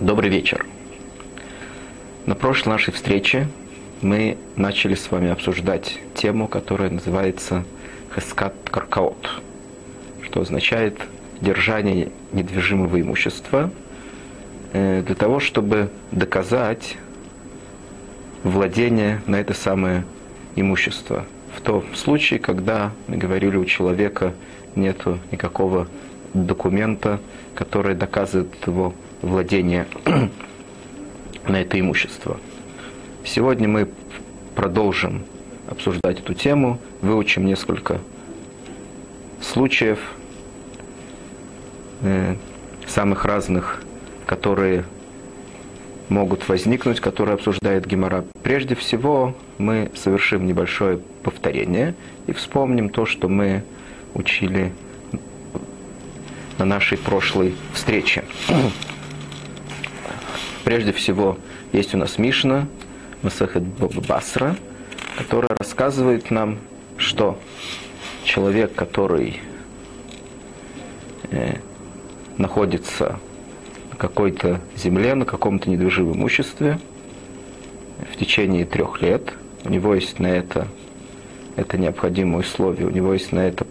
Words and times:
Добрый 0.00 0.30
вечер. 0.30 0.64
На 2.24 2.36
прошлой 2.36 2.70
нашей 2.70 2.94
встрече 2.94 3.48
мы 4.00 4.38
начали 4.54 4.94
с 4.94 5.10
вами 5.10 5.28
обсуждать 5.28 5.98
тему, 6.14 6.46
которая 6.46 6.88
называется 6.88 7.64
«Хескат 8.14 8.54
Каркаот», 8.70 9.42
что 10.22 10.42
означает 10.42 11.00
держание 11.40 12.12
недвижимого 12.32 13.00
имущества 13.00 13.72
э, 14.72 15.02
для 15.04 15.16
того, 15.16 15.40
чтобы 15.40 15.90
доказать 16.12 16.96
владение 18.44 19.20
на 19.26 19.40
это 19.40 19.52
самое 19.52 20.04
имущество. 20.54 21.26
В 21.56 21.60
том 21.60 21.82
случае, 21.96 22.38
когда 22.38 22.92
мы 23.08 23.16
говорили, 23.16 23.56
у 23.56 23.64
человека 23.64 24.32
нет 24.76 25.04
никакого 25.32 25.88
документа, 26.34 27.18
который 27.56 27.96
доказывает 27.96 28.54
его 28.64 28.94
владение 29.22 29.86
на 31.46 31.60
это 31.60 31.78
имущество. 31.78 32.38
Сегодня 33.24 33.68
мы 33.68 33.88
продолжим 34.54 35.24
обсуждать 35.68 36.20
эту 36.20 36.34
тему, 36.34 36.78
выучим 37.02 37.46
несколько 37.46 38.00
случаев, 39.40 39.98
э, 42.02 42.36
самых 42.86 43.24
разных, 43.24 43.82
которые 44.26 44.84
могут 46.08 46.48
возникнуть, 46.48 47.00
которые 47.00 47.34
обсуждает 47.34 47.86
Гемора. 47.86 48.24
Прежде 48.42 48.74
всего, 48.74 49.34
мы 49.58 49.90
совершим 49.94 50.46
небольшое 50.46 50.98
повторение 51.22 51.94
и 52.26 52.32
вспомним 52.32 52.88
то, 52.88 53.04
что 53.04 53.28
мы 53.28 53.62
учили 54.14 54.72
на 56.58 56.64
нашей 56.64 56.98
прошлой 56.98 57.54
встрече. 57.74 58.24
Прежде 60.68 60.92
всего, 60.92 61.38
есть 61.72 61.94
у 61.94 61.96
нас 61.96 62.18
Мишна, 62.18 62.68
Масахет 63.22 63.62
Басра, 63.62 64.54
которая 65.16 65.56
рассказывает 65.58 66.30
нам, 66.30 66.58
что 66.98 67.38
человек, 68.22 68.74
который 68.74 69.40
э, 71.30 71.54
находится 72.36 73.18
на 73.92 73.96
какой-то 73.96 74.60
земле, 74.76 75.14
на 75.14 75.24
каком-то 75.24 75.70
недвижимом 75.70 76.16
имуществе 76.16 76.78
в 78.12 78.18
течение 78.18 78.66
трех 78.66 79.00
лет, 79.00 79.32
у 79.64 79.70
него 79.70 79.94
есть 79.94 80.18
на 80.18 80.26
это, 80.26 80.68
это 81.56 81.78
необходимое 81.78 82.40
условие, 82.40 82.88
у 82.88 82.90
него 82.90 83.14
есть 83.14 83.32
на 83.32 83.40
это 83.40 83.66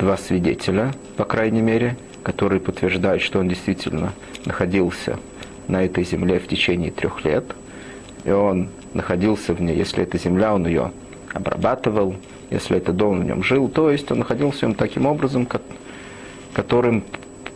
два 0.00 0.16
свидетеля, 0.16 0.92
по 1.16 1.24
крайней 1.24 1.62
мере, 1.62 1.96
которые 2.24 2.60
подтверждают, 2.60 3.22
что 3.22 3.38
он 3.38 3.48
действительно 3.48 4.14
находился 4.46 5.16
на 5.70 5.84
этой 5.84 6.04
земле 6.04 6.38
в 6.38 6.48
течение 6.48 6.90
трех 6.90 7.24
лет, 7.24 7.44
и 8.24 8.30
он 8.30 8.68
находился 8.92 9.54
в 9.54 9.62
ней, 9.62 9.76
если 9.76 10.02
это 10.02 10.18
земля, 10.18 10.54
он 10.54 10.66
ее 10.66 10.92
обрабатывал, 11.32 12.16
если 12.50 12.76
это 12.76 12.92
дом, 12.92 13.12
он 13.12 13.20
в 13.20 13.24
нем 13.24 13.42
жил, 13.42 13.68
то 13.68 13.90
есть 13.90 14.10
он 14.10 14.18
находился 14.18 14.60
в 14.60 14.62
нем 14.62 14.74
таким 14.74 15.06
образом, 15.06 15.46
которым 16.52 17.04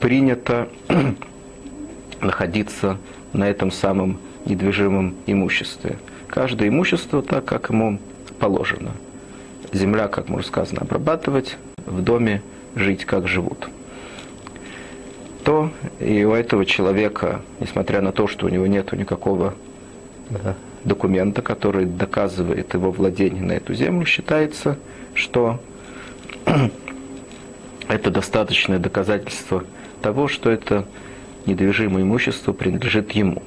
принято 0.01 0.69
находиться 2.21 2.99
на 3.33 3.49
этом 3.49 3.71
самом 3.71 4.19
недвижимом 4.45 5.15
имуществе. 5.27 5.99
Каждое 6.29 6.69
имущество 6.69 7.23
так, 7.23 7.45
как 7.45 7.71
ему 7.71 7.99
положено. 8.39 8.93
Земля, 9.73 10.07
как 10.09 10.31
уже 10.31 10.47
сказано, 10.47 10.83
обрабатывать, 10.83 11.57
в 11.85 12.01
доме 12.01 12.43
жить, 12.77 13.05
как 13.05 13.27
живут 13.27 13.69
то 15.45 15.71
и 16.01 16.25
у 16.25 16.33
этого 16.33 16.65
человека, 16.65 17.43
несмотря 17.61 18.01
на 18.01 18.13
то, 18.13 18.27
что 18.27 18.47
у 18.47 18.49
него 18.49 18.67
нет 18.67 18.93
никакого 18.93 19.55
документа, 20.85 21.43
который 21.43 21.85
доказывает 21.85 22.73
его 22.75 22.91
владение 22.91 23.43
на 23.43 23.53
эту 23.53 23.75
землю, 23.75 24.07
считается, 24.07 24.79
что 25.15 25.61
это 27.89 28.11
достаточное 28.11 28.79
доказательство 28.79 29.65
того, 30.03 30.29
что 30.29 30.51
это 30.51 30.87
недвижимое 31.47 32.03
имущество 32.03 32.53
принадлежит 32.53 33.13
ему. 33.13 33.43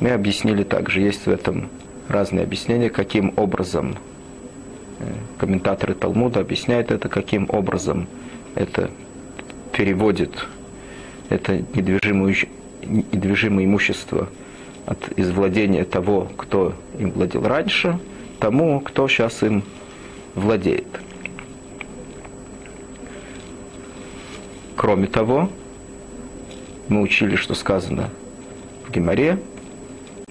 Мы 0.00 0.10
объяснили 0.10 0.64
также, 0.64 1.00
есть 1.00 1.26
в 1.26 1.30
этом 1.30 1.68
разные 2.08 2.44
объяснения, 2.44 2.90
каким 2.90 3.32
образом 3.36 3.96
э, 4.98 5.04
комментаторы 5.38 5.94
Талмуда 5.94 6.40
объясняют 6.40 6.90
это, 6.90 7.08
каким 7.08 7.46
образом 7.50 8.08
это 8.54 8.90
переводит 9.72 10.46
это 11.32 11.56
недвижимое, 11.56 12.34
имущество 13.64 14.28
от, 14.86 15.08
из 15.16 15.30
владения 15.30 15.84
того, 15.84 16.28
кто 16.36 16.74
им 16.98 17.12
владел 17.12 17.42
раньше, 17.42 17.98
тому, 18.38 18.80
кто 18.80 19.08
сейчас 19.08 19.42
им 19.42 19.62
владеет. 20.34 20.86
Кроме 24.76 25.06
того, 25.06 25.48
мы 26.88 27.00
учили, 27.00 27.36
что 27.36 27.54
сказано 27.54 28.10
в 28.86 28.90
Геморе, 28.90 29.38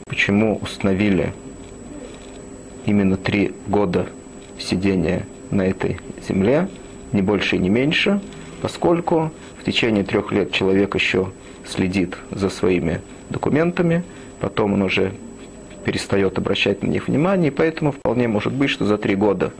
почему 0.05 0.59
установили 0.61 1.33
именно 2.85 3.17
три 3.17 3.53
года 3.67 4.07
сидения 4.59 5.25
на 5.49 5.65
этой 5.65 5.99
земле, 6.27 6.67
не 7.11 7.21
больше 7.21 7.55
и 7.55 7.59
не 7.59 7.69
меньше, 7.69 8.21
поскольку 8.61 9.31
в 9.61 9.63
течение 9.63 10.03
трех 10.03 10.31
лет 10.31 10.51
человек 10.51 10.95
еще 10.95 11.31
следит 11.67 12.15
за 12.31 12.49
своими 12.49 13.01
документами, 13.29 14.03
потом 14.39 14.73
он 14.73 14.81
уже 14.81 15.13
перестает 15.85 16.37
обращать 16.39 16.81
на 16.81 16.87
них 16.87 17.07
внимание, 17.07 17.51
и 17.51 17.53
поэтому 17.53 17.91
вполне 17.91 18.27
может 18.27 18.53
быть, 18.53 18.71
что 18.71 18.85
за 18.85 18.97
три 18.97 19.15
года 19.15 19.53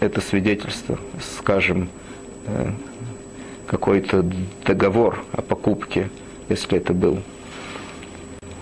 это 0.00 0.22
свидетельство, 0.22 0.98
скажем, 1.36 1.90
э, 2.46 2.70
какой-то 3.66 4.24
договор 4.64 5.22
о 5.32 5.42
покупке, 5.42 6.08
если 6.48 6.78
это 6.78 6.94
был 6.94 7.18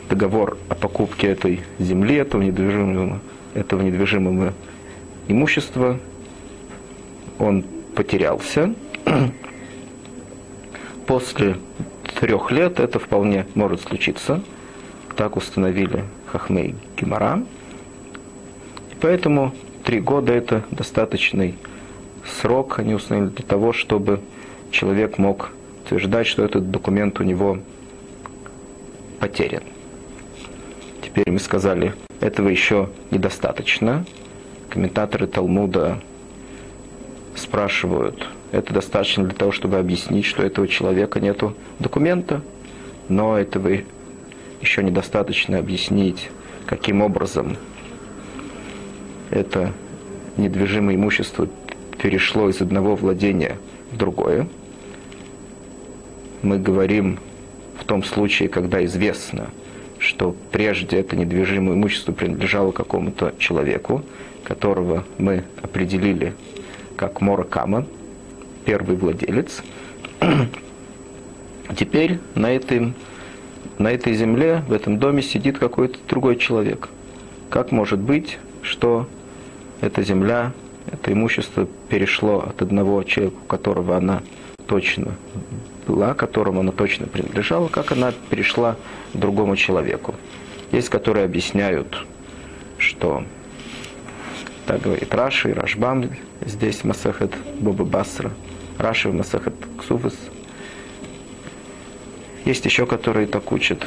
договор 0.09 0.59
о 0.69 0.75
покупке 0.75 1.29
этой 1.29 1.61
земли, 1.79 2.17
этого 2.17 2.43
недвижимого, 2.43 3.21
этого 3.55 3.83
недвижимого 3.83 4.55
имущества, 5.29 6.01
он 7.39 7.65
потерялся, 7.95 8.75
после 11.09 11.57
трех 12.21 12.51
лет 12.51 12.79
это 12.79 12.99
вполне 12.99 13.47
может 13.55 13.81
случиться. 13.81 14.43
Так 15.17 15.37
установили 15.37 16.05
Хахмей 16.27 16.77
Гимара. 16.97 17.43
Поэтому 19.01 19.55
три 19.85 20.01
года 20.01 20.33
это 20.35 20.65
достаточный 20.71 21.57
срок, 22.27 22.79
они 22.79 22.95
установили 22.95 23.31
для 23.31 23.45
того, 23.45 23.73
чтобы 23.73 24.21
человек 24.71 25.17
мог 25.17 25.51
утверждать, 25.85 26.27
что 26.27 26.45
этот 26.45 26.71
документ 26.71 27.19
у 27.21 27.25
него 27.25 27.59
потерян. 29.19 29.63
Теперь 31.03 31.31
мы 31.31 31.39
сказали, 31.39 31.95
этого 32.21 32.49
еще 32.49 32.91
недостаточно. 33.11 34.05
Комментаторы 34.69 35.27
Талмуда 35.27 36.03
спрашивают, 37.35 38.29
это 38.53 38.73
достаточно 38.73 39.25
для 39.25 39.35
того, 39.35 39.53
чтобы 39.53 39.79
объяснить, 39.79 40.25
что 40.25 40.43
этого 40.43 40.67
человека 40.69 41.21
нет 41.21 41.43
документа, 41.79 42.43
но 43.09 43.39
этого 43.39 43.79
еще 44.61 44.83
недостаточно 44.83 45.59
объяснить, 45.59 46.31
каким 46.67 47.03
образом 47.03 47.57
это 49.31 49.73
недвижимое 50.37 50.97
имущество 50.97 51.49
перешло 52.01 52.49
из 52.49 52.61
одного 52.61 52.95
владения 52.97 53.59
в 53.93 53.97
другое. 53.97 54.49
Мы 56.43 56.59
говорим 56.59 57.19
в 57.79 57.85
том 57.85 58.03
случае, 58.03 58.49
когда 58.49 58.85
известно, 58.85 59.51
что 59.99 60.35
прежде 60.53 60.99
это 60.99 61.17
недвижимое 61.17 61.75
имущество 61.75 62.13
принадлежало 62.13 62.73
какому-то 62.73 63.35
человеку, 63.39 64.03
которого 64.45 65.05
мы 65.19 65.45
определили 65.61 66.35
как 66.97 67.21
Моракама, 67.21 67.87
первый 68.69 68.97
владелец. 68.97 69.63
Теперь 71.79 72.19
на, 72.35 72.55
этой, 72.55 72.93
на 73.79 73.89
этой 73.91 74.13
земле, 74.13 74.63
в 74.69 74.75
этом 74.75 74.99
доме 74.99 75.23
сидит 75.23 75.59
какой-то 75.59 75.99
другой 76.07 76.37
человек. 76.37 76.91
Как 77.49 77.73
может 77.73 77.99
быть, 77.99 78.39
что 78.61 79.09
эта 79.81 80.03
земля, 80.03 80.53
это 80.93 81.15
имущество 81.15 81.67
перешло 81.89 82.41
от 82.41 82.61
одного 82.61 83.03
человека, 83.05 83.37
у 83.43 83.47
которого 83.47 83.97
она 83.97 84.21
точно 84.67 85.15
была, 85.87 86.13
которому 86.13 86.61
она 86.61 86.73
точно 86.73 87.07
принадлежала, 87.07 87.69
как 87.69 87.93
она 87.93 88.13
перешла 88.29 88.77
другому 89.15 89.57
человеку. 89.57 90.15
Есть, 90.73 90.91
которые 90.91 91.25
объясняют, 91.25 92.05
что 92.77 93.25
так 94.67 94.83
говорит 94.83 95.15
Раши 95.15 95.53
и 95.53 95.55
Рашбам 95.55 96.11
здесь 96.45 96.85
Масахет 96.85 97.33
Боба 97.61 97.87
Басра– 97.87 98.31
Раши 98.79 99.09
в 99.09 99.15
Масахат 99.15 99.55
Ксуфас. 99.79 100.15
Есть 102.45 102.65
еще, 102.65 102.87
которые 102.87 103.27
так 103.27 103.51
учат. 103.51 103.85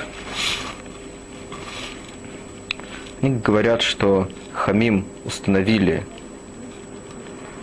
Они 3.21 3.37
говорят, 3.37 3.81
что 3.81 4.27
Хамим 4.53 5.05
установили 5.23 6.03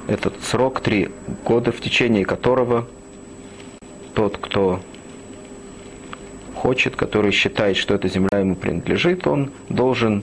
этот 0.07 0.43
срок 0.43 0.81
три 0.81 1.11
года, 1.45 1.71
в 1.71 1.81
течение 1.81 2.25
которого 2.25 2.89
тот, 4.15 4.39
кто 4.39 4.81
хочет, 6.55 6.97
который 6.97 7.31
считает, 7.31 7.77
что 7.77 7.95
эта 7.95 8.09
земля 8.09 8.39
ему 8.39 8.57
принадлежит, 8.57 9.27
он 9.27 9.53
должен 9.69 10.23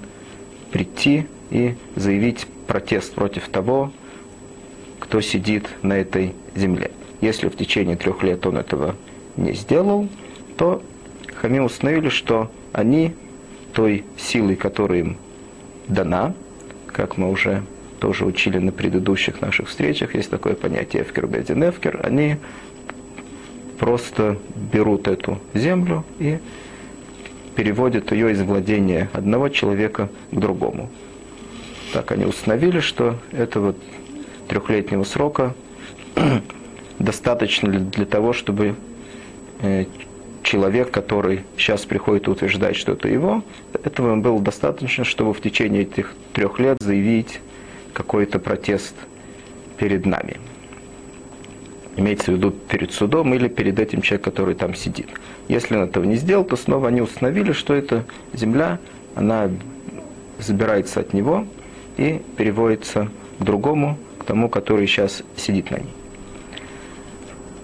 прийти 0.72 1.28
и 1.52 1.75
заявить 1.96 2.48
протест 2.68 3.13
против 3.13 3.48
того, 3.48 3.92
кто 5.00 5.22
сидит 5.22 5.69
на 5.84 5.94
этой 5.94 6.34
земле. 6.56 6.92
Если 7.25 7.50
в 7.50 7.56
течение 7.56 7.95
трех 7.95 8.22
лет 8.22 8.45
он 8.45 8.56
этого 8.56 8.95
не 9.36 9.54
сделал, 9.54 10.07
то 10.57 10.83
Хами 11.33 11.57
установили, 11.57 12.10
что 12.10 12.51
они 12.72 13.16
той 13.74 14.04
силой, 14.16 14.56
которая 14.56 15.00
им 15.00 15.18
дана, 15.88 16.36
как 16.86 17.18
мы 17.18 17.31
уже 17.31 17.63
тоже 18.00 18.25
учили 18.25 18.60
на 18.60 18.72
предыдущих 18.72 19.42
наших 19.42 19.69
встречах, 19.69 20.13
есть 20.13 20.30
такое 20.30 20.54
понятие 20.54 21.01
эфкер 21.01 21.25
бедин 21.25 21.68
эфкер, 21.68 22.00
они 22.04 22.38
просто 23.80 24.38
берут 24.71 25.07
эту 25.07 25.39
землю 25.56 26.06
и 26.19 26.38
переводят 27.56 28.12
ее 28.12 28.33
из 28.33 28.42
владения 28.44 29.10
одного 29.13 29.50
человека 29.50 30.10
к 30.31 30.39
другому. 30.39 30.92
Так 31.92 32.12
они 32.12 32.25
установили, 32.25 32.81
что 32.81 33.18
этого 33.31 33.74
трехлетнего 34.48 35.04
срока 35.06 35.56
достаточно 37.00 37.71
для 37.71 38.06
того, 38.06 38.33
чтобы 38.33 38.75
э, 39.62 39.86
человек, 40.44 40.92
который 40.92 41.44
сейчас 41.57 41.86
приходит 41.86 42.27
и 42.27 42.31
утверждает, 42.31 42.75
что 42.75 42.94
это 42.94 43.07
его, 43.07 43.44
этого 43.83 44.15
было 44.15 44.39
достаточно, 44.39 45.03
чтобы 45.03 45.33
в 45.33 45.42
течение 45.42 45.81
этих 45.81 46.13
трех 46.33 46.59
лет 46.59 46.77
заявить 46.80 47.39
какой-то 47.94 48.39
протест 48.39 48.95
перед 49.77 50.06
нами. 50.06 50.38
Имеется 51.97 52.31
в 52.31 52.36
виду 52.36 52.51
перед 52.51 52.92
судом 52.92 53.33
или 53.33 53.47
перед 53.47 53.80
этим 53.80 54.01
человеком, 54.01 54.31
который 54.31 54.56
там 54.56 54.75
сидит. 54.75 55.07
Если 55.47 55.75
он 55.75 55.83
этого 55.83 56.03
не 56.03 56.15
сделал, 56.15 56.44
то 56.44 56.57
снова 56.57 56.89
они 56.89 57.01
установили, 57.01 57.53
что 57.53 57.74
эта 57.74 58.06
земля, 58.33 58.80
она 59.15 59.50
забирается 60.39 61.00
от 61.00 61.13
него 61.13 61.47
и 61.97 62.21
переводится 62.38 63.09
к 63.39 63.44
другому, 63.44 63.97
к 64.19 64.25
тому, 64.25 64.50
который 64.50 64.88
сейчас 64.88 65.24
сидит 65.38 65.71
на 65.71 65.77
ней. 65.77 65.94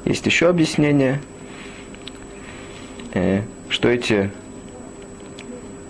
Есть 0.05 0.25
еще 0.25 0.49
объяснение, 0.49 1.21
э, 3.13 3.41
что 3.69 3.89
эти 3.89 4.31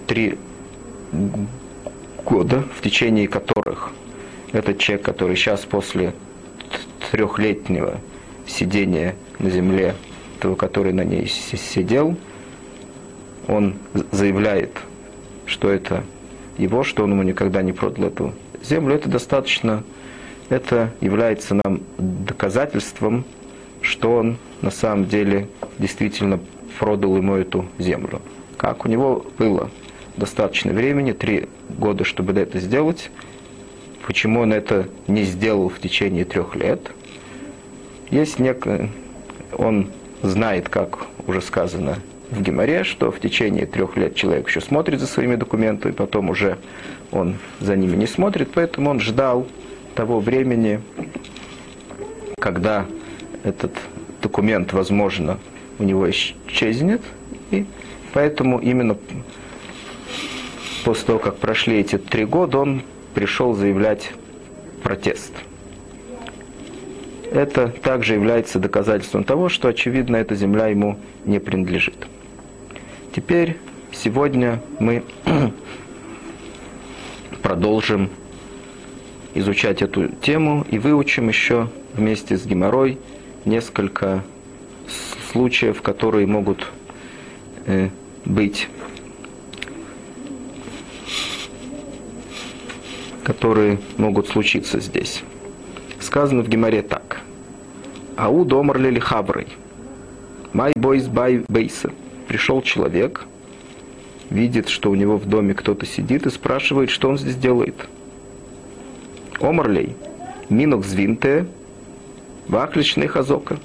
три 0.08 0.38
года, 2.25 2.63
в 2.78 2.81
течение 2.81 3.28
которых 3.28 3.92
этот 4.52 4.80
человек, 4.80 5.06
который 5.06 5.36
сейчас 5.36 5.62
после 5.62 6.13
трехлетнего 7.10 8.00
сидения 8.46 9.16
на 9.40 9.50
земле, 9.50 9.96
того, 10.40 10.56
который 10.56 10.92
на 10.92 11.04
ней 11.04 11.28
сидел, 11.28 12.18
он 13.48 13.75
заявляет, 14.12 14.72
что 15.46 15.69
это 15.69 16.04
его, 16.58 16.84
что 16.84 17.04
он 17.04 17.12
ему 17.12 17.24
никогда 17.24 17.62
не 17.62 17.72
продал 17.72 18.06
эту 18.06 18.34
землю, 18.63 18.96
это 18.96 19.10
достаточно, 19.10 19.84
это 20.50 20.92
является 21.00 21.56
нам 21.63 21.81
доказательством, 21.98 23.25
что 23.81 24.16
он 24.16 24.38
на 24.62 24.72
самом 24.72 25.06
деле 25.06 25.48
действительно 25.80 26.39
продал 26.80 27.18
ему 27.18 27.36
эту 27.36 27.66
землю. 27.78 28.22
Как 28.57 28.86
у 28.86 28.89
него 28.89 29.25
было 29.38 29.69
достаточно 30.18 30.72
времени, 30.72 31.12
три 31.12 31.48
года, 31.69 32.04
чтобы 32.04 32.33
это 32.33 32.60
сделать, 32.60 33.10
почему 34.06 34.42
он 34.42 34.54
это 34.54 34.88
не 35.07 35.24
сделал 35.24 35.69
в 35.69 35.80
течение 35.80 36.25
трех 36.25 36.56
лет. 36.56 36.92
Есть 38.10 38.39
некое, 38.39 38.89
он 39.57 39.88
знает, 40.22 40.69
как 40.69 41.07
уже 41.27 41.42
сказано 41.42 42.00
в 42.30 42.42
Геморе, 42.42 42.84
что 42.84 43.12
в 43.12 43.19
течение 43.19 43.66
трех 43.66 43.98
лет 43.98 44.16
человек 44.16 44.48
еще 44.48 44.62
смотрит 44.62 45.00
за 45.00 45.07
своими 45.07 45.36
документами, 45.36 45.92
потом 45.92 46.30
уже 46.30 46.57
он 47.12 47.36
за 47.60 47.75
ними 47.75 47.95
не 47.95 48.07
смотрит, 48.07 48.50
поэтому 48.54 48.89
он 48.89 49.00
ждал 49.00 49.48
того 49.95 50.19
времени, 50.19 50.81
когда 52.39 52.86
этот 53.43 53.71
документ, 54.21 54.73
возможно, 54.73 55.39
у 55.79 55.83
него 55.83 56.09
исчезнет, 56.09 57.01
и 57.49 57.65
поэтому 58.13 58.59
именно 58.59 58.97
после 60.83 61.07
того, 61.07 61.19
как 61.19 61.38
прошли 61.38 61.79
эти 61.79 61.97
три 61.97 62.25
года, 62.25 62.59
он 62.59 62.83
пришел 63.13 63.53
заявлять 63.53 64.11
протест. 64.83 65.31
Это 67.31 67.69
также 67.69 68.15
является 68.15 68.59
доказательством 68.59 69.23
того, 69.23 69.47
что, 69.47 69.69
очевидно, 69.69 70.17
эта 70.17 70.35
земля 70.35 70.67
ему 70.67 70.99
не 71.25 71.39
принадлежит. 71.39 72.07
Теперь, 73.15 73.57
сегодня 73.91 74.61
мы 74.79 75.03
продолжим 77.41 78.09
изучать 79.33 79.81
эту 79.81 80.09
тему 80.09 80.65
и 80.69 80.77
выучим 80.77 81.29
еще 81.29 81.69
вместе 81.93 82.38
с 82.38 82.45
геморрой 82.45 82.99
несколько 83.45 84.23
случаев, 85.31 85.81
которые 85.81 86.27
могут 86.27 86.67
э, 87.65 87.89
быть, 88.25 88.67
которые 93.23 93.79
могут 93.97 94.27
случиться 94.27 94.79
здесь. 94.79 95.23
Сказано 95.99 96.43
в 96.43 96.49
Геморе 96.49 96.81
так. 96.81 97.21
Ау 98.17 98.45
домар 98.45 98.77
лили 98.77 98.99
хаброй. 98.99 99.47
Май 100.53 100.73
бойс 100.75 101.07
бай 101.07 101.43
бейса. 101.47 101.91
Пришел 102.27 102.61
человек, 102.61 103.25
видит, 104.29 104.69
что 104.69 104.91
у 104.91 104.95
него 104.95 105.17
в 105.17 105.25
доме 105.27 105.53
кто-то 105.53 105.85
сидит 105.85 106.25
и 106.25 106.29
спрашивает, 106.29 106.89
что 106.89 107.09
он 107.09 107.17
здесь 107.17 107.35
делает. 107.35 107.88
Омарлей, 109.39 109.95
минок 110.50 110.86
звинте, 110.86 111.48
вакличный 112.51 113.08
хазока. 113.08 113.58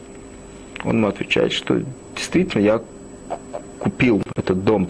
Он 0.85 0.97
ему 0.97 1.09
отвечает, 1.09 1.52
что 1.52 1.83
действительно 2.14 2.62
я 2.62 2.81
купил 3.78 4.23
этот 4.35 4.64
дом 4.64 4.88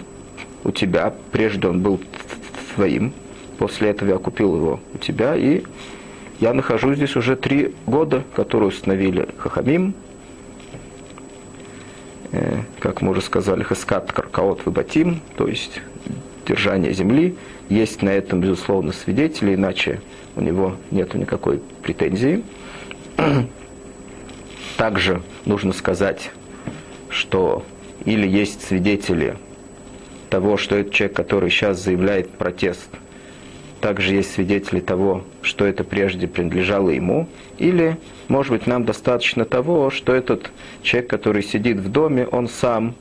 у 0.62 0.70
тебя, 0.70 1.12
прежде 1.32 1.66
он 1.66 1.80
был 1.80 2.00
твоим, 2.74 3.12
после 3.58 3.90
этого 3.90 4.10
я 4.10 4.18
купил 4.18 4.54
его 4.54 4.80
у 4.94 4.98
тебя, 4.98 5.34
и 5.34 5.62
я 6.38 6.52
нахожусь 6.52 6.96
здесь 6.96 7.16
уже 7.16 7.34
три 7.34 7.74
года, 7.86 8.22
которые 8.34 8.68
установили 8.68 9.28
Хахамим, 9.38 9.94
э, 12.32 12.58
как 12.80 13.00
мы 13.00 13.12
уже 13.12 13.22
сказали, 13.22 13.62
Хаскат 13.62 14.12
Каркаот 14.12 14.66
Выбатим, 14.66 15.20
то 15.36 15.48
есть 15.48 15.80
держание 16.46 16.92
земли. 16.92 17.34
Есть 17.70 18.02
на 18.02 18.10
этом, 18.10 18.40
безусловно, 18.40 18.92
свидетели, 18.92 19.54
иначе 19.54 20.00
у 20.36 20.40
него 20.42 20.76
нет 20.90 21.14
никакой 21.14 21.60
претензии. 21.82 22.44
Также 24.76 25.22
нужно 25.44 25.72
сказать, 25.72 26.30
что 27.08 27.64
или 28.04 28.28
есть 28.28 28.62
свидетели 28.66 29.36
того, 30.28 30.56
что 30.56 30.76
этот 30.76 30.92
человек, 30.92 31.16
который 31.16 31.50
сейчас 31.50 31.82
заявляет 31.82 32.30
протест, 32.30 32.88
также 33.80 34.14
есть 34.14 34.32
свидетели 34.32 34.80
того, 34.80 35.24
что 35.42 35.64
это 35.64 35.84
прежде 35.84 36.26
принадлежало 36.26 36.90
ему, 36.90 37.28
или, 37.58 37.98
может 38.28 38.52
быть, 38.52 38.66
нам 38.66 38.84
достаточно 38.84 39.44
того, 39.44 39.90
что 39.90 40.14
этот 40.14 40.50
человек, 40.82 41.08
который 41.08 41.42
сидит 41.42 41.78
в 41.78 41.90
доме, 41.90 42.26
он 42.26 42.48
сам 42.48 42.94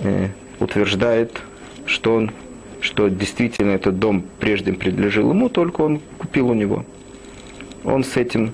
э, 0.00 0.28
утверждает, 0.60 1.42
что 1.86 2.14
он 2.14 2.30
что 2.80 3.08
действительно 3.08 3.72
этот 3.72 3.98
дом 3.98 4.24
прежде 4.38 4.72
принадлежал 4.72 5.30
ему, 5.30 5.48
только 5.48 5.80
он 5.80 6.00
купил 6.18 6.50
у 6.50 6.54
него. 6.54 6.84
Он 7.84 8.04
с 8.04 8.16
этим 8.16 8.52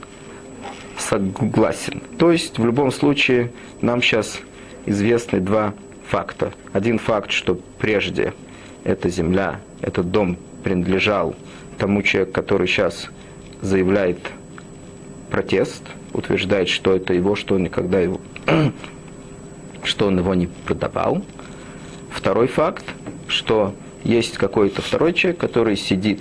согласен. 0.98 2.02
То 2.18 2.30
есть 2.30 2.58
в 2.58 2.64
любом 2.64 2.90
случае 2.92 3.50
нам 3.80 4.02
сейчас 4.02 4.40
известны 4.86 5.40
два 5.40 5.74
факта. 6.06 6.52
Один 6.72 6.98
факт, 6.98 7.30
что 7.30 7.58
прежде 7.78 8.34
эта 8.84 9.08
земля, 9.08 9.60
этот 9.80 10.10
дом 10.10 10.36
принадлежал 10.62 11.34
тому 11.78 12.02
человеку, 12.02 12.32
который 12.32 12.66
сейчас 12.66 13.08
заявляет 13.60 14.18
протест, 15.30 15.82
утверждает, 16.12 16.68
что 16.68 16.94
это 16.94 17.14
его, 17.14 17.34
что 17.34 17.56
он 17.56 17.64
никогда 17.64 18.00
его, 18.00 18.20
что 19.82 20.06
он 20.06 20.18
его 20.18 20.34
не 20.34 20.46
продавал. 20.46 21.22
Второй 22.10 22.46
факт, 22.46 22.84
что 23.26 23.74
есть 24.04 24.36
какой-то 24.36 24.82
второй 24.82 25.14
человек, 25.14 25.40
который 25.40 25.76
сидит 25.76 26.20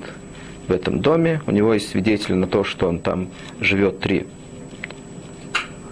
в 0.68 0.72
этом 0.72 1.02
доме, 1.02 1.42
у 1.46 1.52
него 1.52 1.74
есть 1.74 1.90
свидетель 1.90 2.36
на 2.36 2.48
то, 2.48 2.64
что 2.64 2.88
он 2.88 3.00
там 3.00 3.28
живет 3.60 4.00
три 4.00 4.26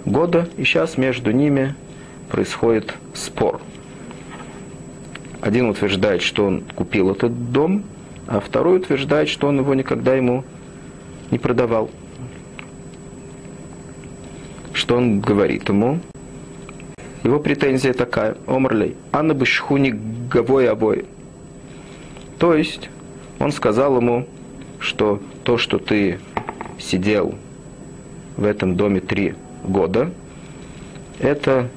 года, 0.05 0.47
и 0.57 0.63
сейчас 0.63 0.97
между 0.97 1.31
ними 1.31 1.75
происходит 2.29 2.93
спор. 3.13 3.61
Один 5.41 5.69
утверждает, 5.69 6.21
что 6.21 6.45
он 6.45 6.63
купил 6.75 7.11
этот 7.11 7.51
дом, 7.51 7.83
а 8.27 8.39
второй 8.39 8.77
утверждает, 8.77 9.27
что 9.27 9.47
он 9.47 9.59
его 9.59 9.73
никогда 9.73 10.15
ему 10.15 10.43
не 11.31 11.39
продавал. 11.39 11.89
Что 14.73 14.97
он 14.97 15.19
говорит 15.19 15.67
ему? 15.69 15.99
Его 17.23 17.39
претензия 17.39 17.93
такая, 17.93 18.37
Омрлей, 18.47 18.95
Анна 19.11 19.33
Бышхуни 19.33 19.93
Гавой 20.31 20.69
обои. 20.69 21.05
То 22.39 22.55
есть, 22.55 22.89
он 23.39 23.51
сказал 23.51 23.97
ему, 23.97 24.27
что 24.79 25.21
то, 25.43 25.57
что 25.57 25.77
ты 25.77 26.19
сидел 26.79 27.35
в 28.37 28.45
этом 28.45 28.75
доме 28.75 29.01
три 29.01 29.35
года, 29.63 30.11
это 31.19 31.69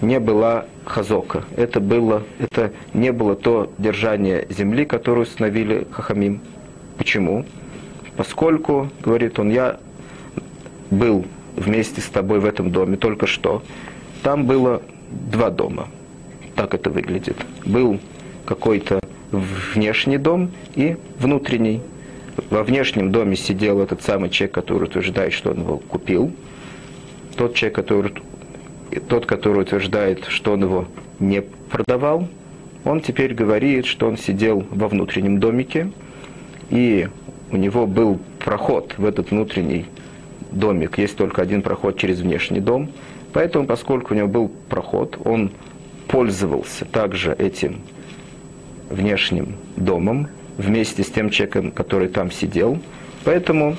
не 0.00 0.20
была 0.20 0.66
хазока. 0.84 1.44
Это, 1.56 1.80
было, 1.80 2.22
это 2.38 2.72
не 2.94 3.12
было 3.12 3.34
то 3.34 3.72
держание 3.78 4.46
земли, 4.48 4.84
которое 4.84 5.22
установили 5.22 5.86
Хахамим. 5.90 6.40
Почему? 6.96 7.44
Поскольку, 8.16 8.88
говорит 9.02 9.38
он, 9.38 9.50
я 9.50 9.78
был 10.90 11.24
вместе 11.56 12.00
с 12.00 12.06
тобой 12.06 12.40
в 12.40 12.44
этом 12.44 12.70
доме 12.70 12.96
только 12.96 13.26
что, 13.26 13.62
там 14.22 14.46
было 14.46 14.82
два 15.10 15.50
дома. 15.50 15.88
Так 16.54 16.74
это 16.74 16.90
выглядит. 16.90 17.36
Был 17.64 17.98
какой-то 18.46 19.00
внешний 19.30 20.18
дом 20.18 20.50
и 20.74 20.96
внутренний. 21.18 21.80
Во 22.50 22.62
внешнем 22.62 23.12
доме 23.12 23.36
сидел 23.36 23.80
этот 23.80 24.02
самый 24.02 24.30
человек, 24.30 24.54
который 24.54 24.84
утверждает, 24.84 25.32
что 25.32 25.50
он 25.50 25.60
его 25.60 25.78
купил. 25.78 26.32
Тот 27.36 27.54
человек, 27.54 27.76
который, 27.76 28.12
тот, 29.08 29.26
который 29.26 29.62
утверждает, 29.62 30.24
что 30.26 30.52
он 30.52 30.62
его 30.62 30.86
не 31.18 31.42
продавал, 31.42 32.28
он 32.84 33.00
теперь 33.00 33.34
говорит, 33.34 33.86
что 33.86 34.06
он 34.06 34.16
сидел 34.16 34.64
во 34.70 34.88
внутреннем 34.88 35.40
домике, 35.40 35.90
и 36.70 37.08
у 37.50 37.56
него 37.56 37.86
был 37.86 38.20
проход 38.38 38.94
в 38.96 39.04
этот 39.04 39.30
внутренний 39.30 39.86
домик. 40.50 40.98
Есть 40.98 41.16
только 41.16 41.42
один 41.42 41.62
проход 41.62 41.98
через 41.98 42.20
внешний 42.20 42.60
дом. 42.60 42.90
Поэтому, 43.32 43.66
поскольку 43.66 44.14
у 44.14 44.16
него 44.16 44.28
был 44.28 44.48
проход, 44.68 45.18
он 45.24 45.50
пользовался 46.08 46.84
также 46.84 47.32
этим 47.32 47.80
внешним 48.88 49.56
домом 49.76 50.28
вместе 50.56 51.02
с 51.02 51.08
тем 51.08 51.30
человеком, 51.30 51.70
который 51.70 52.08
там 52.08 52.30
сидел. 52.30 52.78
Поэтому 53.24 53.76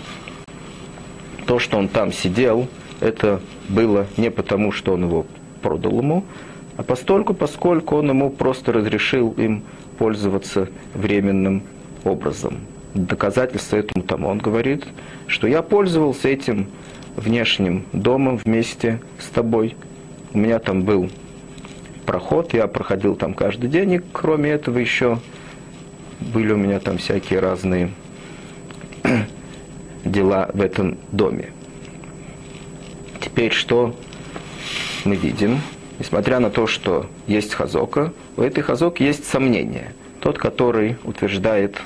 то, 1.45 1.59
что 1.59 1.77
он 1.77 1.87
там 1.87 2.11
сидел, 2.11 2.67
это 2.99 3.41
было 3.69 4.07
не 4.17 4.31
потому, 4.31 4.71
что 4.71 4.93
он 4.93 5.05
его 5.05 5.25
продал 5.61 5.99
ему, 5.99 6.23
а 6.77 6.83
постольку, 6.83 7.33
поскольку 7.33 7.97
он 7.97 8.09
ему 8.09 8.29
просто 8.29 8.71
разрешил 8.71 9.31
им 9.37 9.63
пользоваться 9.97 10.69
временным 10.93 11.63
образом. 12.03 12.59
Доказательство 12.93 13.77
этому 13.77 14.03
тому 14.03 14.27
он 14.27 14.39
говорит, 14.39 14.85
что 15.27 15.47
я 15.47 15.61
пользовался 15.61 16.29
этим 16.29 16.67
внешним 17.15 17.83
домом 17.93 18.37
вместе 18.37 19.01
с 19.19 19.27
тобой. 19.27 19.75
У 20.33 20.37
меня 20.37 20.59
там 20.59 20.83
был 20.83 21.09
проход, 22.05 22.53
я 22.53 22.67
проходил 22.67 23.15
там 23.15 23.33
каждый 23.33 23.69
день, 23.69 23.93
и 23.93 24.01
кроме 24.11 24.51
этого 24.51 24.77
еще 24.77 25.19
были 26.19 26.53
у 26.53 26.57
меня 26.57 26.79
там 26.79 26.97
всякие 26.97 27.39
разные 27.39 27.91
дела 30.05 30.49
в 30.53 30.61
этом 30.61 30.97
доме. 31.11 31.49
Теперь 33.37 33.53
что 33.53 33.93
мы 35.05 35.15
видим? 35.15 35.61
Несмотря 35.99 36.39
на 36.39 36.49
то, 36.49 36.65
что 36.65 37.05
есть 37.27 37.53
хазока, 37.53 38.11
у 38.35 38.41
этой 38.41 38.63
хазок 38.63 38.99
есть 38.99 39.25
сомнение. 39.25 39.93
Тот, 40.21 40.39
который 40.39 40.95
утверждает 41.03 41.79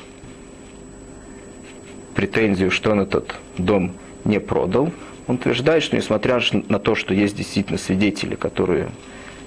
претензию, 2.16 2.72
что 2.72 2.92
он 2.92 3.02
этот 3.02 3.36
дом 3.58 3.92
не 4.24 4.40
продал, 4.40 4.94
он 5.28 5.36
утверждает, 5.36 5.84
что 5.84 5.98
несмотря 5.98 6.40
на 6.70 6.80
то, 6.80 6.96
что 6.96 7.14
есть 7.14 7.36
действительно 7.36 7.78
свидетели, 7.78 8.36
которые 8.36 8.88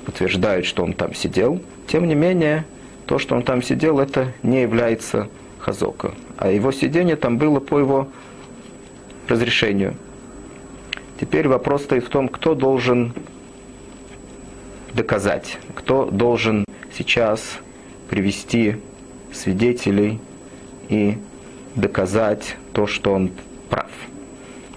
утверждают, 0.07 0.67
что 0.67 0.85
он 0.85 0.93
там 0.93 1.15
сидел, 1.15 1.59
тем 1.87 2.07
не 2.07 2.15
менее, 2.15 2.67
то, 3.07 3.19
что 3.19 3.35
он 3.35 3.43
там 3.43 3.63
сидел, 3.63 3.99
это 3.99 4.31
не 4.43 4.61
является 4.61 5.31
хазока. 5.59 6.13
А 6.37 6.51
его 6.51 6.71
сидение 6.71 7.17
там 7.17 7.39
было 7.39 7.61
по 7.61 7.79
его 7.79 8.09
разрешению. 9.27 9.97
Теперь 11.21 11.49
вопрос 11.49 11.85
стоит 11.85 12.05
в 12.05 12.09
том, 12.09 12.29
кто 12.29 12.55
должен 12.55 13.13
доказать, 14.93 15.59
кто 15.75 16.07
должен 16.07 16.65
сейчас 16.97 17.59
привести 18.09 18.77
свидетелей 19.33 20.21
и 20.89 21.19
доказать 21.75 22.57
то, 22.73 22.87
что 22.87 23.13
он 23.13 23.31
прав. 23.71 23.91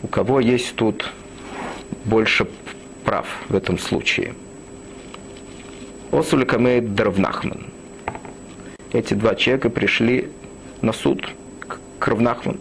У 0.02 0.08
кого 0.08 0.40
есть 0.40 0.76
тут 0.76 1.12
больше 2.06 2.48
прав 3.04 3.28
в 3.50 3.56
этом 3.56 3.78
случае– 3.78 4.34
Осуликамей 6.12 6.80
Дравнахман. 6.80 7.66
Эти 8.94 9.14
два 9.14 9.36
человека 9.36 9.70
пришли 9.70 10.30
на 10.82 10.94
суд 10.94 11.30
к 12.00 12.08
Равнахман. 12.08 12.58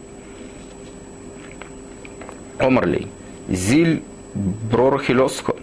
Омарли. 2.58 3.06
Зиль 3.48 4.02
Бророхилеско. 4.34 5.54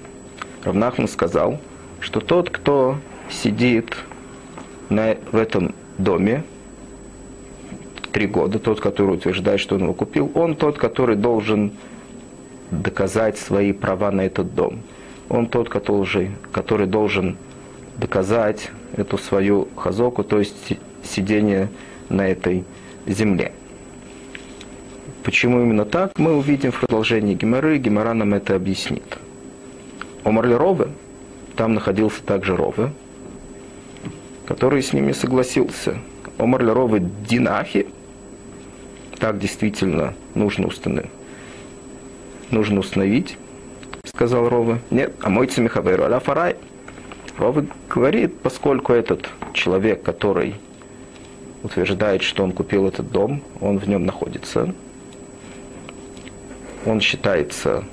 Равнахман 0.63 1.07
сказал, 1.07 1.59
что 1.99 2.21
тот, 2.21 2.49
кто 2.49 2.97
сидит 3.29 3.95
на, 4.89 5.17
в 5.31 5.35
этом 5.35 5.75
доме 5.97 6.43
три 8.11 8.27
года, 8.27 8.59
тот, 8.59 8.79
который 8.79 9.15
утверждает, 9.15 9.59
что 9.59 9.75
он 9.75 9.83
его 9.83 9.93
купил, 9.93 10.31
он 10.35 10.55
тот, 10.55 10.77
который 10.77 11.15
должен 11.15 11.73
доказать 12.71 13.37
свои 13.37 13.73
права 13.73 14.11
на 14.11 14.21
этот 14.21 14.55
дом. 14.55 14.81
Он 15.29 15.47
тот, 15.47 15.69
который, 15.69 16.31
который 16.51 16.87
должен 16.87 17.37
доказать 17.97 18.69
эту 18.95 19.17
свою 19.17 19.67
хазоку, 19.75 20.23
то 20.23 20.39
есть 20.39 20.77
сидение 21.03 21.69
на 22.09 22.27
этой 22.27 22.63
земле. 23.05 23.51
Почему 25.23 25.61
именно 25.61 25.85
так, 25.85 26.17
мы 26.17 26.35
увидим 26.35 26.71
в 26.71 26.79
продолжении 26.79 27.33
Геморы, 27.33 27.77
Гемора 27.77 28.13
нам 28.13 28.33
это 28.33 28.55
объяснит. 28.55 29.17
Омарли 30.23 30.53
Рове, 30.53 30.89
там 31.55 31.73
находился 31.73 32.23
также 32.23 32.55
Рове, 32.55 32.91
который 34.45 34.83
с 34.83 34.93
ними 34.93 35.11
согласился. 35.11 35.97
Омарли 36.37 36.69
Рове 36.69 37.03
Динахи, 37.27 37.87
так 39.17 39.39
действительно 39.39 40.13
нужно 40.35 40.67
установить. 40.67 41.11
Нужно 42.51 42.81
установить, 42.81 43.37
сказал 44.05 44.49
Рове. 44.49 44.79
Нет, 44.91 45.13
а 45.21 45.29
мой 45.29 45.47
Цимихаверу 45.47 46.03
аля 46.03 46.19
фарай– 46.19 46.55
Рова 47.37 47.65
говорит, 47.89 48.39
поскольку 48.39 48.93
этот 48.93 49.27
человек, 49.53 50.03
который 50.03 50.55
утверждает, 51.63 52.21
что 52.21 52.43
он 52.43 52.51
купил 52.51 52.87
этот 52.87 53.11
дом, 53.11 53.41
он 53.59 53.79
в 53.79 53.87
нем 53.87 54.05
находится, 54.05 54.73
он 56.85 56.99
считается 57.01 57.83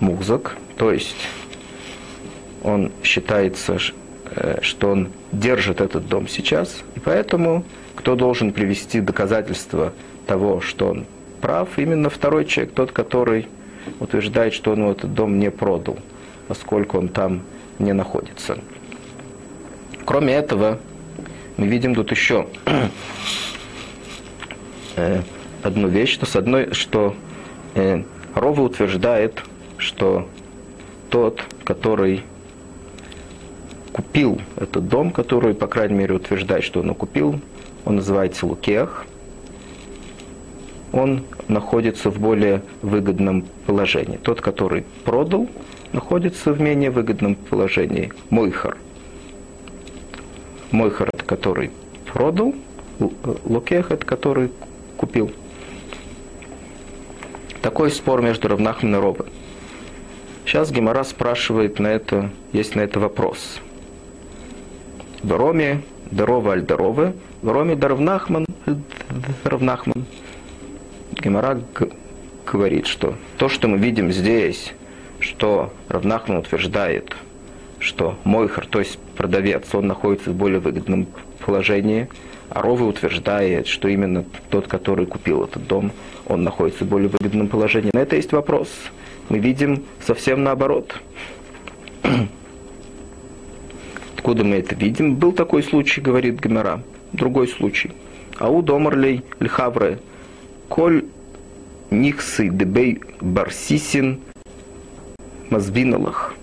музык, 0.00 0.56
то 0.76 0.92
есть 0.92 1.16
он 2.62 2.92
считается, 3.02 3.78
э, 4.30 4.58
что 4.62 4.90
он 4.90 5.08
держит 5.32 5.80
этот 5.80 6.08
дом 6.08 6.28
сейчас, 6.28 6.82
и 6.94 7.00
поэтому 7.00 7.64
кто 7.94 8.14
должен 8.14 8.52
привести 8.52 9.00
доказательства 9.00 9.92
того, 10.26 10.60
что 10.60 10.88
он 10.88 11.06
прав, 11.40 11.78
именно 11.78 12.10
второй 12.10 12.44
человек, 12.44 12.74
тот, 12.74 12.92
который 12.92 13.48
утверждает, 14.00 14.52
что 14.52 14.72
он 14.72 14.90
этот 14.90 15.14
дом 15.14 15.38
не 15.38 15.50
продал, 15.50 15.98
поскольку 16.48 16.98
он 16.98 17.08
там 17.08 17.42
не 17.78 17.92
находится. 17.92 18.58
Кроме 20.04 20.34
этого, 20.34 20.78
мы 21.56 21.66
видим 21.66 21.94
тут 21.94 22.10
еще 22.10 22.48
э, 24.96 25.22
одну 25.62 25.88
вещь, 25.88 26.12
что 26.12 26.26
с 26.26 26.36
одной, 26.36 26.72
что 26.72 27.14
э, 27.76 28.02
Рова 28.34 28.62
утверждает, 28.62 29.42
что 29.78 30.28
тот, 31.10 31.42
который 31.64 32.24
купил 33.92 34.40
этот 34.56 34.88
дом, 34.88 35.10
который, 35.10 35.54
по 35.54 35.66
крайней 35.66 35.94
мере, 35.94 36.14
утверждает, 36.14 36.64
что 36.64 36.80
он 36.80 36.94
купил, 36.94 37.40
он 37.84 37.96
называется 37.96 38.46
Лукех, 38.46 39.06
он 40.92 41.24
находится 41.48 42.10
в 42.10 42.18
более 42.18 42.62
выгодном 42.82 43.44
положении. 43.66 44.16
Тот, 44.16 44.40
который 44.40 44.84
продал, 45.04 45.48
находится 45.92 46.52
в 46.52 46.60
менее 46.60 46.90
выгодном 46.90 47.34
положении. 47.34 48.12
Мойхар. 48.30 48.76
Мойхар, 50.72 51.08
это 51.12 51.24
который 51.24 51.70
продал, 52.06 52.54
Лукех, 53.44 53.90
это 53.90 54.04
который 54.04 54.50
купил. 54.96 55.30
Такой 57.66 57.90
спор 57.90 58.22
между 58.22 58.46
Равнахом 58.46 58.94
и 58.94 58.96
Робой. 58.96 59.26
Сейчас 60.44 60.70
Гемора 60.70 61.02
спрашивает 61.02 61.80
на 61.80 61.88
это, 61.88 62.30
есть 62.52 62.76
на 62.76 62.82
это 62.82 63.00
вопрос. 63.00 63.58
В 65.20 65.32
Роме 65.32 65.82
Дарова 66.12 66.52
аль 66.52 66.62
Даровы, 66.62 67.14
в 67.42 67.50
Роме 67.50 67.74
Дарвнахман 67.74 68.46
Равнахман. 69.42 70.04
Гемора 71.14 71.60
говорит, 72.46 72.86
что 72.86 73.16
то, 73.36 73.48
что 73.48 73.66
мы 73.66 73.78
видим 73.78 74.12
здесь, 74.12 74.72
что 75.18 75.72
Равнахман 75.88 76.36
утверждает, 76.36 77.16
что 77.80 78.16
Мойхар, 78.22 78.68
то 78.68 78.78
есть 78.78 78.96
продавец, 79.16 79.74
он 79.74 79.88
находится 79.88 80.30
в 80.30 80.34
более 80.34 80.60
выгодном 80.60 81.08
положении, 81.44 82.08
а 82.50 82.62
Ровы 82.62 82.86
утверждает, 82.86 83.66
что 83.66 83.88
именно 83.88 84.24
тот, 84.50 84.66
который 84.68 85.06
купил 85.06 85.44
этот 85.44 85.66
дом, 85.66 85.92
он 86.26 86.44
находится 86.44 86.84
в 86.84 86.88
более 86.88 87.08
выгодном 87.08 87.48
положении. 87.48 87.90
На 87.92 88.00
это 88.00 88.16
есть 88.16 88.32
вопрос. 88.32 88.68
Мы 89.28 89.38
видим 89.38 89.84
совсем 90.04 90.42
наоборот. 90.42 90.94
Откуда 94.16 94.44
мы 94.44 94.56
это 94.56 94.74
видим? 94.74 95.16
Был 95.16 95.32
такой 95.32 95.62
случай, 95.62 96.00
говорит 96.00 96.40
Гемера. 96.42 96.82
Другой 97.12 97.48
случай. 97.48 97.92
Ау 98.38 98.62
домарлей 98.62 99.22
льхавре. 99.40 99.98
Коль 100.68 101.04
нихсы 101.90 102.48
дебей 102.48 103.00
барсисин 103.20 104.20
мазбиналах. 105.50 106.34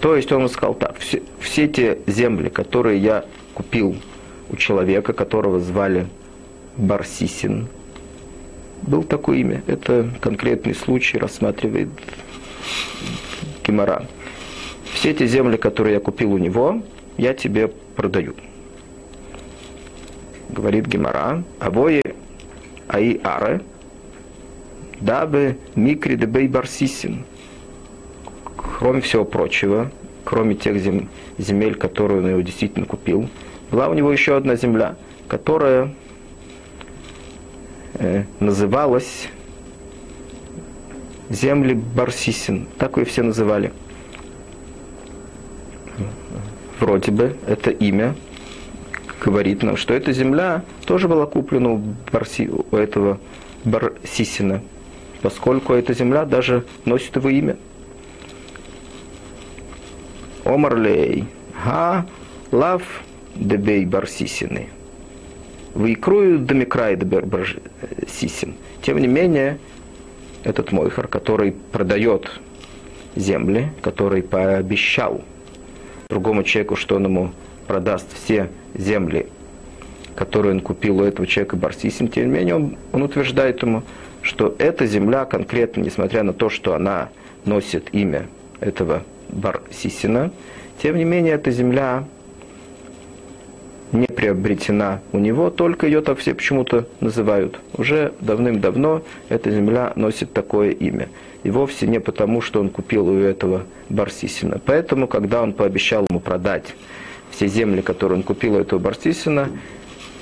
То 0.00 0.14
есть 0.14 0.30
он 0.30 0.48
сказал 0.48 0.74
так, 0.74 0.98
все, 0.98 1.22
все 1.40 1.66
те 1.66 1.98
земли, 2.06 2.48
которые 2.48 3.00
я 3.00 3.24
купил 3.54 3.96
у 4.50 4.56
человека, 4.56 5.12
которого 5.12 5.60
звали 5.60 6.06
Барсисин, 6.76 7.68
был 8.82 9.02
такое 9.02 9.38
имя. 9.38 9.62
Это 9.66 10.10
конкретный 10.20 10.74
случай 10.74 11.18
рассматривает 11.18 11.88
Гемора. 13.64 14.06
Все 14.94 15.10
эти 15.10 15.26
земли, 15.26 15.56
которые 15.56 15.94
я 15.94 16.00
купил 16.00 16.32
у 16.32 16.38
него, 16.38 16.82
я 17.16 17.34
тебе 17.34 17.68
продаю. 17.96 18.34
Говорит 20.48 20.86
Гемора, 20.86 21.42
авои 21.58 22.02
аи 22.88 23.20
аре, 23.24 23.62
дабы 25.00 25.58
микри 25.74 26.16
дебей 26.16 26.48
барсисин. 26.48 27.24
Кроме 28.78 29.00
всего 29.00 29.24
прочего, 29.24 29.90
кроме 30.24 30.54
тех 30.54 30.78
зем, 30.80 31.08
земель, 31.38 31.74
которые 31.74 32.20
он 32.20 32.30
его 32.30 32.40
действительно 32.40 32.86
купил, 32.86 33.28
была 33.70 33.88
у 33.88 33.94
него 33.94 34.12
еще 34.12 34.36
одна 34.36 34.56
земля, 34.56 34.96
которая 35.28 35.94
э, 37.94 38.24
называлась 38.40 39.28
земли 41.30 41.74
Барсисин. 41.74 42.68
Так 42.78 42.96
ее 42.96 43.04
все 43.04 43.22
называли. 43.22 43.72
Вроде 46.80 47.10
бы 47.10 47.36
это 47.46 47.70
имя 47.70 48.14
говорит 49.20 49.62
нам, 49.62 49.76
что 49.76 49.94
эта 49.94 50.12
земля 50.12 50.62
тоже 50.84 51.08
была 51.08 51.26
куплена 51.26 51.70
у, 51.72 51.82
Барси, 52.12 52.48
у 52.48 52.76
этого 52.76 53.18
Барсисина, 53.64 54.62
поскольку 55.22 55.72
эта 55.72 55.94
земля 55.94 56.24
даже 56.24 56.64
носит 56.84 57.16
его 57.16 57.28
имя. 57.30 57.56
Омарлей, 60.44 61.26
га, 61.64 62.06
лав, 62.52 62.82
дебей 63.36 63.84
барсисины. 63.84 64.68
Выкрою 65.74 66.38
домикрай 66.38 66.96
барсисин. 66.96 68.54
Тем 68.82 68.98
не 68.98 69.06
менее, 69.06 69.58
этот 70.44 70.72
Мойхар, 70.72 71.08
который 71.08 71.52
продает 71.72 72.30
земли, 73.16 73.68
который 73.82 74.22
пообещал 74.22 75.22
другому 76.08 76.44
человеку, 76.44 76.76
что 76.76 76.96
он 76.96 77.04
ему 77.04 77.32
продаст 77.66 78.06
все 78.14 78.48
земли, 78.74 79.26
которые 80.14 80.54
он 80.54 80.60
купил 80.60 81.00
у 81.00 81.04
этого 81.04 81.26
человека 81.26 81.56
Барсисин, 81.56 82.08
тем 82.08 82.28
не 82.28 82.38
менее 82.38 82.54
он, 82.54 82.76
он 82.92 83.02
утверждает 83.02 83.62
ему, 83.62 83.82
что 84.22 84.54
эта 84.58 84.86
земля 84.86 85.24
конкретно, 85.24 85.80
несмотря 85.82 86.22
на 86.22 86.32
то, 86.32 86.48
что 86.48 86.74
она 86.74 87.08
носит 87.44 87.88
имя 87.92 88.26
этого 88.60 89.02
Барсисина, 89.28 90.30
тем 90.80 90.96
не 90.96 91.04
менее 91.04 91.34
эта 91.34 91.50
земля 91.50 92.04
не 93.92 94.06
приобретена 94.06 95.00
у 95.12 95.18
него, 95.18 95.50
только 95.50 95.86
ее 95.86 96.00
так 96.00 96.18
все 96.18 96.34
почему-то 96.34 96.86
называют. 97.00 97.60
Уже 97.76 98.12
давным-давно 98.20 99.02
эта 99.28 99.50
земля 99.50 99.92
носит 99.96 100.32
такое 100.32 100.70
имя. 100.70 101.08
И 101.44 101.50
вовсе 101.50 101.86
не 101.86 102.00
потому, 102.00 102.40
что 102.40 102.60
он 102.60 102.70
купил 102.70 103.08
у 103.08 103.18
этого 103.18 103.62
Барсисина. 103.88 104.60
Поэтому, 104.64 105.06
когда 105.06 105.42
он 105.42 105.52
пообещал 105.52 106.04
ему 106.10 106.20
продать 106.20 106.74
все 107.30 107.46
земли, 107.46 107.82
которые 107.82 108.18
он 108.18 108.22
купил 108.22 108.54
у 108.54 108.58
этого 108.58 108.80
Барсисина, 108.80 109.50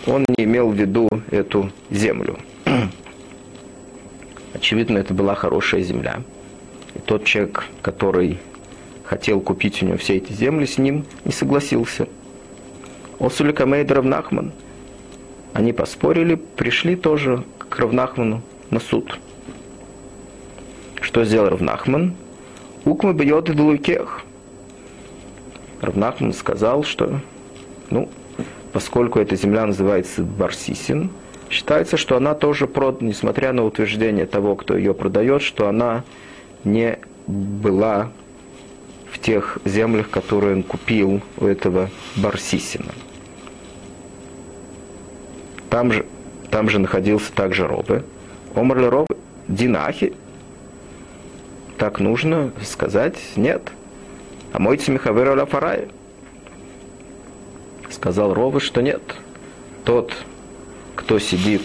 он 0.07 0.25
не 0.37 0.45
имел 0.45 0.71
в 0.71 0.75
виду 0.75 1.09
эту 1.31 1.71
землю. 1.91 2.39
Очевидно, 4.53 4.99
это 4.99 5.15
была 5.15 5.35
хорошая 5.35 5.81
земля. 5.81 6.23
И 6.95 6.99
тот 6.99 7.25
человек, 7.25 7.65
который 7.81 8.39
хотел 9.05 9.41
купить 9.41 9.83
у 9.83 9.87
него 9.87 9.97
все 9.97 10.17
эти 10.17 10.33
земли, 10.33 10.67
с 10.67 10.79
ним 10.79 11.05
не 11.25 11.33
согласился. 11.33 12.07
Осулика 13.19 13.67
Мейд 13.67 13.91
Равнахман. 13.91 14.53
Они 15.53 15.73
поспорили, 15.73 16.35
пришли 16.35 16.97
тоже 16.97 17.45
к 17.59 17.79
Равнахману 17.79 18.43
на 18.71 18.81
суд. 18.81 19.19
Что 21.01 21.25
сделал 21.25 21.51
Равнахман? 21.51 22.15
Укмы 22.85 23.15
бьет 23.15 23.49
и 23.49 23.53
лукех. 23.53 24.23
Равнахман 25.81 26.33
сказал, 26.33 26.83
что, 26.83 27.21
ну, 27.91 28.09
поскольку 28.73 29.21
эта 29.21 29.37
земля 29.37 29.67
называется 29.67 30.23
Барсисин, 30.23 31.11
считается, 31.51 31.97
что 31.97 32.17
она 32.17 32.35
тоже 32.35 32.67
продана, 32.67 33.09
несмотря 33.09 33.53
на 33.53 33.65
утверждение 33.65 34.27
того, 34.27 34.57
кто 34.57 34.77
ее 34.77 34.93
продает, 34.93 35.43
что 35.43 35.69
она 35.69 36.03
не 36.65 36.99
была 37.27 38.11
в 39.15 39.21
тех 39.21 39.59
землях, 39.65 40.11
которые 40.11 40.57
он 40.57 40.63
купил 40.65 41.23
у 41.39 41.47
этого 41.47 41.89
Барсисина. 42.17 42.93
Там 45.71 45.93
же, 45.93 46.05
там 46.51 46.69
же 46.69 46.81
находился 46.81 47.33
также 47.33 47.67
Робы. 47.67 48.05
Омрли 48.57 48.87
Робы 48.87 49.17
Динахи. 49.47 50.15
Так 51.79 52.01
нужно 52.01 52.53
сказать? 52.63 53.17
Нет. 53.37 53.63
А 54.53 54.59
мой 54.59 54.79
Цмихавер 54.79 55.31
Аляфарай. 55.31 55.87
Сказал 57.89 58.35
Робы, 58.35 58.59
что 58.59 58.83
нет. 58.83 59.03
Тот, 59.85 60.13
кто 60.97 61.21
сидит 61.21 61.63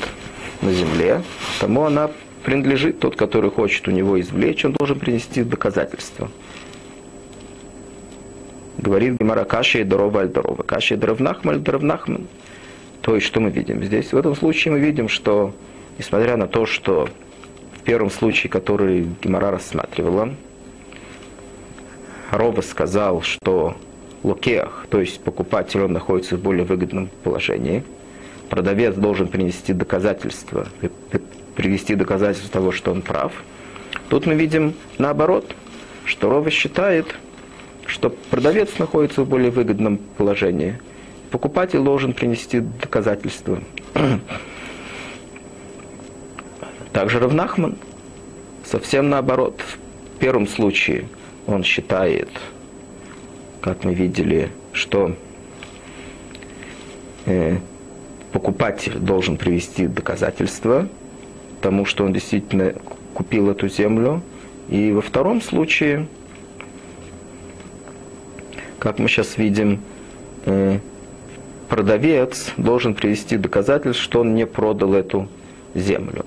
на 0.62 0.72
земле, 0.72 1.24
тому 1.60 1.84
она 1.84 2.12
принадлежит. 2.44 3.00
Тот, 3.00 3.16
который 3.16 3.50
хочет 3.50 3.88
у 3.88 3.92
него 3.92 4.20
извлечь, 4.22 4.66
он 4.66 4.74
должен 4.74 5.00
принести 5.00 5.44
доказательства 5.44 6.30
говорит 8.80 9.20
Гемара 9.20 9.44
Каши 9.44 9.82
и 9.82 9.84
Дорова 9.84 10.22
аль 10.22 10.30
Дорова. 10.30 10.64
Каши 10.64 10.96
и 10.96 10.98
Дровнахман 10.98 11.64
аль. 11.68 12.22
То 13.02 13.16
есть, 13.16 13.28
что 13.28 13.40
мы 13.40 13.50
видим 13.50 13.84
здесь? 13.84 14.12
В 14.12 14.18
этом 14.18 14.36
случае 14.36 14.74
мы 14.74 14.80
видим, 14.80 15.10
что, 15.10 15.54
несмотря 15.98 16.38
на 16.38 16.48
то, 16.48 16.66
что 16.66 17.10
в 17.78 17.82
первом 17.84 18.10
случае, 18.10 18.50
который 18.50 19.08
Гемара 19.22 19.52
рассматривала, 19.52 20.34
Рова 22.32 22.62
сказал, 22.62 23.22
что 23.22 23.76
Лукеах, 24.24 24.86
то 24.90 25.00
есть 25.00 25.22
покупатель, 25.22 25.82
он 25.82 25.94
находится 25.94 26.36
в 26.36 26.42
более 26.42 26.66
выгодном 26.66 27.10
положении. 27.24 27.84
Продавец 28.50 28.96
должен 28.96 29.28
принести 29.28 29.74
доказательства, 29.74 30.68
привести 31.56 31.96
доказательства 31.96 32.52
того, 32.52 32.72
что 32.72 32.92
он 32.92 33.02
прав. 33.02 33.32
Тут 34.10 34.26
мы 34.26 34.36
видим 34.36 34.74
наоборот, 34.98 35.56
что 36.06 36.30
Рова 36.30 36.50
считает, 36.50 37.16
что 37.90 38.10
продавец 38.10 38.78
находится 38.78 39.24
в 39.24 39.28
более 39.28 39.52
выгодном 39.52 39.98
положении. 39.98 40.80
Покупатель 41.32 41.80
должен 41.80 42.14
принести 42.14 42.60
доказательства. 42.60 43.60
Также 46.94 47.20
Равнахман 47.20 47.78
совсем 48.64 49.10
наоборот. 49.10 49.62
В 50.16 50.20
первом 50.20 50.48
случае 50.48 51.08
он 51.48 51.64
считает, 51.64 52.30
как 53.62 53.84
мы 53.84 53.94
видели, 53.94 54.52
что 54.72 55.16
э, 57.26 57.58
покупатель 58.32 58.98
должен 58.98 59.38
привести 59.38 59.88
доказательства 59.88 60.88
тому, 61.62 61.86
что 61.86 62.06
он 62.06 62.14
действительно 62.14 62.74
купил 63.14 63.50
эту 63.50 63.68
землю. 63.68 64.22
И 64.70 64.92
во 64.92 65.02
втором 65.02 65.42
случае 65.42 66.08
как 68.80 68.98
мы 68.98 69.08
сейчас 69.08 69.38
видим, 69.38 69.82
э, 70.46 70.80
продавец 71.68 72.52
должен 72.58 72.96
привести 72.96 73.38
доказательство, 73.38 74.04
что 74.04 74.22
он 74.22 74.36
не 74.36 74.46
продал 74.46 74.94
эту 74.94 75.28
землю. 75.76 76.26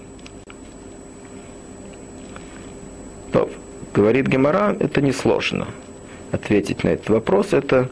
То, 3.32 3.48
Говорит 3.94 4.26
Гемора, 4.26 4.76
это 4.78 5.00
несложно. 5.00 5.66
Ответить 6.30 6.84
на 6.84 6.88
этот 6.90 7.10
вопрос 7.10 7.52
это 7.52 7.88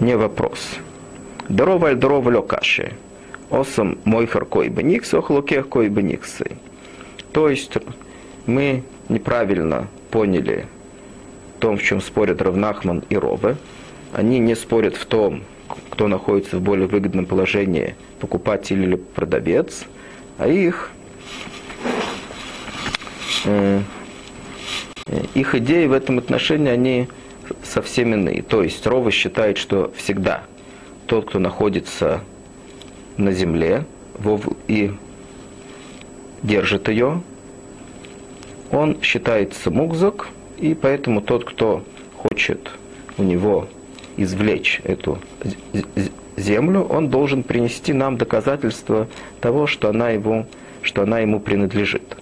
не 0.00 0.16
вопрос. 0.16 0.76
Здорово, 1.48 1.94
здорово, 1.94 2.30
лёкаши. 2.30 2.92
Осом 3.50 3.98
мой 4.04 4.26
харкой 4.26 4.68
беникс, 4.68 5.12
охлокех 5.12 5.68
кой 5.68 5.88
бениксы. 5.88 6.56
То 7.32 7.48
есть 7.48 7.72
мы 8.46 8.82
неправильно 9.08 9.88
поняли 10.10 10.66
том, 11.58 11.76
в 11.76 11.82
чем 11.82 12.00
спорят 12.00 12.40
Равнахман 12.42 13.04
и 13.08 13.16
Рове. 13.16 13.56
Они 14.12 14.38
не 14.38 14.54
спорят 14.54 14.96
в 14.96 15.06
том, 15.06 15.42
кто 15.90 16.08
находится 16.08 16.56
в 16.56 16.62
более 16.62 16.86
выгодном 16.86 17.26
положении, 17.26 17.94
покупатель 18.20 18.82
или 18.82 18.96
продавец, 18.96 19.84
а 20.38 20.48
их 20.48 20.90
э, 23.44 23.80
их 25.34 25.54
идеи 25.54 25.86
в 25.86 25.92
этом 25.92 26.18
отношении, 26.18 26.70
они 26.70 27.08
совсем 27.62 28.12
иные. 28.12 28.42
То 28.42 28.62
есть 28.62 28.86
Рова 28.86 29.10
считает, 29.10 29.58
что 29.58 29.92
всегда 29.96 30.42
тот, 31.06 31.28
кто 31.30 31.38
находится 31.38 32.20
на 33.16 33.32
земле 33.32 33.84
и 34.66 34.92
держит 36.42 36.88
ее, 36.88 37.22
он 38.70 39.00
считается 39.00 39.70
мукзак, 39.70 40.28
и 40.58 40.74
поэтому 40.74 41.20
тот, 41.20 41.44
кто 41.44 41.82
хочет 42.16 42.70
у 43.16 43.22
него 43.22 43.68
извлечь 44.16 44.80
эту 44.84 45.18
землю, 46.36 46.82
он 46.82 47.08
должен 47.08 47.42
принести 47.42 47.92
нам 47.92 48.16
доказательство 48.16 49.08
того, 49.40 49.66
что 49.66 49.88
она, 49.88 50.10
его, 50.10 50.46
что 50.82 51.02
она 51.02 51.20
ему 51.20 51.40
принадлежит. 51.40 52.16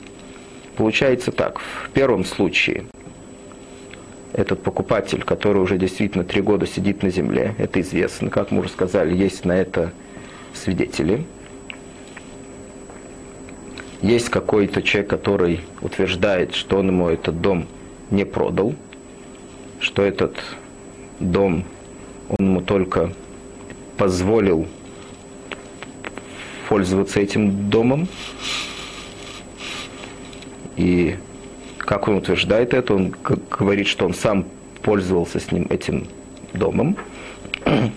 Получается 0.76 1.32
так, 1.32 1.58
в 1.58 1.90
первом 1.90 2.24
случае 2.24 2.84
этот 4.32 4.62
покупатель, 4.62 5.22
который 5.22 5.62
уже 5.62 5.78
действительно 5.78 6.24
три 6.24 6.42
года 6.42 6.66
сидит 6.66 7.02
на 7.02 7.10
земле, 7.10 7.54
это 7.56 7.80
известно, 7.80 8.28
как 8.28 8.50
мы 8.50 8.60
уже 8.60 8.68
сказали, 8.68 9.16
есть 9.16 9.46
на 9.46 9.52
это 9.52 9.92
свидетели. 10.52 11.24
Есть 14.02 14.28
какой-то 14.28 14.82
человек, 14.82 15.08
который 15.08 15.60
утверждает, 15.80 16.54
что 16.54 16.78
он 16.78 16.88
ему 16.88 17.08
этот 17.08 17.40
дом 17.40 17.66
не 18.10 18.24
продал, 18.24 18.74
что 19.80 20.02
этот 20.02 20.36
дом 21.20 21.64
он 22.28 22.46
ему 22.46 22.60
только 22.60 23.12
позволил 23.96 24.66
пользоваться 26.68 27.20
этим 27.20 27.70
домом. 27.70 28.08
И 30.76 31.16
как 31.78 32.08
он 32.08 32.16
утверждает 32.16 32.74
это, 32.74 32.94
он 32.94 33.14
говорит, 33.50 33.86
что 33.86 34.04
он 34.04 34.14
сам 34.14 34.46
пользовался 34.82 35.40
с 35.40 35.52
ним 35.52 35.66
этим 35.70 36.06
домом. 36.52 36.96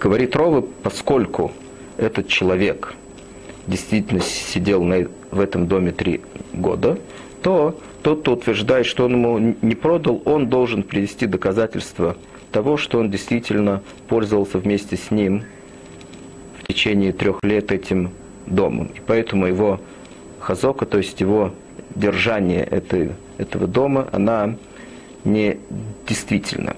говорит 0.00 0.34
Ровы, 0.36 0.62
поскольку 0.62 1.52
этот 1.96 2.28
человек 2.28 2.94
действительно 3.66 4.20
сидел 4.20 4.82
на, 4.84 5.08
в 5.30 5.40
этом 5.40 5.66
доме 5.66 5.92
три 5.92 6.20
года, 6.52 6.98
то 7.42 7.78
тот, 8.02 8.20
кто 8.20 8.32
утверждает, 8.34 8.86
что 8.86 9.04
он 9.04 9.12
ему 9.12 9.56
не 9.62 9.74
продал, 9.74 10.22
он 10.24 10.48
должен 10.48 10.82
привести 10.82 11.26
доказательства 11.26 12.16
того, 12.52 12.76
что 12.76 12.98
он 12.98 13.10
действительно 13.10 13.82
пользовался 14.08 14.58
вместе 14.58 14.96
с 14.96 15.10
ним 15.10 15.44
в 16.58 16.66
течение 16.66 17.12
трех 17.12 17.42
лет 17.42 17.72
этим 17.72 18.10
домом. 18.46 18.90
И 18.94 19.00
поэтому 19.04 19.46
его 19.46 19.80
хазока, 20.40 20.86
то 20.86 20.98
есть 20.98 21.20
его 21.20 21.52
держание 21.94 22.62
этой, 22.62 23.10
этого 23.38 23.66
дома, 23.66 24.08
она 24.12 24.56
не 25.24 25.58
действительна. 26.06 26.76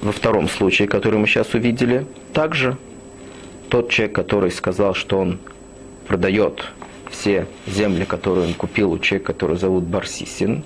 Во 0.00 0.12
втором 0.12 0.48
случае, 0.48 0.88
который 0.88 1.18
мы 1.18 1.26
сейчас 1.26 1.52
увидели, 1.52 2.06
также 2.32 2.78
тот 3.70 3.88
человек, 3.88 4.14
который 4.14 4.50
сказал, 4.50 4.94
что 4.94 5.18
он 5.18 5.38
продает 6.06 6.64
все 7.10 7.46
земли, 7.66 8.04
которые 8.04 8.48
он 8.48 8.54
купил 8.54 8.92
у 8.92 8.98
человека, 8.98 9.32
который 9.32 9.56
зовут 9.56 9.84
Барсисин, 9.84 10.64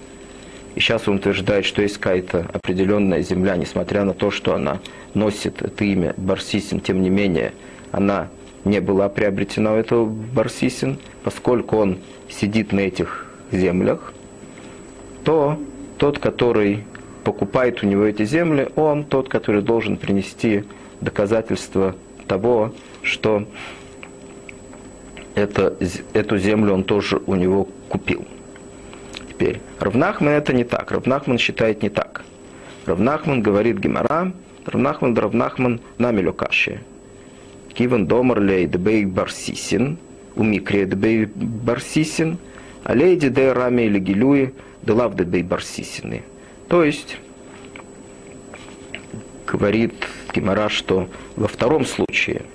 и 0.75 0.81
сейчас 0.81 1.07
он 1.07 1.17
утверждает, 1.17 1.64
что 1.64 1.83
есть 1.83 1.99
какая-то 1.99 2.47
определенная 2.53 3.21
земля, 3.21 3.57
несмотря 3.57 4.05
на 4.05 4.12
то, 4.12 4.31
что 4.31 4.55
она 4.55 4.81
носит 5.12 5.62
это 5.62 5.85
имя 5.85 6.14
Барсисин, 6.17 6.81
тем 6.81 7.03
не 7.03 7.11
менее, 7.11 7.53
она 7.93 8.29
не 8.64 8.81
была 8.81 9.09
приобретена 9.09 9.75
у 9.75 9.77
этого 9.77 10.07
Барсисин, 10.07 10.99
поскольку 11.23 11.77
он 11.77 11.99
сидит 12.29 12.73
на 12.73 12.81
этих 12.81 13.27
землях, 13.53 14.12
то 15.23 15.59
тот, 15.99 16.19
который 16.19 16.85
покупает 17.23 17.83
у 17.83 17.87
него 17.87 18.05
эти 18.05 18.25
земли, 18.25 18.69
он 18.75 19.05
тот, 19.05 19.29
который 19.29 19.62
должен 19.62 19.97
принести 19.97 20.64
доказательства 21.01 21.95
того, 22.27 22.73
что 23.05 23.47
это, 25.35 25.77
эту 26.12 26.38
землю 26.38 26.75
он 26.75 26.85
тоже 26.85 27.21
у 27.27 27.35
него 27.35 27.69
купил. 27.88 28.25
Теперь, 29.29 29.61
Равнахман 29.81 30.31
это 30.31 30.53
не 30.53 30.64
так. 30.64 30.90
Равнахман 30.90 31.38
считает 31.38 31.83
не 31.83 31.90
так. 31.90 32.25
Равнахман 32.87 33.43
говорит 33.43 33.79
Гемара, 33.79 34.33
Равнахман 34.67 35.17
Равнахман 35.17 35.81
намелю 35.99 36.33
каши. 36.33 36.81
Киван 37.75 38.07
домар 38.07 38.40
лей 38.40 38.67
дебей 38.67 39.05
барсисин, 39.05 39.99
у 40.37 40.45
микре 40.45 40.87
дебей 40.87 41.27
барсисин, 41.27 42.38
а 42.85 42.95
лейди 42.95 43.29
де 43.29 43.53
раме 43.53 43.87
или 43.87 43.99
гилюи 43.99 44.55
делав 44.83 45.17
дебей 45.17 45.43
барсисины. 45.43 46.23
То 46.69 46.85
есть, 46.85 47.19
говорит 49.47 49.95
Гемара, 50.33 50.69
что 50.69 51.09
во 51.37 51.49
втором 51.49 51.85
случае– 51.85 52.43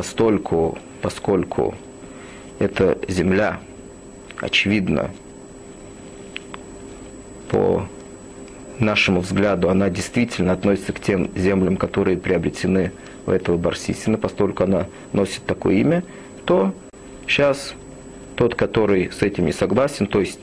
постольку, 0.00 0.78
поскольку 1.02 1.74
эта 2.58 2.96
земля, 3.06 3.60
очевидно, 4.40 5.10
по 7.50 7.86
нашему 8.78 9.20
взгляду, 9.20 9.68
она 9.68 9.90
действительно 9.90 10.54
относится 10.54 10.94
к 10.94 11.00
тем 11.00 11.28
землям, 11.36 11.76
которые 11.76 12.16
приобретены 12.16 12.92
у 13.26 13.30
этого 13.30 13.58
Барсисина, 13.58 14.16
поскольку 14.16 14.64
она 14.64 14.86
носит 15.12 15.44
такое 15.44 15.74
имя, 15.74 16.02
то 16.46 16.72
сейчас 17.26 17.74
тот, 18.36 18.54
который 18.54 19.12
с 19.12 19.20
этим 19.20 19.44
не 19.44 19.52
согласен, 19.52 20.06
то 20.06 20.20
есть 20.20 20.40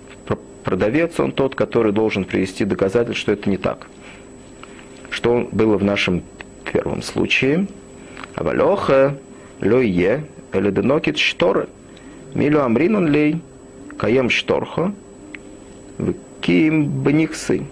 продавец, 0.63 1.19
он 1.19 1.31
тот, 1.31 1.55
который 1.55 1.93
должен 1.93 2.25
привести 2.25 2.63
доказательство, 2.63 3.19
что 3.19 3.31
это 3.31 3.49
не 3.49 3.57
так. 3.57 3.87
Что 5.09 5.49
было 5.51 5.79
в 5.79 5.83
нашем 5.83 6.21
первом 6.71 7.01
случае. 7.01 7.65
Авалеха 8.35 9.17
Лойе, 9.61 10.25
Эледенокит 10.53 11.17
Штор, 11.17 11.67
Милю 12.33 12.63
Амринун 12.63 13.07
Лей, 13.07 13.41
Каем 13.97 14.29
Шторхо, 14.29 14.93
Киим 16.41 16.85
Бниксы. 17.03 17.65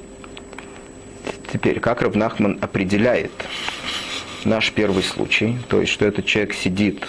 Теперь, 1.52 1.80
как 1.80 2.02
Равнахман 2.02 2.58
определяет 2.62 3.32
наш 4.44 4.72
первый 4.72 5.04
случай, 5.04 5.58
то 5.70 5.82
есть, 5.82 5.92
что 5.92 6.06
этот 6.06 6.26
человек 6.26 6.54
сидит 6.54 7.06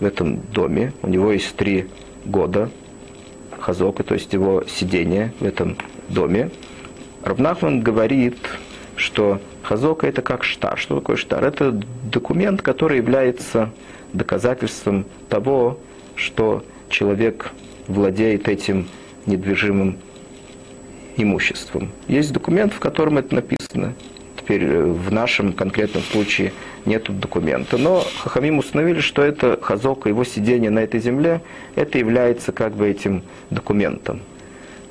в 0.00 0.04
этом 0.04 0.40
доме, 0.52 0.92
у 1.02 1.08
него 1.08 1.32
есть 1.32 1.56
три 1.56 1.86
года 2.24 2.70
хазока, 3.58 4.04
то 4.04 4.14
есть 4.14 4.32
его 4.32 4.64
сидение 4.68 5.32
в 5.40 5.44
этом 5.44 5.76
доме. 6.08 6.50
Равнахман 7.24 7.80
говорит, 7.80 8.38
что 8.96 9.40
хазока 9.62 10.06
это 10.06 10.22
как 10.22 10.44
штар. 10.44 10.78
Что 10.78 11.00
такое 11.00 11.16
штар? 11.16 11.44
Это 11.44 11.72
документ, 12.04 12.62
который 12.62 12.98
является 12.98 13.70
доказательством 14.12 15.04
того, 15.28 15.78
что 16.14 16.64
человек 16.88 17.52
владеет 17.86 18.48
этим 18.48 18.88
недвижимым 19.26 19.98
имуществом. 21.16 21.90
Есть 22.06 22.32
документ, 22.32 22.72
в 22.72 22.78
котором 22.78 23.18
это 23.18 23.34
написано. 23.34 23.94
Теперь 24.36 24.64
э, 24.64 24.82
в 24.84 25.12
нашем 25.12 25.52
конкретном 25.52 26.02
случае 26.04 26.52
нет 26.86 27.04
документа. 27.20 27.76
Но 27.76 28.04
Хахамим 28.18 28.58
установили, 28.58 29.00
что 29.00 29.22
это 29.22 29.58
хазока, 29.60 30.08
его 30.08 30.24
сидение 30.24 30.70
на 30.70 30.80
этой 30.80 31.00
земле, 31.00 31.42
это 31.74 31.98
является 31.98 32.52
как 32.52 32.74
бы 32.74 32.88
этим 32.88 33.22
документом, 33.50 34.20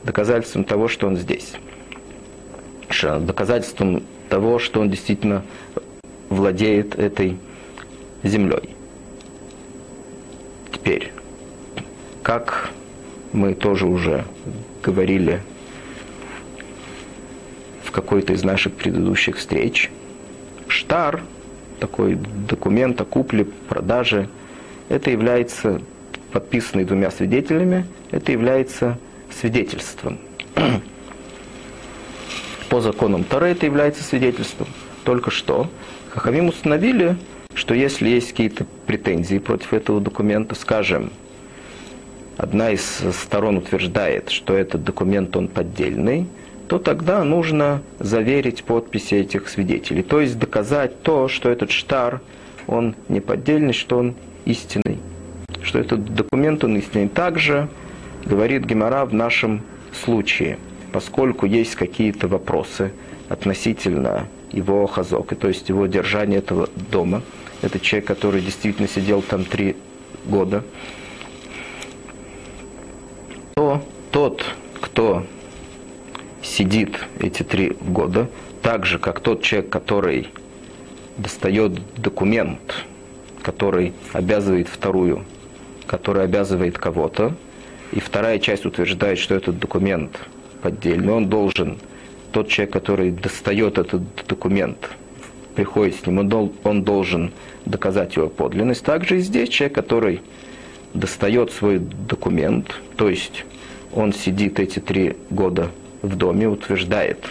доказательством 0.04 0.64
того, 0.64 0.88
что 0.88 1.08
он 1.08 1.18
здесь. 1.18 1.54
Доказательством 3.02 4.04
того, 4.30 4.60
что 4.60 4.80
он 4.82 4.90
действительно 4.90 5.44
владеет 6.30 6.96
этой 6.96 7.38
землей. 8.24 8.77
Теперь, 10.72 11.12
как 12.24 12.72
мы 13.34 13.54
тоже 13.54 13.86
уже 13.86 14.26
говорили 14.84 15.42
в 17.84 17.92
какой-то 17.92 18.34
из 18.34 18.44
наших 18.44 18.74
предыдущих 18.74 19.38
встреч, 19.38 19.90
штар 20.68 21.22
такой 21.80 22.16
документ 22.16 23.00
о 23.02 23.06
купле, 23.06 23.46
продаже. 23.46 24.30
Это 24.90 25.12
является, 25.12 25.82
подписанный 26.32 26.86
двумя 26.86 27.12
свидетелями, 27.12 27.86
это 28.12 28.32
является 28.32 28.98
свидетельством. 29.40 30.20
По 32.70 32.82
законам 32.82 33.24
Тары 33.24 33.50
это 33.50 33.66
является 33.66 34.04
свидетельством. 34.04 34.68
Только 35.04 35.32
что 35.32 35.70
Хахамим 36.10 36.50
установили, 36.50 37.16
что 37.58 37.74
если 37.74 38.08
есть 38.08 38.30
какие-то 38.30 38.68
претензии 38.86 39.40
против 39.40 39.74
этого 39.74 40.00
документа, 40.00 40.54
скажем, 40.54 41.10
одна 42.38 42.70
из 42.70 43.02
сторон 43.20 43.58
утверждает, 43.58 44.30
что 44.30 44.56
этот 44.56 44.84
документ 44.84 45.36
он 45.36 45.48
поддельный, 45.48 46.28
то 46.68 46.78
тогда 46.78 47.24
нужно 47.24 47.82
заверить 47.98 48.64
подписи 48.64 49.16
этих 49.16 49.50
свидетелей. 49.50 50.04
То 50.04 50.22
есть 50.22 50.38
доказать 50.38 51.02
то, 51.02 51.28
что 51.28 51.50
этот 51.50 51.72
штар, 51.72 52.22
он 52.68 52.96
не 53.10 53.22
поддельный, 53.22 53.74
что 53.74 53.98
он 53.98 54.14
истинный. 54.46 55.00
Что 55.64 55.80
этот 55.80 56.14
документ, 56.14 56.64
он 56.64 56.78
истинный. 56.78 57.08
Также 57.08 57.70
говорит 58.24 58.66
Гемора 58.66 59.04
в 59.06 59.16
нашем 59.16 59.64
случае, 60.04 60.60
поскольку 60.92 61.48
есть 61.48 61.74
какие-то 61.74 62.28
вопросы 62.28 62.92
относительно 63.30 64.28
его 64.52 64.86
хазока, 64.86 65.36
то 65.36 65.48
есть 65.48 65.70
его 65.70 65.88
держания 65.88 66.38
этого 66.38 66.70
дома. 66.92 67.24
Это 67.62 67.80
человек, 67.80 68.08
который 68.08 68.42
действительно 68.42 68.88
сидел 68.88 69.22
там 69.22 69.46
три 69.46 69.76
года. 70.26 70.64
То 73.56 73.82
тот, 74.12 74.46
кто 74.82 75.26
сидит 76.42 77.00
эти 77.20 77.44
три 77.44 77.76
года, 77.82 78.30
так 78.62 78.86
же, 78.86 79.00
как 79.00 79.20
тот 79.20 79.42
человек, 79.42 79.70
который 79.70 80.30
достает 81.18 81.74
документ, 81.96 82.86
который 83.42 83.94
обязывает 84.14 84.68
вторую, 84.68 85.26
который 85.88 86.24
обязывает 86.24 86.78
кого-то, 86.78 87.36
и 87.92 88.00
вторая 88.00 88.40
часть 88.40 88.66
утверждает, 88.66 89.18
что 89.18 89.36
этот 89.36 89.60
документ 89.60 90.20
поддельный, 90.62 91.14
он 91.14 91.30
должен, 91.30 91.78
тот 92.32 92.50
человек, 92.50 92.74
который 92.74 93.12
достает 93.12 93.78
этот 93.78 94.02
документ, 94.28 94.90
приходит 95.58 95.96
с 95.96 96.06
ним, 96.06 96.20
он, 96.20 96.52
он 96.64 96.84
должен 96.84 97.32
доказать 97.66 98.16
его 98.16 98.30
подлинность. 98.30 98.84
Также 98.84 99.18
и 99.18 99.22
здесь 99.22 99.50
человек, 99.50 99.74
который 99.74 100.22
достает 100.94 101.52
свой 101.52 101.80
документ, 101.80 102.80
то 102.96 103.10
есть 103.10 103.44
он 103.92 104.14
сидит 104.14 104.60
эти 104.60 104.78
три 104.78 105.16
года 105.32 105.72
в 106.04 106.16
доме, 106.16 106.48
утверждает, 106.48 107.26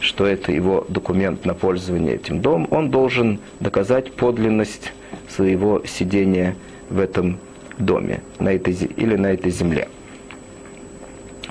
что 0.00 0.26
это 0.26 0.50
его 0.50 0.84
документ 0.88 1.44
на 1.44 1.54
пользование 1.54 2.16
этим 2.16 2.40
домом, 2.40 2.66
он 2.72 2.90
должен 2.90 3.38
доказать 3.60 4.12
подлинность 4.12 4.92
своего 5.28 5.80
сидения 5.86 6.56
в 6.90 6.98
этом 6.98 7.38
доме 7.78 8.20
на 8.40 8.52
этой, 8.52 8.74
или 8.74 9.14
на 9.14 9.28
этой 9.28 9.52
земле. 9.52 9.86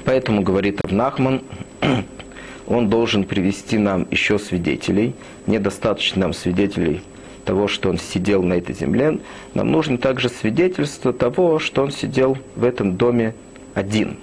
Поэтому, 0.04 0.42
говорит 0.42 0.82
Авнахман, 0.84 1.44
он 2.68 2.90
должен 2.90 3.24
привести 3.24 3.78
нам 3.78 4.06
еще 4.12 4.38
свидетелей. 4.38 5.14
Недостаточно 5.48 6.22
нам 6.22 6.34
свидетелей 6.34 7.02
того, 7.46 7.68
что 7.68 7.90
он 7.90 7.98
сидел 7.98 8.44
на 8.44 8.54
этой 8.54 8.74
земле. 8.74 9.20
Нам 9.54 9.72
нужно 9.72 9.98
также 9.98 10.30
свидетельство 10.30 11.14
того, 11.14 11.60
что 11.60 11.84
он 11.84 11.92
сидел 11.92 12.38
в 12.56 12.64
этом 12.64 12.96
доме 12.96 13.36
один. 13.74 14.18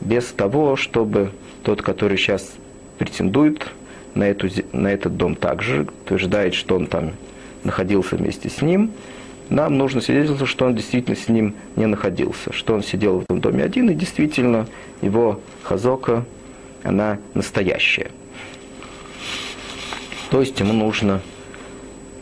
Без 0.00 0.26
того, 0.26 0.76
чтобы 0.76 1.30
тот, 1.62 1.82
который 1.82 2.16
сейчас 2.16 2.52
претендует 2.98 3.66
на, 4.14 4.24
эту, 4.24 4.48
на 4.72 4.88
этот 4.88 5.16
дом 5.16 5.34
также, 5.34 5.86
утверждает, 6.04 6.54
что 6.54 6.76
он 6.76 6.86
там 6.86 7.12
находился 7.64 8.16
вместе 8.16 8.50
с 8.50 8.60
ним, 8.60 8.92
нам 9.48 9.76
нужно 9.76 10.00
свидетельство, 10.00 10.46
что 10.46 10.66
он 10.66 10.74
действительно 10.74 11.16
с 11.16 11.28
ним 11.28 11.54
не 11.76 11.86
находился, 11.86 12.52
что 12.52 12.74
он 12.74 12.82
сидел 12.82 13.20
в 13.20 13.24
этом 13.24 13.40
доме 13.40 13.64
один, 13.64 13.90
и 13.90 13.94
действительно 13.94 14.66
его 15.02 15.40
хазока, 15.62 16.24
она 16.82 17.18
настоящая. 17.34 18.10
То 20.32 20.40
есть 20.40 20.58
ему 20.60 20.72
нужно 20.72 21.20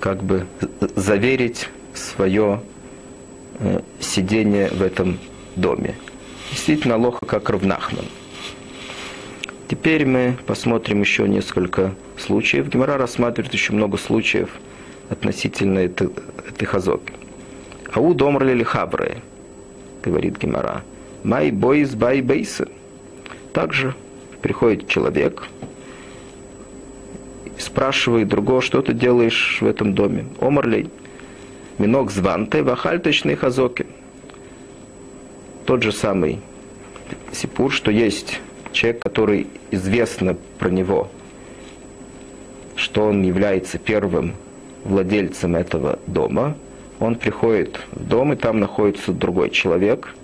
как 0.00 0.24
бы 0.24 0.44
заверить 0.96 1.68
свое 1.94 2.60
э, 3.60 3.82
сидение 4.00 4.68
в 4.68 4.82
этом 4.82 5.20
доме. 5.54 5.94
Действительно, 6.50 6.96
Лоха 6.96 7.24
как 7.24 7.48
Равнахман. 7.48 8.06
Теперь 9.68 10.06
мы 10.06 10.36
посмотрим 10.44 11.02
еще 11.02 11.28
несколько 11.28 11.94
случаев. 12.18 12.66
Гемора 12.66 12.98
рассматривает 12.98 13.54
еще 13.54 13.74
много 13.74 13.96
случаев 13.96 14.50
относительно 15.08 15.78
этой, 15.78 16.08
этой 16.48 16.64
хазоки. 16.64 17.12
Ау 17.92 18.12
домрли 18.12 18.54
ли 18.54 18.64
хабры, 18.64 19.18
говорит 20.02 20.36
Гемора. 20.36 20.82
Май 21.22 21.52
бойс 21.52 21.90
бай 21.90 22.22
бейсы. 22.22 22.66
Также 23.52 23.94
приходит 24.42 24.88
человек, 24.88 25.44
спрашивает 27.60 28.28
другого, 28.28 28.62
что 28.62 28.82
ты 28.82 28.92
делаешь 28.92 29.58
в 29.60 29.66
этом 29.66 29.94
доме. 29.94 30.26
Омарлей. 30.40 30.90
Минок 31.78 32.10
званте, 32.10 32.62
вахальточные 32.62 33.36
хазоки. 33.36 33.86
Тот 35.66 35.82
же 35.82 35.92
самый 35.92 36.40
сипур, 37.32 37.72
что 37.72 37.90
есть 37.90 38.40
человек, 38.72 39.02
который 39.02 39.46
известно 39.70 40.36
про 40.58 40.68
него, 40.68 41.08
что 42.76 43.06
он 43.06 43.22
является 43.22 43.78
первым 43.78 44.34
владельцем 44.84 45.56
этого 45.56 45.98
дома, 46.06 46.56
он 46.98 47.14
приходит 47.14 47.80
в 47.92 48.06
дом, 48.06 48.32
и 48.32 48.36
там 48.36 48.60
находится 48.60 49.12
другой 49.12 49.50
человек, 49.50 50.14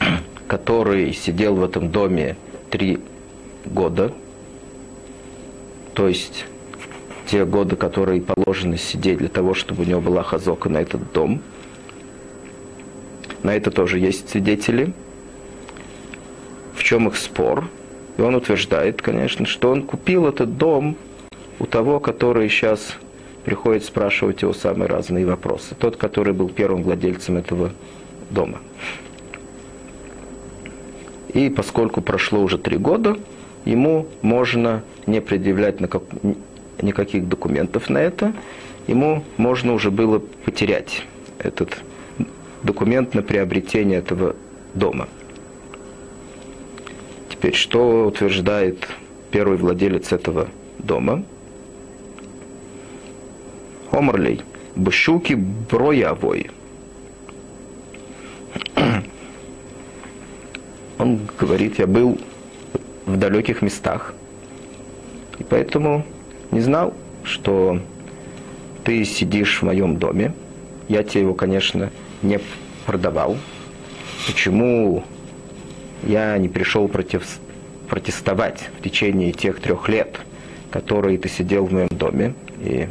который 0.48 1.12
сидел 1.12 1.56
в 1.56 1.64
этом 1.64 1.90
доме 1.90 2.36
три 2.70 2.98
года, 3.64 4.12
то 5.96 6.06
есть 6.06 6.44
те 7.26 7.44
годы, 7.44 7.74
которые 7.74 8.22
положены 8.22 8.76
сидеть 8.76 9.18
для 9.18 9.28
того, 9.28 9.54
чтобы 9.54 9.82
у 9.82 9.86
него 9.86 10.00
была 10.00 10.22
хазока 10.22 10.68
на 10.68 10.78
этот 10.78 11.12
дом. 11.12 11.40
На 13.42 13.56
это 13.56 13.72
тоже 13.72 13.98
есть 13.98 14.28
свидетели– 14.28 14.92
в 16.76 16.84
чем 16.84 17.08
их 17.08 17.16
спор. 17.16 17.68
И 18.16 18.22
он 18.22 18.34
утверждает, 18.34 19.02
конечно, 19.02 19.46
что 19.46 19.70
он 19.70 19.82
купил 19.82 20.26
этот 20.26 20.56
дом 20.56 20.96
у 21.58 21.66
того, 21.66 21.98
который 21.98 22.48
сейчас 22.48 22.94
приходит 23.44 23.84
спрашивать 23.84 24.42
его 24.42 24.52
самые 24.52 24.88
разные 24.88 25.26
вопросы. 25.26 25.74
Тот, 25.78 25.96
который 25.96 26.32
был 26.32 26.48
первым 26.48 26.82
владельцем 26.82 27.36
этого 27.36 27.72
дома. 28.30 28.58
И 31.32 31.50
поскольку 31.50 32.00
прошло 32.00 32.40
уже 32.40 32.58
три 32.58 32.76
года, 32.76 33.16
ему 33.66 34.06
можно 34.22 34.82
не 35.06 35.20
предъявлять 35.20 35.80
никаких 36.80 37.28
документов 37.28 37.90
на 37.90 37.98
это, 37.98 38.32
ему 38.86 39.22
можно 39.36 39.74
уже 39.74 39.90
было 39.90 40.20
потерять 40.20 41.02
этот 41.38 41.76
документ 42.62 43.12
на 43.14 43.22
приобретение 43.22 43.98
этого 43.98 44.34
дома. 44.72 45.08
Теперь, 47.28 47.54
что 47.54 48.06
утверждает 48.06 48.88
первый 49.30 49.58
владелец 49.58 50.12
этого 50.12 50.48
дома? 50.78 51.24
Омрлей. 53.90 54.42
Бщуки 54.74 55.34
броявой. 55.34 56.50
Он 60.98 61.20
говорит, 61.38 61.78
я 61.78 61.86
был 61.86 62.18
в 63.06 63.16
далеких 63.16 63.62
местах, 63.62 64.14
и 65.38 65.44
поэтому 65.44 66.04
не 66.50 66.60
знал, 66.60 66.94
что 67.24 67.80
ты 68.84 69.04
сидишь 69.04 69.60
в 69.60 69.62
моем 69.62 69.96
доме. 69.96 70.32
Я 70.88 71.02
тебе 71.02 71.22
его, 71.22 71.34
конечно, 71.34 71.90
не 72.22 72.40
продавал. 72.84 73.36
Почему 74.26 75.02
я 76.04 76.36
не 76.38 76.48
пришел 76.48 76.88
против, 76.88 77.26
протестовать 77.88 78.70
в 78.78 78.82
течение 78.82 79.32
тех 79.32 79.60
трех 79.60 79.88
лет, 79.88 80.20
которые 80.70 81.18
ты 81.18 81.28
сидел 81.28 81.66
в 81.66 81.72
моем 81.72 81.88
доме, 81.88 82.34
и 82.60 82.88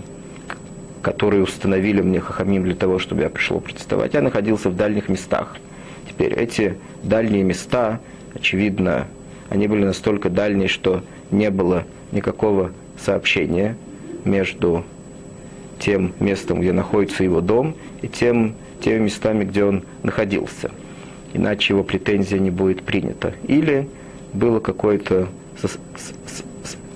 которые 1.01 1.43
установили 1.43 2.01
мне 2.01 2.19
хахамим 2.19 2.63
для 2.63 2.75
того, 2.75 2.99
чтобы 2.99 3.21
я 3.21 3.29
пришел 3.29 3.59
протестовать. 3.59 4.13
Я 4.13 4.21
находился 4.21 4.69
в 4.69 4.75
дальних 4.75 5.07
местах. 5.07 5.55
Теперь 6.09 6.33
эти 6.33 6.77
дальние 7.03 7.43
места, 7.43 7.99
очевидно, 8.33 9.07
они 9.49 9.67
были 9.67 9.85
настолько 9.85 10.29
дальние, 10.29 10.67
что 10.67 11.03
не 11.31 11.49
было 11.49 11.83
никакого 12.11 12.71
сообщения 12.99 13.75
между 14.23 14.83
тем 15.79 16.13
местом, 16.19 16.61
где 16.61 16.71
находится 16.71 17.23
его 17.23 17.41
дом, 17.41 17.75
и 18.01 18.07
тем, 18.07 18.55
теми 18.81 19.05
местами, 19.05 19.43
где 19.43 19.65
он 19.65 19.83
находился 20.03 20.71
иначе 21.35 21.73
его 21.73 21.83
претензия 21.83 22.39
не 22.39 22.49
будет 22.49 22.83
принята. 22.83 23.33
Или 23.47 23.87
было 24.33 24.59
какое-то 24.59 25.27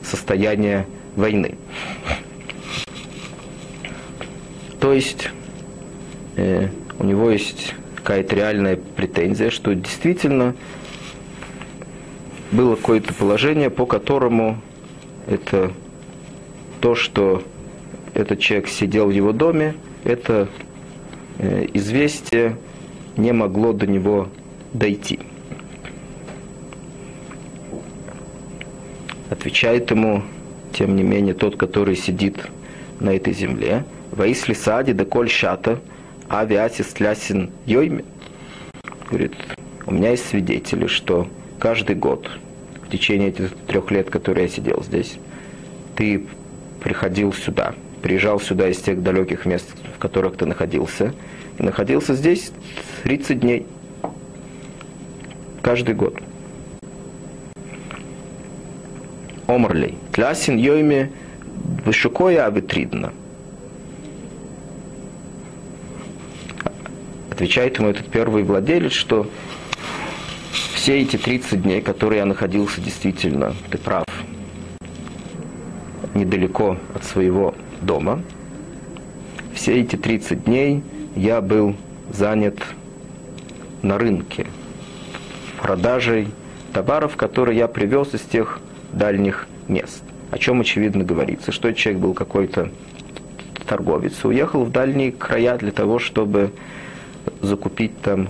состояние 0.04 0.88
войны. 1.16 1.56
То 4.80 4.94
есть 4.94 5.30
э, 6.38 6.70
у 6.98 7.04
него 7.04 7.30
есть 7.30 7.76
какая-то 7.98 8.36
реальная 8.36 8.78
претензия, 8.78 9.50
что 9.50 9.76
действительно 9.76 10.56
было 12.52 12.76
какое-то 12.76 13.14
положение, 13.14 13.70
по 13.70 13.86
которому 13.86 14.60
это 15.28 15.72
то, 16.82 16.96
что 16.96 17.44
этот 18.14 18.40
человек 18.40 18.68
сидел 18.68 19.08
в 19.08 19.12
его 19.12 19.32
доме, 19.32 19.76
это 20.04 20.48
э, 21.38 21.68
известие 21.74 22.58
не 23.18 23.32
могло 23.34 23.74
до 23.74 23.86
него 23.86 24.30
дойти. 24.74 25.20
Отвечает 29.30 29.92
ему, 29.92 30.24
тем 30.74 30.96
не 30.96 31.04
менее, 31.04 31.36
тот, 31.36 31.56
который 31.56 31.96
сидит 31.96 32.38
на 33.00 33.16
этой 33.16 33.34
земле, 33.34 33.86
«Ваисли 34.12 34.54
сади 34.54 34.94
да 34.94 35.06
коль 35.06 35.30
шата, 35.30 35.80
авиасис 36.30 36.88
тлясин 36.88 37.52
йойми». 37.68 38.06
Говорит, 39.08 39.34
у 39.86 39.94
меня 39.94 40.12
есть 40.12 40.28
свидетели, 40.28 40.88
что 40.88 41.28
каждый 41.60 41.96
год, 41.96 42.30
в 42.88 42.90
течение 42.90 43.30
этих 43.30 43.56
трех 43.68 43.92
лет, 43.92 44.10
которые 44.10 44.46
я 44.46 44.50
сидел 44.50 44.82
здесь, 44.84 45.18
ты 45.96 46.26
приходил 46.82 47.34
сюда, 47.34 47.76
приезжал 48.02 48.40
сюда 48.40 48.70
из 48.70 48.78
тех 48.78 49.04
далеких 49.04 49.46
мест, 49.46 49.70
в 49.96 50.00
которых 50.00 50.38
ты 50.38 50.46
находился, 50.46 51.14
и 51.60 51.64
находился 51.64 52.16
здесь 52.16 52.52
30 53.04 53.40
дней. 53.40 53.68
Каждый 55.62 55.94
год. 55.94 56.18
Омрлей. 59.46 59.98
Тлясин 60.14 60.58
йойме 60.58 61.12
вышукоя 61.86 62.46
абитридна. 62.46 63.12
Отвечает 67.30 67.78
ему 67.78 67.90
этот 67.90 68.08
первый 68.08 68.44
владелец, 68.44 68.94
что 68.94 69.30
все 70.90 71.02
эти 71.02 71.18
30 71.18 71.62
дней, 71.62 71.82
которые 71.82 72.18
я 72.18 72.26
находился 72.26 72.82
действительно, 72.82 73.54
ты 73.70 73.78
прав, 73.78 74.06
недалеко 76.16 76.78
от 76.96 77.04
своего 77.04 77.54
дома, 77.80 78.24
все 79.54 79.80
эти 79.80 79.98
30 79.98 80.46
дней 80.46 80.82
я 81.16 81.42
был 81.42 81.76
занят 82.12 82.58
на 83.84 84.00
рынке 84.00 84.48
продажей 85.62 86.30
товаров, 86.74 87.18
которые 87.18 87.60
я 87.60 87.68
привез 87.68 88.16
из 88.16 88.22
тех 88.22 88.60
дальних 88.92 89.48
мест. 89.68 90.02
О 90.32 90.40
чем, 90.40 90.62
очевидно, 90.62 91.04
говорится, 91.04 91.52
что 91.52 91.72
человек 91.72 92.02
был 92.02 92.14
какой-то 92.16 92.72
торговец, 93.68 94.26
уехал 94.26 94.64
в 94.64 94.72
дальние 94.72 95.12
края 95.12 95.56
для 95.60 95.72
того, 95.72 96.00
чтобы 96.00 96.52
закупить 97.44 97.96
там 98.02 98.30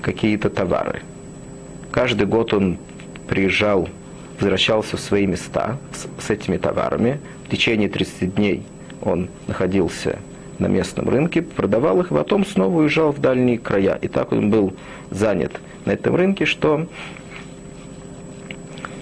какие-то 0.00 0.48
товары. 0.48 1.02
Каждый 1.90 2.26
год 2.26 2.52
он 2.52 2.78
приезжал, 3.28 3.88
возвращался 4.38 4.96
в 4.96 5.00
свои 5.00 5.26
места 5.26 5.78
с, 5.92 6.24
с 6.24 6.30
этими 6.30 6.56
товарами. 6.56 7.20
В 7.46 7.50
течение 7.50 7.88
30 7.88 8.34
дней 8.34 8.62
он 9.02 9.28
находился 9.46 10.18
на 10.58 10.66
местном 10.66 11.08
рынке, 11.08 11.42
продавал 11.42 12.00
их, 12.00 12.08
потом 12.08 12.44
снова 12.44 12.80
уезжал 12.80 13.12
в 13.12 13.20
дальние 13.20 13.58
края. 13.58 13.98
И 14.00 14.08
так 14.08 14.32
он 14.32 14.50
был 14.50 14.74
занят 15.10 15.60
на 15.84 15.92
этом 15.92 16.16
рынке, 16.16 16.44
что 16.44 16.86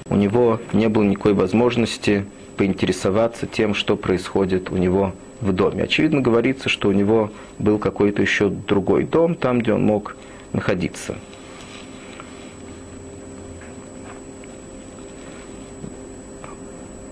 у 0.09 0.15
него 0.15 0.61
не 0.73 0.89
было 0.89 1.03
никакой 1.03 1.35
возможности 1.35 2.25
поинтересоваться 2.57 3.47
тем, 3.47 3.75
что 3.75 3.97
происходит 3.97 4.71
у 4.71 4.77
него 4.77 5.13
в 5.41 5.53
доме. 5.53 5.83
Очевидно, 5.83 6.21
говорится, 6.21 6.69
что 6.69 6.89
у 6.89 6.93
него 6.93 7.31
был 7.59 7.79
какой-то 7.79 8.23
еще 8.23 8.49
другой 8.49 9.05
дом, 9.05 9.35
там, 9.35 9.61
где 9.61 9.73
он 9.75 9.85
мог 9.85 10.17
находиться. 10.53 11.17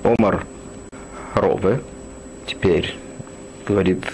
Омар 0.04 0.44
Рове 1.34 1.80
теперь 2.46 2.94
говорит, 3.66 4.04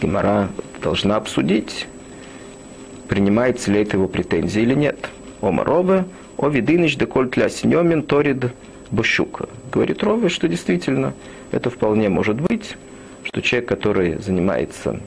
Гимара 0.00 0.48
должна 0.82 1.16
обсудить, 1.16 1.86
принимается 3.06 3.70
ли 3.70 3.82
это 3.82 3.98
его 3.98 4.08
претензии 4.08 4.62
или 4.62 4.74
нет. 4.74 5.10
Омар 5.42 5.66
Рове, 5.66 6.04
о 6.38 6.48
видыныч 6.48 6.96
деколь 6.96 7.28
тля 7.28 7.50
синьомин 7.50 8.02
торид 8.02 8.46
бощука. 8.90 9.50
Говорит 9.70 10.02
Рове, 10.02 10.30
что 10.30 10.48
действительно 10.48 11.12
это 11.52 11.68
вполне 11.68 12.08
может 12.08 12.40
быть, 12.40 12.76
что 13.22 13.42
человек, 13.42 13.68
который 13.68 14.16
занимается 14.22 15.00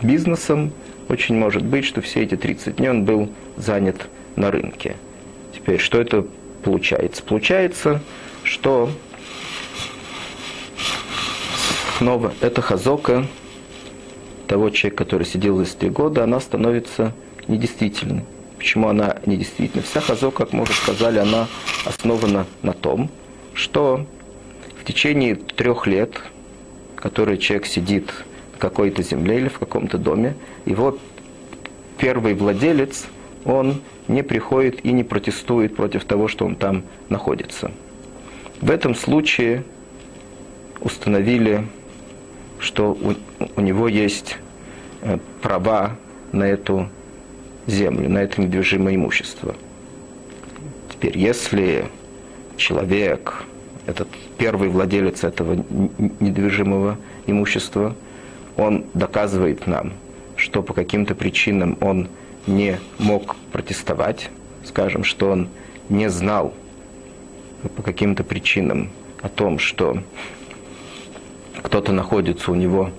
бизнесом, 0.00 0.72
очень 1.10 1.36
может 1.36 1.62
быть, 1.62 1.84
что 1.84 2.00
все 2.00 2.22
эти 2.22 2.34
30 2.34 2.76
дней 2.76 2.88
он 2.88 3.04
был 3.04 3.28
занят 3.58 4.08
на 4.36 4.50
рынке. 4.50 4.96
Теперь, 5.54 5.78
что 5.78 6.00
это 6.00 6.26
получается? 6.62 7.22
Получается, 7.22 8.00
что 8.50 8.90
снова 11.98 12.34
эта 12.40 12.60
хазока 12.60 13.26
того 14.48 14.70
человека, 14.70 15.04
который 15.04 15.24
сидел 15.24 15.62
здесь 15.62 15.76
три 15.76 15.88
года, 15.88 16.24
она 16.24 16.40
становится 16.40 17.12
недействительной. 17.46 18.24
Почему 18.58 18.88
она 18.88 19.18
недействительна? 19.24 19.82
Вся 19.84 20.00
хазока, 20.00 20.44
как 20.44 20.52
мы 20.52 20.64
уже 20.64 20.72
сказали, 20.72 21.18
она 21.18 21.46
основана 21.84 22.44
на 22.62 22.72
том, 22.72 23.08
что 23.54 24.04
в 24.80 24.84
течение 24.84 25.36
трех 25.36 25.86
лет, 25.86 26.20
который 26.96 27.38
человек 27.38 27.66
сидит 27.66 28.10
в 28.54 28.58
какой-то 28.58 29.04
земле 29.04 29.38
или 29.38 29.48
в 29.48 29.60
каком-то 29.60 29.96
доме, 29.96 30.34
его 30.66 30.98
первый 31.98 32.34
владелец, 32.34 33.06
он 33.44 33.80
не 34.08 34.24
приходит 34.24 34.84
и 34.84 34.90
не 34.90 35.04
протестует 35.04 35.76
против 35.76 36.04
того, 36.04 36.26
что 36.26 36.44
он 36.44 36.56
там 36.56 36.82
находится. 37.08 37.70
В 38.60 38.70
этом 38.70 38.94
случае 38.94 39.64
установили, 40.80 41.66
что 42.58 42.92
у, 42.92 43.14
у 43.56 43.60
него 43.60 43.88
есть 43.88 44.36
э, 45.00 45.18
права 45.40 45.96
на 46.32 46.44
эту 46.44 46.88
землю, 47.66 48.10
на 48.10 48.18
это 48.18 48.40
недвижимое 48.40 48.96
имущество. 48.96 49.54
Теперь, 50.90 51.16
если 51.16 51.86
человек, 52.56 53.44
этот 53.86 54.08
первый 54.36 54.68
владелец 54.68 55.24
этого 55.24 55.64
недвижимого 56.20 56.98
имущества, 57.26 57.96
он 58.58 58.84
доказывает 58.92 59.66
нам, 59.66 59.94
что 60.36 60.62
по 60.62 60.74
каким-то 60.74 61.14
причинам 61.14 61.78
он 61.80 62.08
не 62.46 62.78
мог 62.98 63.36
протестовать, 63.52 64.28
скажем, 64.64 65.04
что 65.04 65.30
он 65.30 65.48
не 65.88 66.10
знал 66.10 66.52
по 67.76 67.82
каким-то 67.82 68.24
причинам 68.24 68.90
о 69.22 69.28
том, 69.28 69.58
что 69.58 70.02
кто-то 71.62 71.92
находится 71.92 72.50
у 72.50 72.54
него 72.54 72.90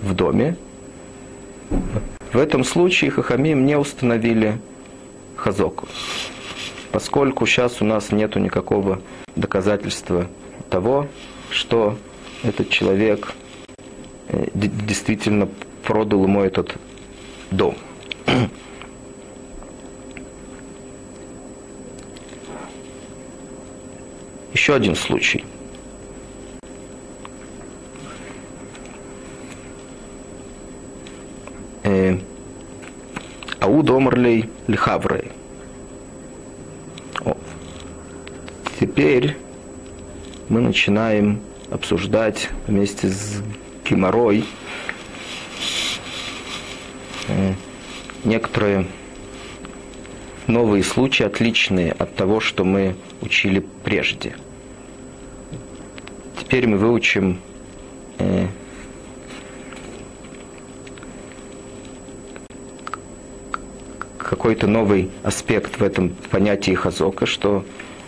в 0.00 0.14
доме, 0.14 0.56
в 2.32 2.38
этом 2.38 2.64
случае 2.64 3.10
Хахамим 3.10 3.66
не 3.66 3.76
установили 3.76 4.58
хазоку, 5.36 5.88
поскольку 6.92 7.46
сейчас 7.46 7.80
у 7.82 7.84
нас 7.84 8.12
нет 8.12 8.36
никакого 8.36 9.00
доказательства 9.34 10.26
того, 10.70 11.08
что 11.50 11.96
этот 12.42 12.70
человек 12.70 13.32
э, 14.28 14.48
действительно 14.54 15.48
продал 15.82 16.24
ему 16.24 16.42
этот 16.42 16.74
дом. 17.50 17.76
Еще 24.66 24.74
один 24.74 24.96
случай. 24.96 25.44
Э, 31.84 32.18
Ауд 33.60 33.88
омрлей 33.90 34.50
лихаврей. 34.66 35.30
Теперь 38.80 39.36
мы 40.48 40.60
начинаем 40.60 41.42
обсуждать 41.70 42.48
вместе 42.66 43.06
с 43.06 43.40
Гиморой 43.88 44.44
э, 47.28 47.52
некоторые 48.24 48.88
новые 50.48 50.82
случаи, 50.82 51.22
отличные 51.22 51.92
от 51.92 52.16
того, 52.16 52.40
что 52.40 52.64
мы 52.64 52.96
учили 53.20 53.64
прежде. 53.84 54.34
Теперь 56.46 56.68
мы 56.68 56.76
выучим 56.76 57.40
э, 58.20 58.46
какой-то 64.16 64.68
новый 64.68 65.10
аспект 65.24 65.80
в 65.80 65.82
этом 65.82 66.10
понятии 66.30 66.70
хазока, 66.70 67.26
что 67.26 67.64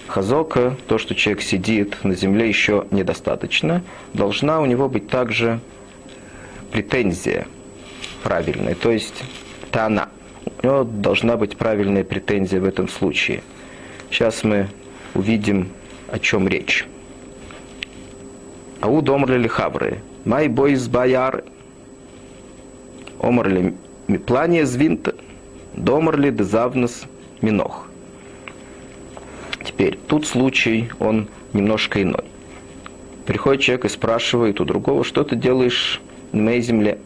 хазока, 0.07 0.77
то, 0.87 0.99
что 0.99 1.17
человек 1.17 1.43
сидит 1.43 2.05
на 2.05 2.15
земле, 2.15 2.47
еще 2.47 2.87
недостаточно. 2.93 3.83
Должна 4.15 4.61
у 4.61 4.67
него 4.67 4.89
быть 4.89 5.09
также 5.09 5.59
претензия 6.71 7.49
правильная, 8.23 8.77
то 8.77 8.93
есть 8.93 9.25
это 9.69 9.87
она. 9.87 10.11
У 10.63 10.67
него 10.67 10.85
должна 10.85 11.37
быть 11.37 11.57
правильная 11.57 12.05
претензия 12.05 12.61
в 12.61 12.65
этом 12.65 12.89
случае. 12.89 13.43
Сейчас 14.13 14.45
мы 14.45 14.69
увидим, 15.15 15.71
о 16.07 16.21
чем 16.21 16.47
речь. 16.47 16.87
Ау 18.81 19.03
домрли 19.03 19.49
хавры, 19.49 19.99
май 20.25 20.49
бойс 20.49 20.87
баяр, 20.87 21.45
омрли 23.21 23.75
плане 24.27 24.67
звинта, 24.67 25.15
домрли 25.75 26.31
дезавнес 26.31 27.05
минох. 27.43 27.89
Теперь, 29.65 29.99
тут 30.07 30.27
случай, 30.27 30.91
он 31.01 31.29
немножко 31.53 32.03
иной. 32.03 32.25
Приходит 33.27 33.63
человек 33.63 33.85
и 33.85 33.89
спрашивает 33.89 34.61
у 34.61 34.65
другого, 34.65 35.05
что 35.05 35.25
ты 35.25 35.37
делаешь 35.37 36.01
на 36.33 36.43
моей 36.43 36.63
земле? 36.63 36.99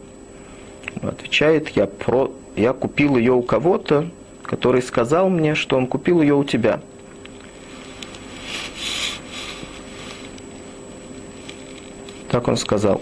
Отвечает, 1.01 1.69
я, 1.69 1.87
про, 1.87 2.31
я 2.55 2.73
купил 2.73 3.17
ее 3.17 3.33
у 3.33 3.41
кого-то, 3.41 4.09
который 4.43 4.81
сказал 4.81 5.29
мне, 5.29 5.55
что 5.55 5.75
он 5.75 5.87
купил 5.87 6.21
ее 6.21 6.35
у 6.35 6.43
тебя. 6.43 6.81
Так 12.33 12.47
он 12.47 12.57
сказал. 12.57 12.99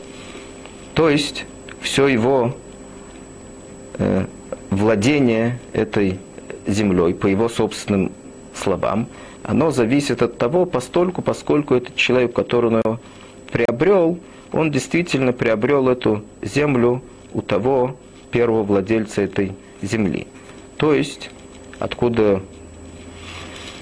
То 0.94 1.10
есть 1.10 1.46
все 1.80 2.10
его 2.10 2.54
э, 3.98 4.26
владение 4.70 5.58
этой 5.72 6.20
землей, 6.68 7.14
по 7.14 7.28
его 7.28 7.48
собственным 7.48 8.12
словам, 8.54 9.08
оно 9.44 9.72
зависит 9.72 10.22
от 10.22 10.38
того, 10.38 10.66
постольку, 10.66 11.22
поскольку 11.22 11.76
этот 11.76 11.96
человек, 11.96 12.34
который 12.34 12.82
он 12.84 13.00
приобрел, 13.50 14.20
он 14.52 14.70
действительно 14.70 15.32
приобрел 15.32 15.88
эту 15.88 16.26
землю 16.42 17.02
у 17.34 17.42
того 17.42 17.96
первого 18.32 18.64
владельца 18.64 19.22
этой 19.22 19.54
земли. 19.82 20.28
То 20.76 20.94
есть, 20.94 21.30
откуда 21.80 22.42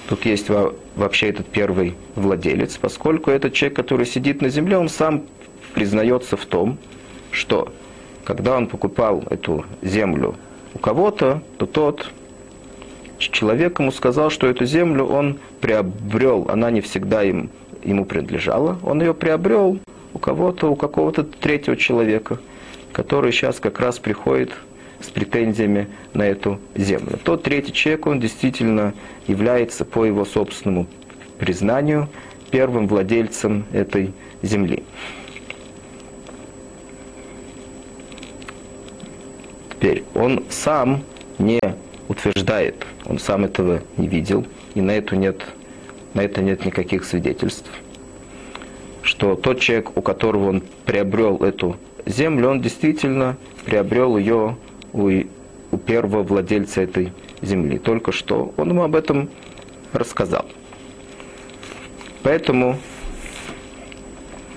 тут 0.08 0.24
есть 0.26 0.46
вообще 0.94 1.30
этот 1.30 1.48
первый 1.48 1.96
владелец, 2.14 2.76
поскольку 2.76 3.32
этот 3.32 3.52
человек, 3.52 3.74
который 3.74 4.06
сидит 4.06 4.42
на 4.42 4.48
земле, 4.48 4.78
он 4.78 4.88
сам 4.88 5.24
признается 5.74 6.36
в 6.36 6.44
том, 6.46 6.78
что 7.30 7.72
когда 8.24 8.56
он 8.56 8.66
покупал 8.66 9.24
эту 9.30 9.64
землю 9.82 10.36
у 10.74 10.78
кого-то, 10.78 11.42
то 11.58 11.66
тот 11.66 12.10
человек 13.18 13.78
ему 13.80 13.92
сказал, 13.92 14.30
что 14.30 14.46
эту 14.46 14.64
землю 14.64 15.04
он 15.04 15.38
приобрел, 15.60 16.46
она 16.48 16.70
не 16.70 16.80
всегда 16.80 17.22
им, 17.22 17.50
ему 17.84 18.04
принадлежала, 18.04 18.78
он 18.82 19.00
ее 19.00 19.14
приобрел 19.14 19.78
у 20.14 20.18
кого-то, 20.18 20.70
у 20.70 20.76
какого-то 20.76 21.24
третьего 21.24 21.76
человека, 21.76 22.38
который 22.92 23.32
сейчас 23.32 23.60
как 23.60 23.80
раз 23.80 23.98
приходит 23.98 24.52
с 25.00 25.08
претензиями 25.08 25.88
на 26.12 26.26
эту 26.26 26.58
землю. 26.74 27.18
Тот 27.22 27.42
третий 27.42 27.72
человек, 27.72 28.06
он 28.06 28.20
действительно 28.20 28.94
является 29.26 29.84
по 29.84 30.04
его 30.04 30.24
собственному 30.24 30.86
признанию 31.38 32.08
первым 32.50 32.86
владельцем 32.86 33.64
этой 33.72 34.12
земли. 34.42 34.84
Теперь 39.80 40.04
он 40.14 40.44
сам 40.50 41.04
не 41.38 41.58
утверждает, 42.06 42.84
он 43.06 43.18
сам 43.18 43.46
этого 43.46 43.80
не 43.96 44.08
видел, 44.08 44.44
и 44.74 44.82
на, 44.82 44.90
эту 44.90 45.16
нет, 45.16 45.40
на 46.12 46.20
это 46.20 46.42
нет 46.42 46.66
никаких 46.66 47.02
свидетельств, 47.02 47.70
что 49.00 49.36
тот 49.36 49.58
человек, 49.60 49.96
у 49.96 50.02
которого 50.02 50.50
он 50.50 50.62
приобрел 50.84 51.38
эту 51.38 51.78
землю, 52.04 52.50
он 52.50 52.60
действительно 52.60 53.38
приобрел 53.64 54.18
ее 54.18 54.58
у, 54.92 55.08
у 55.70 55.76
первого 55.78 56.24
владельца 56.24 56.82
этой 56.82 57.14
земли. 57.40 57.78
Только 57.78 58.12
что 58.12 58.52
он 58.58 58.68
ему 58.68 58.82
об 58.82 58.94
этом 58.94 59.30
рассказал. 59.94 60.44
Поэтому 62.22 62.76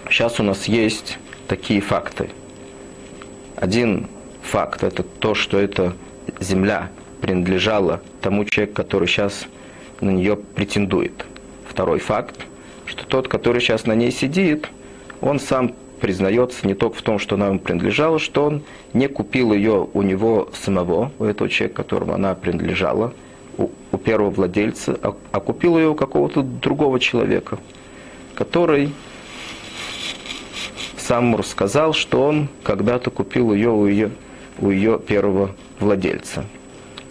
сейчас 0.09 0.41
у 0.41 0.43
нас 0.43 0.65
есть 0.65 1.17
такие 1.47 1.79
факты. 1.79 2.29
Один 3.55 4.09
факт. 4.43 4.83
Это 4.83 5.03
то, 5.03 5.33
что 5.33 5.57
эта 5.57 5.93
земля 6.39 6.89
принадлежала 7.21 8.01
тому 8.21 8.45
человеку, 8.45 8.75
который 8.75 9.07
сейчас 9.07 9.45
на 10.01 10.09
нее 10.09 10.35
претендует. 10.35 11.25
Второй 11.67 11.99
факт, 11.99 12.45
что 12.85 13.05
тот, 13.05 13.27
который 13.27 13.61
сейчас 13.61 13.85
на 13.85 13.95
ней 13.95 14.11
сидит, 14.11 14.69
он 15.21 15.39
сам 15.39 15.73
признается 16.01 16.67
не 16.67 16.73
только 16.73 16.97
в 16.97 17.01
том, 17.01 17.17
что 17.17 17.35
она 17.35 17.47
ему 17.47 17.59
принадлежала, 17.59 18.19
что 18.19 18.43
он 18.45 18.63
не 18.91 19.07
купил 19.07 19.53
ее 19.53 19.87
у 19.93 20.01
него 20.01 20.49
самого, 20.53 21.11
у 21.17 21.23
этого 21.23 21.49
человека, 21.49 21.81
которому 21.81 22.13
она 22.13 22.35
принадлежала, 22.35 23.13
у, 23.57 23.69
у 23.91 23.97
первого 23.97 24.29
владельца, 24.29 24.99
а, 25.01 25.15
а 25.31 25.39
купил 25.39 25.77
ее 25.77 25.89
у 25.89 25.95
какого-то 25.95 26.41
другого 26.41 26.99
человека, 26.99 27.57
который 28.35 28.91
сам 30.97 31.35
рассказал, 31.35 31.93
что 31.93 32.23
он 32.25 32.49
когда-то 32.63 33.09
купил 33.09 33.53
ее 33.53 33.69
у 33.69 33.85
ее 33.85 34.11
у 34.59 34.69
ее 34.69 34.99
первого 34.99 35.55
владельца. 35.79 36.45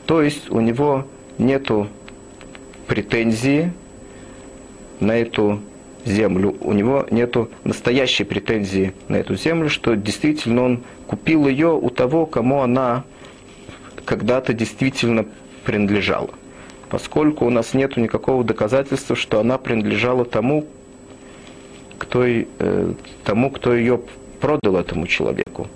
То 0.07 0.23
есть 0.23 0.51
у 0.51 0.61
него 0.61 1.07
нету 1.39 1.89
претензии 2.87 3.73
на 5.01 5.19
эту 5.19 5.61
землю, 6.05 6.57
у 6.61 6.73
него 6.73 7.07
нету 7.11 7.49
настоящей 7.65 8.25
претензии 8.25 8.93
на 9.09 9.17
эту 9.17 9.37
землю, 9.37 9.69
что 9.69 9.95
действительно 9.95 10.63
он 10.63 10.83
купил 11.07 11.47
ее 11.47 11.73
у 11.73 11.91
того, 11.91 12.27
кому 12.27 12.61
она 12.61 13.05
когда-то 14.05 14.53
действительно 14.53 15.27
принадлежала. 15.65 16.31
Поскольку 16.91 17.47
у 17.47 17.51
нас 17.51 17.73
нет 17.73 17.97
никакого 17.97 18.45
доказательства, 18.45 19.17
что 19.17 19.41
она 19.41 19.59
принадлежала 19.59 20.25
тому, 20.25 20.67
кто, 21.99 22.25
э, 22.27 22.93
тому, 23.25 23.51
кто 23.51 23.75
ее 23.75 24.01
продал 24.41 24.77
этому 24.77 25.07
человеку. 25.07 25.69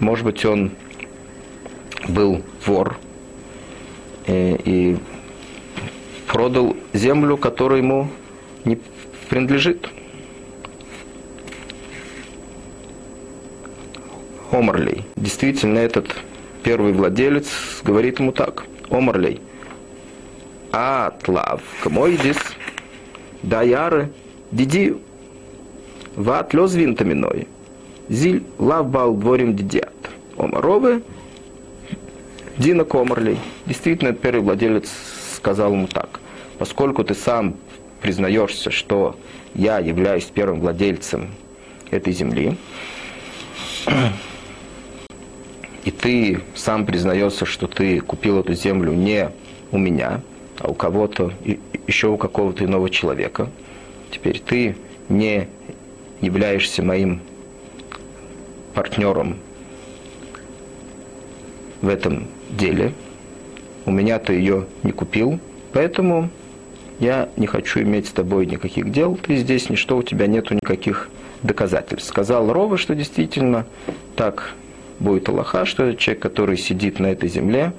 Может 0.00 0.24
быть, 0.24 0.44
он 0.44 0.72
был 2.08 2.42
вор 2.66 2.98
и, 4.26 4.56
и 4.64 4.96
продал 6.26 6.76
землю, 6.92 7.36
которая 7.36 7.78
ему 7.80 8.08
не 8.64 8.78
принадлежит. 9.28 9.88
Омарлей. 14.50 15.04
Действительно, 15.16 15.78
этот 15.78 16.14
первый 16.62 16.92
владелец 16.92 17.48
говорит 17.82 18.20
ему 18.20 18.32
так. 18.32 18.64
Омарлей. 18.90 19.40
Атлав. 20.70 21.62
Камойдис. 21.82 22.36
Даяры. 23.42 24.12
Диди. 24.50 24.96
Ват 26.14 26.54
лёзвинтаминой. 26.54 27.48
Зиль 28.08 28.44
лавбал 28.58 29.14
дворим 29.14 29.56
дидят. 29.56 29.92
Омаровы 30.36 31.02
Дина 32.58 32.84
Комарлей. 32.84 33.38
Действительно, 33.66 34.12
первый 34.12 34.42
владелец 34.42 34.90
сказал 35.36 35.72
ему 35.72 35.86
так. 35.86 36.20
Поскольку 36.58 37.02
ты 37.02 37.14
сам 37.14 37.56
признаешься, 38.00 38.70
что 38.70 39.16
я 39.54 39.78
являюсь 39.78 40.24
первым 40.24 40.60
владельцем 40.60 41.28
этой 41.90 42.12
земли, 42.12 42.56
и 45.84 45.90
ты 45.90 46.40
сам 46.54 46.86
признаешься, 46.86 47.44
что 47.46 47.66
ты 47.66 48.00
купил 48.00 48.40
эту 48.40 48.54
землю 48.54 48.92
не 48.92 49.30
у 49.70 49.78
меня, 49.78 50.20
а 50.60 50.68
у 50.68 50.74
кого-то, 50.74 51.32
еще 51.86 52.08
у 52.08 52.16
какого-то 52.16 52.64
иного 52.64 52.90
человека, 52.90 53.48
теперь 54.10 54.40
ты 54.40 54.76
не 55.08 55.48
являешься 56.20 56.82
моим 56.82 57.20
партнером 58.74 59.36
в 61.80 61.88
этом 61.88 62.26
деле. 62.50 62.92
У 63.86 63.90
меня 63.90 64.18
ты 64.18 64.34
ее 64.34 64.66
не 64.82 64.92
купил, 64.92 65.38
поэтому 65.72 66.30
я 66.98 67.28
не 67.36 67.46
хочу 67.46 67.80
иметь 67.80 68.06
с 68.06 68.10
тобой 68.10 68.46
никаких 68.46 68.90
дел, 68.90 69.16
ты 69.16 69.36
здесь 69.36 69.68
ничто, 69.68 69.96
у 69.96 70.02
тебя 70.02 70.26
нету 70.26 70.54
никаких 70.54 71.10
доказательств. 71.42 72.08
Сказал 72.08 72.52
Рова, 72.52 72.78
что 72.78 72.94
действительно 72.94 73.66
так 74.16 74.54
будет 75.00 75.28
Аллаха, 75.28 75.66
что 75.66 75.84
это 75.84 76.00
человек, 76.00 76.22
который 76.22 76.56
сидит 76.56 76.98
на 76.98 77.08
этой 77.08 77.28
земле. 77.28 77.72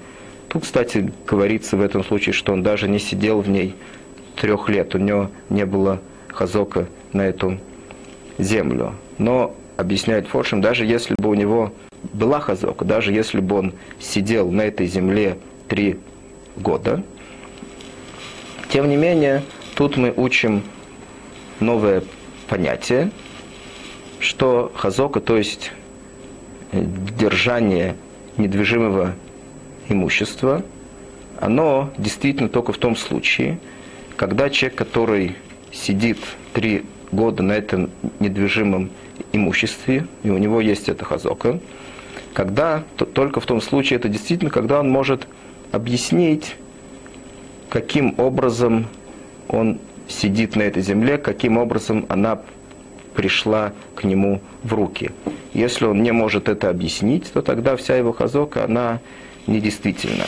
Тут, 0.50 0.64
кстати, 0.64 1.12
говорится 1.26 1.76
в 1.76 1.82
этом 1.82 2.04
случае, 2.04 2.34
что 2.34 2.54
он 2.54 2.62
даже 2.62 2.88
не 2.88 3.00
сидел 3.00 3.42
в 3.42 3.50
ней 3.50 3.76
трех 4.36 4.70
лет, 4.70 4.94
у 4.96 5.00
него 5.00 5.32
не 5.50 5.66
было 5.66 6.02
хазока 6.28 6.88
на 7.14 7.26
эту 7.26 7.58
землю. 8.38 8.94
Но 9.18 9.56
объясняет 9.78 10.28
Форшем, 10.28 10.62
даже 10.62 10.86
если 10.86 11.16
бы 11.18 11.30
у 11.30 11.34
него 11.34 11.74
была 12.14 12.40
хазока, 12.40 12.86
даже 12.86 13.12
если 13.12 13.40
бы 13.40 13.58
он 13.58 13.74
сидел 14.00 14.52
на 14.52 14.62
этой 14.62 14.88
земле 14.88 15.38
три 15.68 16.00
года, 16.56 17.04
тем 18.70 18.90
не 18.90 18.96
менее, 18.96 19.44
тут 19.76 19.98
мы 19.98 20.14
учим 20.16 20.64
новое 21.60 22.04
понятие, 22.48 23.12
что 24.20 24.72
хазока, 24.76 25.20
то 25.20 25.38
есть 25.38 25.72
держание 26.72 27.96
недвижимого 28.38 29.14
имущества, 29.88 30.64
оно 31.40 31.92
действительно 31.98 32.50
только 32.50 32.74
в 32.74 32.78
том 32.78 32.96
случае, 32.96 33.60
когда 34.16 34.50
человек, 34.50 34.78
который 34.78 35.36
сидит 35.72 36.18
три 36.54 36.86
года 37.12 37.44
на 37.44 37.54
этом 37.54 37.90
недвижимом 38.20 38.84
имуществе, 38.84 39.05
и 40.24 40.30
у 40.30 40.38
него 40.38 40.62
есть 40.62 40.90
эта 40.90 41.06
хазока, 41.06 41.60
когда, 42.34 42.84
то, 42.98 43.06
только 43.06 43.40
в 43.40 43.46
том 43.46 43.62
случае, 43.62 43.98
это 43.98 44.10
действительно, 44.10 44.52
когда 44.52 44.80
он 44.80 44.90
может 44.90 45.28
объяснить, 45.72 46.56
каким 47.70 48.16
образом 48.20 48.88
он 49.48 49.80
сидит 50.08 50.56
на 50.56 50.64
этой 50.64 50.82
земле, 50.82 51.18
каким 51.18 51.58
образом 51.58 52.06
она 52.10 52.42
пришла 53.16 53.74
к 53.96 54.04
нему 54.04 54.42
в 54.64 54.74
руки. 54.74 55.12
Если 55.54 55.86
он 55.86 56.04
не 56.04 56.12
может 56.12 56.50
это 56.50 56.70
объяснить, 56.70 57.32
то 57.32 57.42
тогда 57.42 57.76
вся 57.78 57.96
его 57.96 58.12
хазока, 58.12 58.66
она 58.66 59.00
недействительна. 59.48 60.26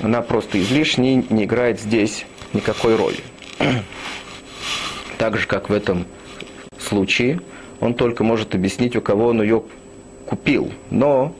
Она 0.00 0.22
просто 0.22 0.60
излишняя, 0.60 1.22
не 1.28 1.44
играет 1.44 1.80
здесь 1.80 2.26
никакой 2.52 2.96
роли. 2.96 3.20
Так 5.18 5.38
же, 5.38 5.46
как 5.46 5.70
в 5.70 5.72
этом 5.72 6.04
случае, 6.78 7.40
он 7.80 7.94
только 7.94 8.24
может 8.24 8.54
объяснить, 8.54 8.96
у 8.96 9.00
кого 9.00 9.26
он 9.26 9.42
ее 9.42 9.62
купил. 10.26 10.72
Но, 10.90 11.34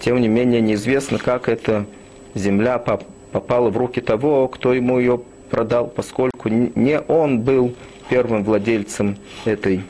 тем 0.00 0.20
не 0.20 0.28
менее, 0.28 0.60
неизвестно, 0.60 1.18
как 1.18 1.48
эта 1.48 1.86
земля 2.34 2.78
попала 2.78 3.70
в 3.70 3.76
руки 3.76 4.00
того, 4.00 4.48
кто 4.48 4.72
ему 4.72 4.98
ее 4.98 5.20
продал, 5.50 5.86
поскольку 5.88 6.48
не 6.48 7.00
он 7.00 7.40
был 7.40 7.74
первым 8.08 8.44
владельцем 8.44 9.16
этой 9.44 9.82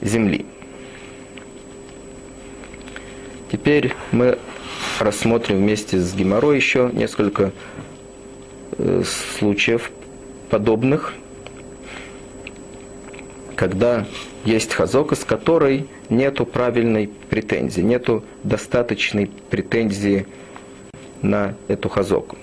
земли. 0.00 0.46
Теперь 3.50 3.94
мы 4.12 4.38
рассмотрим 4.98 5.58
вместе 5.58 5.98
с 5.98 6.14
Геморой 6.14 6.56
еще 6.56 6.90
несколько 6.92 7.52
э, 8.78 9.02
случаев 9.38 9.90
подобных, 10.50 11.14
когда 13.56 14.06
есть 14.44 14.74
хазока, 14.74 15.14
с 15.14 15.24
которой 15.24 15.86
нету 16.10 16.44
правильной 16.44 17.08
претензии, 17.30 17.80
нету 17.80 18.24
достаточной 18.42 19.30
претензии 19.50 20.26
на 21.22 21.54
эту 21.68 21.88
хазоку. 21.88 22.36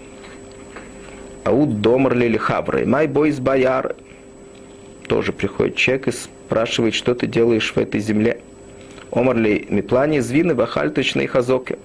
Ауд 1.44 1.82
домерли 1.82 2.26
или 2.26 2.38
хавры. 2.38 2.86
Май 2.86 3.08
бойс 3.08 3.40
бояр. 3.40 3.96
Тоже 5.08 5.34
приходит 5.34 5.76
человек 5.76 6.08
и 6.08 6.12
спрашивает, 6.12 6.94
что 6.94 7.14
ты 7.16 7.28
делаешь 7.28 7.74
в 7.74 7.78
этой 7.78 8.00
земле. 8.00 8.42
Омарли 9.12 9.68
миплани 9.70 10.20
звины 10.20 10.56
бахальточные 10.56 11.28
хазоки. 11.28 11.78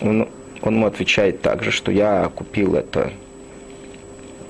Он, 0.00 0.28
он 0.62 0.74
ему 0.74 0.86
отвечает 0.86 1.42
также, 1.42 1.70
что 1.70 1.90
я 1.90 2.30
купил 2.34 2.74
это 2.76 3.12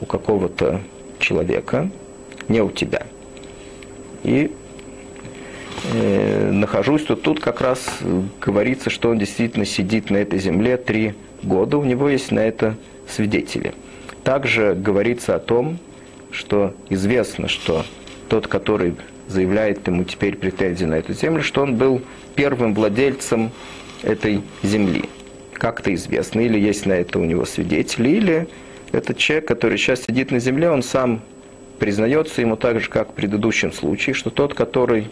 у 0.00 0.06
какого-то 0.06 0.80
человека, 1.18 1.90
не 2.48 2.60
у 2.60 2.70
тебя. 2.70 3.06
И 4.24 4.50
э, 5.92 6.50
нахожусь 6.50 7.04
тут, 7.04 7.22
тут 7.22 7.40
как 7.40 7.60
раз 7.60 7.98
говорится, 8.40 8.90
что 8.90 9.10
он 9.10 9.18
действительно 9.18 9.64
сидит 9.64 10.10
на 10.10 10.16
этой 10.16 10.38
земле 10.38 10.76
три 10.76 11.14
года, 11.42 11.78
у 11.78 11.84
него 11.84 12.08
есть 12.08 12.32
на 12.32 12.40
это 12.40 12.76
свидетели. 13.08 13.74
Также 14.24 14.74
говорится 14.74 15.36
о 15.36 15.38
том, 15.38 15.78
что 16.30 16.74
известно, 16.88 17.48
что 17.48 17.84
тот, 18.28 18.48
который 18.48 18.94
заявляет 19.28 19.86
ему 19.86 20.04
теперь 20.04 20.36
претензии 20.36 20.84
на 20.84 20.94
эту 20.94 21.12
землю, 21.12 21.42
что 21.42 21.62
он 21.62 21.76
был 21.76 22.02
первым 22.34 22.74
владельцем 22.74 23.50
этой 24.02 24.42
земли. 24.62 25.04
Как-то 25.52 25.94
известно, 25.94 26.40
или 26.40 26.58
есть 26.58 26.86
на 26.86 26.94
это 26.94 27.18
у 27.18 27.24
него 27.24 27.44
свидетели, 27.44 28.08
или 28.08 28.48
этот 28.92 29.18
человек, 29.18 29.46
который 29.46 29.78
сейчас 29.78 30.02
сидит 30.02 30.30
на 30.30 30.40
земле, 30.40 30.70
он 30.70 30.82
сам 30.82 31.20
признается 31.78 32.40
ему 32.40 32.56
так 32.56 32.80
же, 32.80 32.88
как 32.88 33.10
в 33.10 33.14
предыдущем 33.14 33.72
случае, 33.72 34.14
что 34.14 34.30
тот, 34.30 34.54
который 34.54 35.08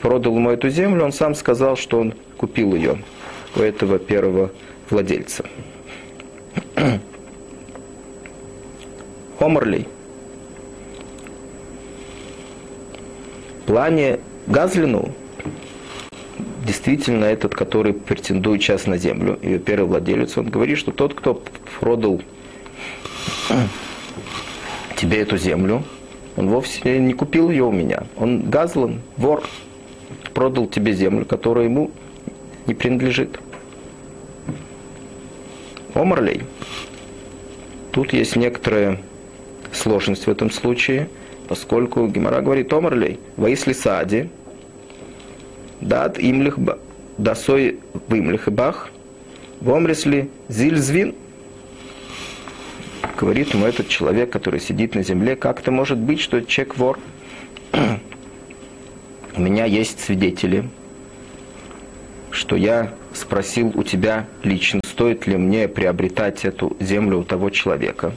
продал 0.00 0.36
ему 0.36 0.50
эту 0.50 0.68
землю, 0.68 1.04
он 1.04 1.12
сам 1.12 1.34
сказал, 1.34 1.76
что 1.76 2.00
он 2.00 2.14
купил 2.36 2.74
ее 2.74 2.98
у 3.56 3.60
этого 3.60 3.98
первого 3.98 4.50
владельца. 4.90 5.44
Омрлей. 9.38 9.88
Плане 13.66 14.18
Газлину, 14.46 15.14
действительно 16.66 17.24
этот, 17.24 17.54
который 17.54 17.92
претендует 17.92 18.62
сейчас 18.62 18.86
на 18.86 18.98
землю, 18.98 19.38
ее 19.42 19.58
первый 19.58 19.86
владелец, 19.86 20.36
он 20.36 20.50
говорит, 20.50 20.78
что 20.78 20.90
тот, 20.90 21.14
кто 21.14 21.42
продал 21.80 22.20
тебе 25.02 25.18
эту 25.18 25.36
землю, 25.36 25.82
он 26.36 26.48
вовсе 26.48 27.00
не 27.00 27.12
купил 27.12 27.50
ее 27.50 27.64
у 27.64 27.72
меня. 27.72 28.04
Он 28.16 28.48
Газлан, 28.48 29.00
вор, 29.16 29.42
продал 30.32 30.68
тебе 30.68 30.92
землю, 30.92 31.26
которая 31.26 31.64
ему 31.64 31.90
не 32.66 32.74
принадлежит. 32.74 33.40
Омрлей. 35.94 36.42
Тут 37.90 38.12
есть 38.12 38.36
некоторые 38.36 39.00
сложность 39.72 40.26
в 40.26 40.30
этом 40.30 40.52
случае, 40.52 41.08
поскольку 41.48 42.06
Гимара 42.06 42.40
говорит 42.40 42.72
Омарлей, 42.72 43.18
Ваисли 43.36 43.72
Сади, 43.72 44.30
Дат 45.80 46.16
имлих 46.20 46.58
дасой 47.18 47.80
вымлих 48.06 48.48
бах, 48.52 48.90
вомресли 49.60 50.30
зильзвин. 50.48 51.16
Говорит 53.18 53.54
ему 53.54 53.66
этот 53.66 53.88
человек, 53.88 54.30
который 54.30 54.60
сидит 54.60 54.94
на 54.94 55.02
земле, 55.02 55.36
как 55.36 55.60
это 55.60 55.70
может 55.70 55.98
быть, 55.98 56.20
что 56.20 56.40
человек 56.42 56.76
вор? 56.76 56.98
У 59.36 59.40
меня 59.40 59.64
есть 59.64 60.00
свидетели, 60.00 60.68
что 62.30 62.56
я 62.56 62.92
спросил 63.14 63.72
у 63.74 63.82
тебя 63.82 64.26
лично, 64.42 64.80
стоит 64.84 65.26
ли 65.26 65.36
мне 65.36 65.68
приобретать 65.68 66.44
эту 66.44 66.76
землю 66.80 67.18
у 67.18 67.24
того 67.24 67.50
человека 67.50 68.14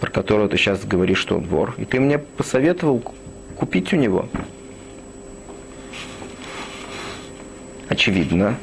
про 0.00 0.10
которого 0.10 0.48
ты 0.48 0.56
сейчас 0.56 0.84
говоришь, 0.84 1.18
что 1.18 1.36
он 1.36 1.44
вор, 1.44 1.74
и 1.78 1.84
ты 1.84 2.00
мне 2.00 2.18
посоветовал 2.18 3.02
купить 3.56 3.92
у 3.92 3.96
него. 3.96 4.28
Очевидно, 7.88 8.58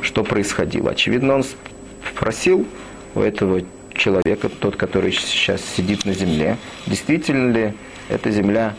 что 0.00 0.24
происходило. 0.24 0.90
Очевидно, 0.90 1.34
он 1.36 1.44
спросил 2.10 2.66
у 3.14 3.20
этого 3.20 3.62
человека, 3.94 4.48
тот, 4.48 4.76
который 4.76 5.12
сейчас 5.12 5.62
сидит 5.64 6.04
на 6.04 6.14
земле, 6.14 6.56
действительно 6.86 7.52
ли 7.52 7.74
эта 8.08 8.30
земля 8.30 8.74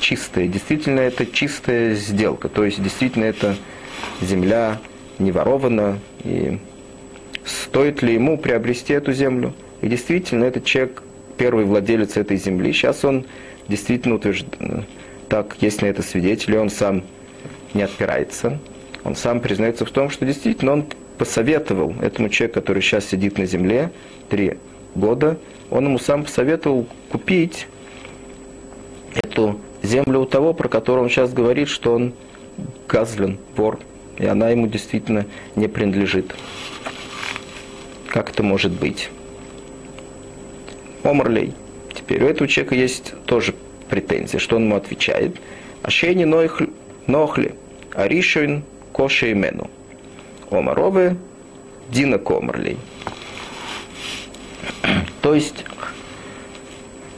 чистая, 0.00 0.48
действительно 0.48 1.00
это 1.00 1.26
чистая 1.26 1.94
сделка, 1.94 2.48
то 2.48 2.64
есть 2.64 2.82
действительно 2.82 3.24
эта 3.24 3.56
земля 4.20 4.78
не 5.18 5.32
ворована, 5.32 5.98
и 6.24 6.58
стоит 7.44 8.02
ли 8.02 8.14
ему 8.14 8.38
приобрести 8.38 8.92
эту 8.92 9.12
землю. 9.12 9.54
И 9.82 9.88
действительно, 9.88 10.44
этот 10.44 10.64
человек, 10.64 11.02
первый 11.36 11.64
владелец 11.64 12.16
этой 12.16 12.36
земли, 12.36 12.72
сейчас 12.72 13.04
он 13.04 13.26
действительно 13.68 14.16
утверждает, 14.16 14.86
так, 15.28 15.56
есть 15.60 15.80
на 15.80 15.86
это 15.86 16.02
свидетели, 16.02 16.56
он 16.56 16.70
сам 16.70 17.02
не 17.72 17.82
отпирается, 17.82 18.58
он 19.04 19.14
сам 19.14 19.40
признается 19.40 19.84
в 19.84 19.90
том, 19.90 20.10
что 20.10 20.26
действительно 20.26 20.72
он 20.72 20.86
посоветовал 21.20 21.94
этому 22.00 22.30
человеку, 22.30 22.60
который 22.60 22.80
сейчас 22.80 23.04
сидит 23.04 23.36
на 23.36 23.44
земле, 23.44 23.92
три 24.30 24.54
года, 24.94 25.36
он 25.70 25.84
ему 25.84 25.98
сам 25.98 26.24
посоветовал 26.24 26.86
купить 27.10 27.66
эту 29.12 29.60
землю 29.82 30.20
у 30.20 30.24
того, 30.24 30.54
про 30.54 30.68
которого 30.68 31.04
он 31.04 31.10
сейчас 31.10 31.34
говорит, 31.34 31.68
что 31.68 31.92
он 31.92 32.14
газлен, 32.88 33.36
вор, 33.54 33.78
и 34.16 34.24
она 34.24 34.48
ему 34.48 34.66
действительно 34.66 35.26
не 35.56 35.68
принадлежит. 35.68 36.34
Как 38.08 38.30
это 38.30 38.42
может 38.42 38.72
быть? 38.72 39.10
Омрлей. 41.02 41.52
Теперь 41.92 42.24
у 42.24 42.28
этого 42.28 42.48
человека 42.48 42.76
есть 42.76 43.12
тоже 43.26 43.54
претензия, 43.90 44.40
что 44.40 44.56
он 44.56 44.64
ему 44.64 44.76
отвечает. 44.76 45.36
Ашени 45.82 46.24
нохли, 46.24 47.54
аришойн 47.94 48.62
коше 48.94 49.34
имену. 50.50 50.58
Омарове 50.58 51.16
дина 51.90 52.18
комрлей. 52.18 52.78
То 55.22 55.34
есть, 55.34 55.64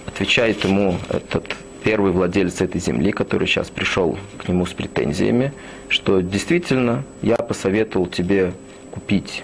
отвечает 0.06 0.64
ему 0.64 0.96
этот 1.08 1.56
первый 1.84 2.12
владелец 2.12 2.60
этой 2.60 2.80
земли, 2.80 3.12
который 3.12 3.46
сейчас 3.46 3.70
пришел 3.70 4.18
к 4.38 4.48
нему 4.48 4.66
с 4.66 4.72
претензиями, 4.72 5.52
что 5.88 6.20
действительно 6.20 7.04
я 7.22 7.36
посоветовал 7.36 8.06
тебе 8.06 8.52
купить 8.90 9.42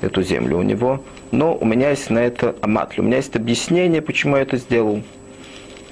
эту 0.00 0.22
землю 0.22 0.58
у 0.58 0.62
него, 0.62 1.02
но 1.30 1.54
у 1.54 1.64
меня 1.64 1.90
есть 1.90 2.10
на 2.10 2.20
это 2.20 2.54
аматль, 2.60 3.00
у 3.00 3.04
меня 3.04 3.16
есть 3.16 3.36
объяснение, 3.36 4.00
почему 4.00 4.36
я 4.36 4.42
это 4.42 4.56
сделал. 4.56 5.02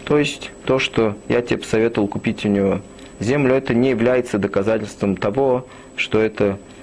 То 0.04 0.18
есть 0.18 0.50
то, 0.64 0.78
что 0.78 1.16
я 1.28 1.40
тебе 1.42 1.58
посоветовал 1.58 2.08
купить 2.08 2.44
у 2.44 2.48
него 2.48 2.80
землю, 3.20 3.54
это 3.54 3.74
не 3.74 3.90
является 3.90 4.38
доказательством 4.38 5.16
того, 5.16 5.66
что 5.96 6.20
эта 6.20 6.44
э, 6.44 6.73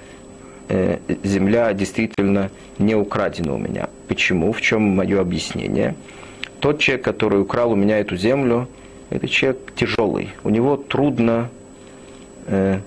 земля 1.22 1.72
действительно 1.72 2.50
не 2.78 2.94
украдена 2.94 3.54
у 3.54 3.58
меня. 3.58 3.88
Почему? 4.08 4.52
В 4.52 4.60
чем 4.60 4.82
мое 4.82 5.20
объяснение? 5.20 5.94
Тот 6.60 6.78
человек, 6.78 7.04
который 7.04 7.40
украл 7.40 7.72
у 7.72 7.76
меня 7.76 7.98
эту 7.98 8.16
землю, 8.16 8.68
это 9.10 9.28
человек 9.28 9.72
тяжелый. 9.74 10.30
У 10.44 10.50
него 10.50 10.76
трудно, 10.76 11.50
э, 12.46 12.78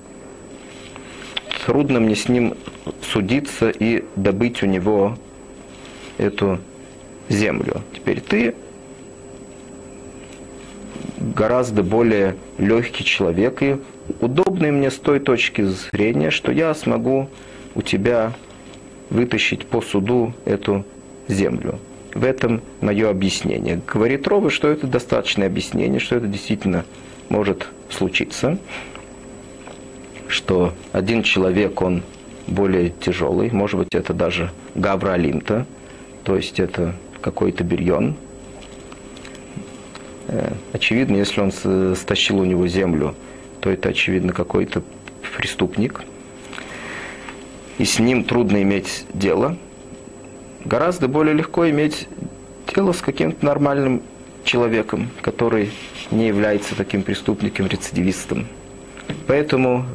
трудно 1.66 2.00
мне 2.00 2.16
с 2.16 2.30
ним 2.30 2.56
судиться 3.02 3.70
и 3.70 4.04
добыть 4.16 4.64
у 4.64 4.66
него 4.66 5.18
эту 6.18 6.60
землю. 7.30 7.82
Теперь 7.94 8.22
ты 8.22 8.56
гораздо 11.18 11.84
более 11.84 12.36
легкий 12.58 13.04
человек 13.04 13.62
и 13.62 13.78
удобный 14.22 14.72
мне 14.72 14.90
с 14.90 14.96
той 14.96 15.20
точки 15.20 15.64
зрения, 15.64 16.32
что 16.32 16.52
я 16.52 16.74
смогу 16.74 17.30
у 17.76 17.82
тебя 17.82 18.34
вытащить 19.10 19.66
по 19.66 19.82
суду 19.82 20.34
эту 20.46 20.86
землю. 21.28 21.80
В 22.14 22.24
этом 22.24 22.62
мое 22.82 23.10
объяснение. 23.10 23.82
Говорит 23.86 24.28
Ровы, 24.28 24.50
что 24.50 24.68
это 24.70 24.88
достаточное 24.88 25.48
объяснение, 25.48 26.00
что 26.00 26.16
это 26.16 26.28
действительно 26.28 26.86
может 27.30 27.68
случиться, 27.90 28.58
что 30.28 30.74
один 30.92 31.24
человек, 31.24 31.82
он 31.82 32.04
более 32.48 32.92
тяжелый, 33.02 33.52
может 33.52 33.80
быть, 33.80 33.90
это 33.94 34.14
даже 34.14 34.52
Гавра 34.76 35.14
Алимта, 35.14 35.66
то 36.24 36.36
есть 36.36 36.60
это 36.60 36.96
какой-то 37.22 37.64
бирьон, 37.64 38.16
Э, 40.28 40.54
очевидно, 40.74 41.18
если 41.18 41.42
он 41.42 41.52
стащил 41.96 42.40
у 42.40 42.46
него 42.46 42.68
землю, 42.68 43.16
то 43.60 43.70
это, 43.70 43.90
очевидно, 43.90 44.34
какой-то 44.34 44.82
преступник. 45.38 46.02
И 47.78 47.86
с 47.86 48.00
ним 48.00 48.24
трудно 48.24 48.62
иметь 48.62 49.06
дело. 49.14 49.58
Гораздо 50.64 51.08
более 51.08 51.34
легко 51.34 51.70
иметь 51.70 52.08
дело 52.74 52.94
с 52.94 53.02
каким-то 53.02 53.46
нормальным 53.46 54.02
человеком, 54.44 55.10
который 55.22 55.72
не 56.12 56.28
является 56.28 56.76
таким 56.76 57.04
преступником, 57.04 57.68
рецидивистом. 57.68 58.48
Поэтому 59.28 59.86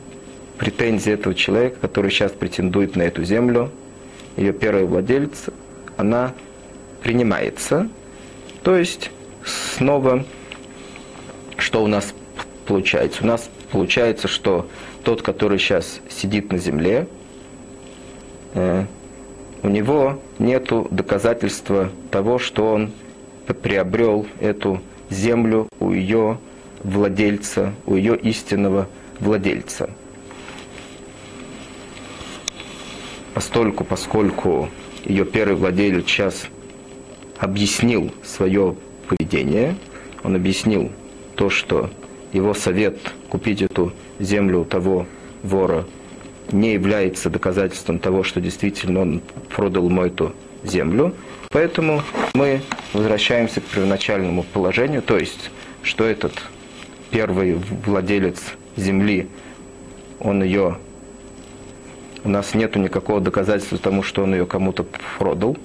претензия 0.59 1.15
этого 1.15 1.35
человека, 1.35 1.79
который 1.81 2.11
сейчас 2.11 2.33
претендует 2.33 2.97
на 2.97 3.03
эту 3.03 3.25
землю, 3.25 3.71
ее 4.37 4.53
первый 4.53 4.85
владелец, 4.85 5.47
она 5.97 6.35
принимается. 7.03 7.89
То 8.63 8.77
есть 8.77 9.11
снова, 9.45 10.25
что 11.57 11.83
у 11.83 11.87
нас 11.87 12.15
получается? 12.67 13.23
У 13.23 13.27
нас 13.27 13.49
получается, 13.73 14.29
что 14.29 14.69
тот, 15.03 15.23
который 15.23 15.59
сейчас 15.59 16.01
сидит 16.11 16.53
на 16.53 16.59
земле, 16.59 17.09
у 18.55 19.69
него 19.69 20.21
нет 20.39 20.71
доказательства 20.91 21.91
того, 22.11 22.39
что 22.39 22.73
он 22.73 22.93
приобрел 23.63 24.27
эту 24.41 24.81
землю 25.11 25.69
у 25.81 25.93
ее 25.93 26.39
владельца, 26.83 27.75
у 27.87 27.95
ее 27.95 28.17
истинного 28.17 28.89
владельца. 29.19 29.91
Постольку, 33.35 33.85
поскольку 33.85 34.69
ее 35.05 35.25
первый 35.25 35.57
владелец 35.57 36.07
сейчас 36.07 36.47
объяснил 37.39 38.13
свое 38.23 38.77
поведение. 39.09 39.77
Он 40.23 40.37
объяснил 40.37 40.91
то, 41.35 41.49
что 41.49 41.91
его 42.33 42.55
совет 42.55 42.99
купить 43.29 43.63
эту 43.63 43.93
землю 44.19 44.61
у 44.61 44.65
того 44.65 45.07
вора 45.43 45.87
не 46.53 46.73
является 46.73 47.31
доказательством 47.31 47.99
того, 47.99 48.23
что 48.23 48.41
действительно 48.41 49.01
он 49.01 49.23
продал 49.55 49.89
ему 49.89 50.03
эту 50.03 50.35
землю. 50.65 51.15
Поэтому 51.51 52.03
мы 52.35 52.61
возвращаемся 52.93 53.61
к 53.61 53.65
первоначальному 53.65 54.45
положению, 54.45 55.03
то 55.03 55.19
есть, 55.19 55.51
что 55.83 56.05
этот 56.05 56.33
первый 57.11 57.55
владелец 57.85 58.41
земли, 58.77 59.29
он 60.21 60.43
ее, 60.43 60.79
у 62.23 62.29
нас 62.29 62.55
нет 62.55 62.77
никакого 62.77 63.21
доказательства 63.21 63.79
тому, 63.79 64.03
что 64.03 64.23
он 64.23 64.35
ее 64.35 64.47
кому-то 64.47 64.87
продал. 65.19 65.57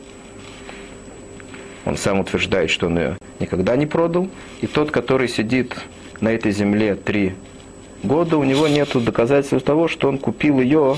Он 1.86 1.98
сам 1.98 2.20
утверждает, 2.20 2.72
что 2.72 2.88
он 2.88 2.98
ее 2.98 3.18
никогда 3.40 3.76
не 3.76 3.86
продал. 3.86 4.28
И 4.62 4.68
тот, 4.68 4.90
который 4.90 5.28
сидит 5.28 5.76
на 6.20 6.30
этой 6.30 6.52
земле 6.52 6.96
три 6.96 7.36
года, 8.04 8.38
у 8.38 8.44
него 8.44 8.68
нет 8.68 8.90
доказательств 8.94 9.66
того, 9.66 9.88
что 9.88 10.08
он 10.08 10.18
купил 10.18 10.60
ее, 10.60 10.98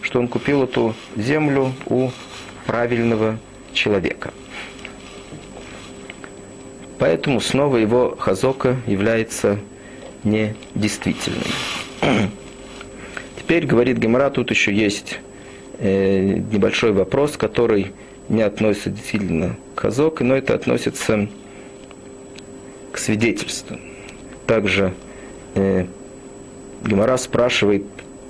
что 0.00 0.20
он 0.20 0.28
купил 0.28 0.64
эту 0.64 0.94
землю 1.16 1.72
у 1.86 2.10
правильного 2.66 3.38
человека. 3.72 4.32
Поэтому 6.98 7.40
снова 7.40 7.76
его 7.76 8.16
хазока 8.18 8.76
является 8.86 9.58
недействительным. 10.24 11.44
Теперь, 13.38 13.66
говорит 13.66 13.98
Гемора, 13.98 14.30
тут 14.30 14.50
еще 14.50 14.74
есть 14.74 15.20
э, 15.78 16.42
небольшой 16.50 16.92
вопрос, 16.92 17.36
который 17.36 17.92
не 18.28 18.42
относится 18.42 18.90
действительно 18.90 19.56
к 19.74 19.80
хазоке, 19.80 20.24
но 20.24 20.36
это 20.36 20.54
относится 20.54 21.28
к 22.92 22.98
свидетельству. 22.98 23.78
Также 24.46 24.92
э, 25.54 25.86
Гемора 26.84 27.16
спрашивает, 27.16 27.84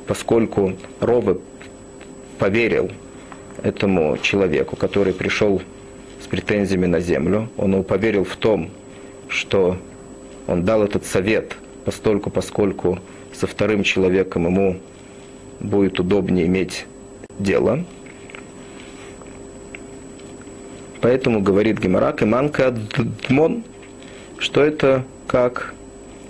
поскольку 0.06 0.74
Рова 1.00 1.38
поверил 2.38 2.90
этому 3.62 4.16
человеку, 4.18 4.76
который 4.76 5.12
пришел 5.12 5.60
с 6.22 6.26
претензиями 6.26 6.86
на 6.86 7.00
землю, 7.00 7.48
он 7.56 7.72
ему 7.72 7.82
поверил 7.82 8.24
в 8.24 8.36
том, 8.36 8.70
что 9.28 9.76
он 10.46 10.64
дал 10.64 10.82
этот 10.82 11.04
совет, 11.04 11.56
постольку, 11.84 12.30
поскольку 12.30 12.98
со 13.32 13.46
вторым 13.46 13.82
человеком 13.82 14.46
ему 14.46 14.80
будет 15.60 16.00
удобнее 16.00 16.46
иметь 16.46 16.86
дело. 17.38 17.84
Поэтому 21.00 21.40
говорит 21.40 21.78
Геморак, 21.78 22.22
иманка 22.22 22.74
дмон, 23.28 23.62
что 24.38 24.62
это 24.62 25.04
как 25.26 25.74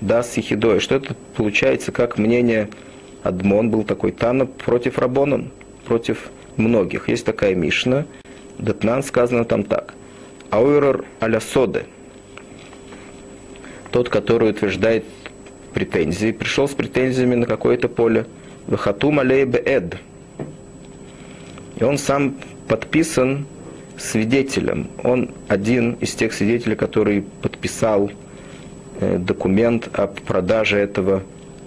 даст 0.00 0.32
Сихидой, 0.32 0.80
что 0.80 0.96
это 0.96 1.14
получается 1.36 1.92
как 1.92 2.18
мнение 2.18 2.68
Адмон 3.22 3.70
был 3.70 3.84
такой 3.84 4.12
Тана 4.12 4.46
против 4.46 4.98
Рабонан, 4.98 5.50
против 5.84 6.30
многих. 6.56 7.08
Есть 7.08 7.24
такая 7.24 7.54
Мишна, 7.54 8.06
Датнан 8.58 9.02
сказано 9.02 9.44
там 9.44 9.64
так. 9.64 9.94
Ауэрор 10.50 11.04
аля 11.20 11.40
соде, 11.40 11.86
тот, 13.92 14.08
который 14.08 14.50
утверждает 14.50 15.04
претензии, 15.74 16.32
пришел 16.32 16.68
с 16.68 16.72
претензиями 16.72 17.34
на 17.34 17.46
какое-то 17.46 17.88
поле. 17.88 18.26
Вахатум 18.66 19.20
алей 19.20 19.44
эд. 19.44 19.96
И 21.76 21.84
он 21.84 21.98
сам 21.98 22.36
подписан 22.66 23.46
свидетелем. 23.96 24.88
Он 25.02 25.30
один 25.48 25.92
из 25.94 26.14
тех 26.14 26.32
свидетелей, 26.32 26.76
который 26.76 27.22
подписал 27.42 28.10
документ 29.00 29.88
о 29.92 30.06
продаже 30.06 30.78
этого 30.78 31.22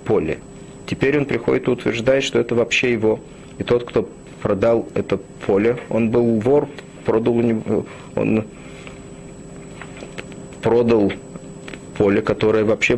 поля. 0.06 0.38
Теперь 0.86 1.18
он 1.18 1.26
приходит 1.26 1.68
и 1.68 1.72
утверждает, 1.72 2.24
что 2.24 2.40
это 2.40 2.56
вообще 2.56 2.92
его. 2.92 3.20
И 3.58 3.64
тот, 3.64 3.86
кто 3.86 4.10
продал 4.42 4.88
это 4.94 5.18
поле, 5.46 5.78
он 5.90 6.10
был 6.10 6.40
вор, 6.40 6.68
продал 7.06 7.42
он 8.16 8.46
продал 10.62 11.12
поле, 11.98 12.22
которое 12.22 12.64
вообще 12.64 12.98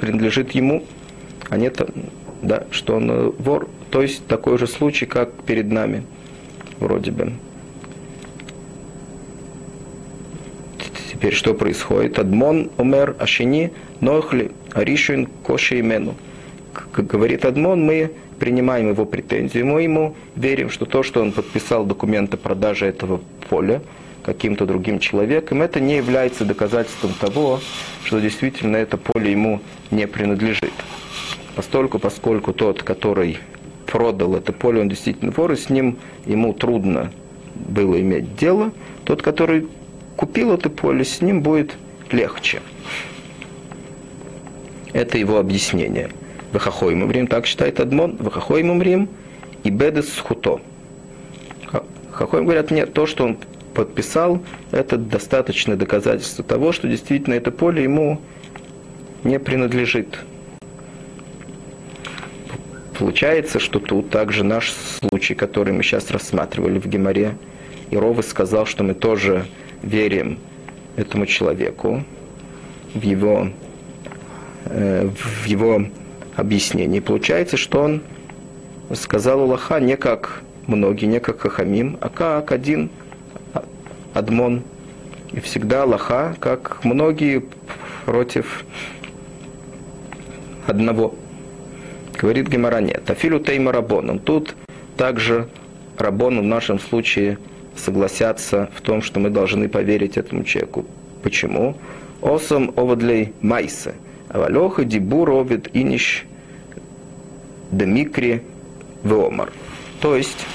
принадлежит 0.00 0.52
ему, 0.52 0.84
а 1.48 1.56
нет, 1.56 1.80
да, 2.42 2.64
что 2.70 2.96
он 2.96 3.30
вор. 3.38 3.68
То 3.90 4.02
есть 4.02 4.26
такой 4.26 4.58
же 4.58 4.66
случай, 4.66 5.06
как 5.06 5.32
перед 5.44 5.70
нами, 5.70 6.04
вроде 6.78 7.10
бы. 7.10 7.32
Теперь 11.22 11.34
что 11.36 11.54
происходит? 11.54 12.18
Адмон 12.18 12.72
умер 12.78 13.14
ашини 13.16 13.70
нохли 14.00 14.50
аришин 14.72 15.28
коши 15.44 15.78
имену. 15.78 16.16
Как 16.72 17.06
говорит 17.06 17.44
Адмон, 17.44 17.84
мы 17.84 18.10
принимаем 18.40 18.88
его 18.88 19.04
претензию, 19.04 19.64
мы 19.64 19.82
ему 19.82 20.16
верим, 20.34 20.68
что 20.68 20.84
то, 20.84 21.04
что 21.04 21.22
он 21.22 21.30
подписал 21.30 21.84
документы 21.84 22.36
продажи 22.36 22.86
этого 22.86 23.20
поля 23.48 23.82
каким-то 24.24 24.66
другим 24.66 24.98
человеком, 24.98 25.62
это 25.62 25.78
не 25.78 25.96
является 25.96 26.44
доказательством 26.44 27.12
того, 27.20 27.60
что 28.02 28.18
действительно 28.18 28.76
это 28.76 28.96
поле 28.96 29.30
ему 29.30 29.60
не 29.92 30.08
принадлежит. 30.08 30.72
Постольку, 31.54 32.00
поскольку 32.00 32.52
тот, 32.52 32.82
который 32.82 33.38
продал 33.86 34.34
это 34.34 34.52
поле, 34.52 34.80
он 34.80 34.88
действительно 34.88 35.30
вор, 35.30 35.52
и 35.52 35.56
с 35.56 35.70
ним 35.70 35.98
ему 36.26 36.52
трудно 36.52 37.12
было 37.54 38.00
иметь 38.00 38.34
дело, 38.34 38.72
тот, 39.04 39.22
который 39.22 39.68
купил 40.16 40.52
это 40.52 40.70
поле, 40.70 41.04
с 41.04 41.20
ним 41.20 41.42
будет 41.42 41.74
легче. 42.10 42.60
Это 44.92 45.18
его 45.18 45.38
объяснение. 45.38 46.10
Вахахойм 46.52 47.02
умрим, 47.02 47.26
так 47.26 47.46
считает 47.46 47.80
Адмон, 47.80 48.16
Вахахойм 48.18 48.70
умрим, 48.70 49.08
и 49.64 49.70
Бедес 49.70 50.18
Хуто. 50.18 50.60
Хахойм 52.10 52.44
говорят, 52.44 52.70
нет, 52.70 52.92
то, 52.92 53.06
что 53.06 53.24
он 53.24 53.38
подписал, 53.74 54.42
это 54.70 54.98
достаточное 54.98 55.76
доказательство 55.76 56.44
того, 56.44 56.72
что 56.72 56.88
действительно 56.88 57.34
это 57.34 57.50
поле 57.50 57.82
ему 57.82 58.20
не 59.24 59.38
принадлежит. 59.38 60.18
Получается, 62.98 63.58
что 63.58 63.80
тут 63.80 64.10
также 64.10 64.44
наш 64.44 64.70
случай, 64.70 65.34
который 65.34 65.72
мы 65.72 65.82
сейчас 65.82 66.10
рассматривали 66.10 66.78
в 66.78 66.86
Геморе, 66.86 67.34
и 67.90 67.96
Ровы 67.96 68.22
сказал, 68.22 68.66
что 68.66 68.84
мы 68.84 68.94
тоже 68.94 69.46
верим 69.82 70.38
этому 70.96 71.26
человеку 71.26 72.04
в 72.94 73.02
его, 73.02 73.48
э, 74.66 75.08
в 75.08 75.46
его 75.46 75.84
объяснении. 76.36 77.00
Получается, 77.00 77.56
что 77.56 77.82
он 77.82 78.02
сказал 78.94 79.40
Аллаха 79.40 79.80
не 79.80 79.96
как 79.96 80.42
многие, 80.66 81.06
не 81.06 81.20
как 81.20 81.40
Хахамим, 81.40 81.98
а 82.00 82.08
как 82.08 82.52
один 82.52 82.90
Адмон. 84.14 84.62
И 85.32 85.40
всегда 85.40 85.84
Аллаха, 85.84 86.36
как 86.38 86.84
многие, 86.84 87.42
против 88.04 88.64
одного. 90.66 91.14
Говорит 92.18 92.48
Гемора, 92.48 92.80
нет. 92.80 93.08
Афилу 93.10 93.40
тейма 93.40 93.72
рабоном. 93.72 94.18
Тут 94.18 94.54
также 94.96 95.48
рабон 95.98 96.40
в 96.40 96.44
нашем 96.44 96.78
случае 96.78 97.38
согласятся 97.76 98.68
в 98.74 98.80
том, 98.80 99.02
что 99.02 99.20
мы 99.20 99.30
должны 99.30 99.68
поверить 99.68 100.16
этому 100.16 100.44
человеку. 100.44 100.84
Почему? 101.22 101.76
Осам 102.20 102.72
овадлей 102.76 103.32
майсе. 103.40 103.94
Авалеха 104.28 104.84
дибур 104.84 105.30
овид 105.30 105.68
иниш 105.72 106.24
демикри 107.70 108.42
веомар. 109.02 109.52
То 110.00 110.16
есть, 110.16 110.46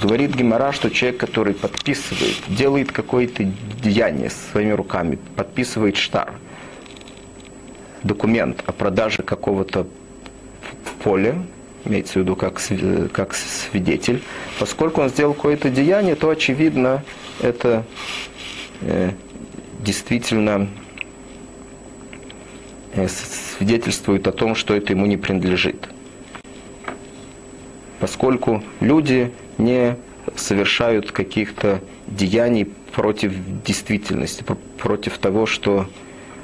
говорит 0.00 0.34
Гемора, 0.34 0.72
что 0.72 0.90
человек, 0.90 1.20
который 1.20 1.54
подписывает, 1.54 2.36
делает 2.48 2.92
какое-то 2.92 3.44
деяние 3.82 4.30
своими 4.30 4.72
руками, 4.72 5.18
подписывает 5.36 5.96
штар, 5.96 6.32
документ 8.02 8.62
о 8.66 8.72
продаже 8.72 9.22
какого-то 9.22 9.86
поля, 11.02 11.34
имеется 11.84 12.14
в 12.14 12.16
виду 12.16 12.36
как, 12.36 12.60
как 13.12 13.34
свидетель, 13.34 14.22
поскольку 14.58 15.00
он 15.00 15.08
сделал 15.08 15.34
какое-то 15.34 15.70
деяние, 15.70 16.14
то 16.14 16.30
очевидно 16.30 17.04
это 17.40 17.84
э, 18.82 19.12
действительно 19.80 20.68
э, 22.94 23.08
свидетельствует 23.08 24.26
о 24.26 24.32
том, 24.32 24.54
что 24.54 24.74
это 24.74 24.92
ему 24.92 25.06
не 25.06 25.16
принадлежит. 25.16 25.88
Поскольку 27.98 28.62
люди 28.80 29.32
не 29.58 29.96
совершают 30.36 31.12
каких-то 31.12 31.80
деяний 32.06 32.64
против 32.92 33.32
действительности, 33.64 34.44
против 34.78 35.18
того, 35.18 35.46
что 35.46 35.86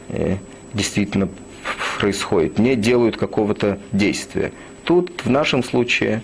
э, 0.09 0.37
действительно 0.75 1.29
происходит, 1.99 2.59
не 2.59 2.77
делают 2.77 3.17
какого-то 3.17 3.79
действия. 3.93 4.53
Тут 4.87 5.23
в 5.25 5.31
нашем 5.31 5.65
случае, 5.65 6.23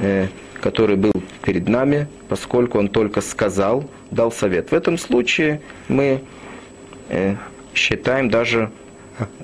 э, 0.00 0.26
который 0.60 0.96
был 0.96 1.12
перед 1.42 1.68
нами, 1.68 2.08
поскольку 2.28 2.78
он 2.78 2.88
только 2.88 3.20
сказал, 3.20 3.88
дал 4.10 4.32
совет. 4.32 4.70
В 4.70 4.74
этом 4.74 4.98
случае 4.98 5.60
мы 5.88 6.20
э, 7.08 7.36
считаем 7.74 8.28
даже, 8.28 8.72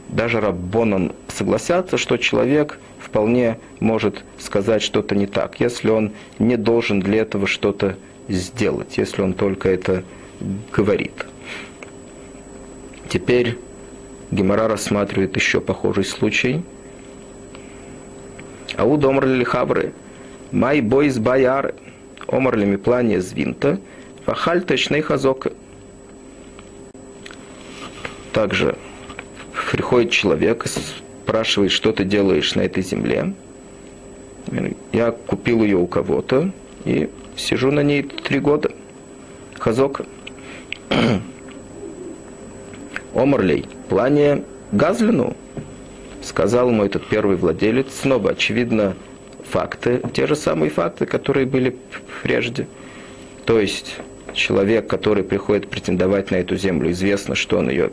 даже 0.09 0.41
Раббонан 0.41 1.13
согласятся, 1.29 1.99
что 1.99 2.17
человек 2.17 2.81
вполне 2.99 3.59
может 3.79 4.25
сказать 4.39 4.83
что-то 4.83 5.15
не 5.15 5.27
так, 5.27 5.61
если 5.61 5.91
он 5.91 6.11
не 6.41 6.57
должен 6.57 6.99
для 6.99 7.21
этого 7.21 7.47
что-то 7.47 7.97
сделать, 8.29 8.99
если 8.99 9.23
он 9.23 9.35
только 9.35 9.69
это 9.69 10.03
говорит. 10.73 11.27
Теперь 13.09 13.57
Гемора 14.33 14.67
рассматривает 14.67 15.37
еще 15.37 15.61
похожий 15.61 16.05
случай. 16.05 16.63
Ауд 18.79 19.05
омрли 19.05 19.43
хабры, 19.43 19.93
май 20.53 20.81
бойс 20.81 21.19
баяры, 21.19 21.75
омрли 22.29 22.65
миплане 22.65 23.21
звинта, 23.21 23.81
фахаль 24.25 24.63
точный 24.63 25.01
хазока. 25.01 25.53
Также 28.33 28.77
приходит 29.73 30.13
человек 30.13 30.67
спрашивает, 30.69 31.73
что 31.73 31.91
ты 31.91 32.05
делаешь 32.05 32.55
на 32.55 32.61
этой 32.61 32.85
земле. 32.85 33.35
Я 34.93 35.11
купил 35.11 35.65
ее 35.65 35.79
у 35.79 35.89
кого-то 35.89 36.53
и 36.85 37.11
сижу 37.37 37.73
на 37.73 37.81
ней 37.81 38.05
три 38.05 38.39
года. 38.39 38.71
Хазока. 39.59 40.07
Омрлей, 43.13 43.67
плане 43.89 44.45
Газлину, 44.71 45.37
сказал 46.23 46.71
ему 46.71 46.85
этот 46.85 47.07
первый 47.09 47.37
владелец, 47.37 47.87
снова, 48.03 48.31
очевидно, 48.31 48.97
факты, 49.49 50.01
те 50.13 50.27
же 50.27 50.37
самые 50.37 50.71
факты, 50.71 51.07
которые 51.07 51.47
были 51.47 51.77
прежде. 52.23 52.67
То 53.45 53.59
есть 53.59 53.97
человек, 54.35 54.87
который 54.87 55.25
приходит 55.25 55.69
претендовать 55.69 56.31
на 56.31 56.37
эту 56.37 56.57
землю, 56.57 56.91
известно, 56.91 57.35
что 57.35 57.59
он 57.59 57.71
ее 57.71 57.91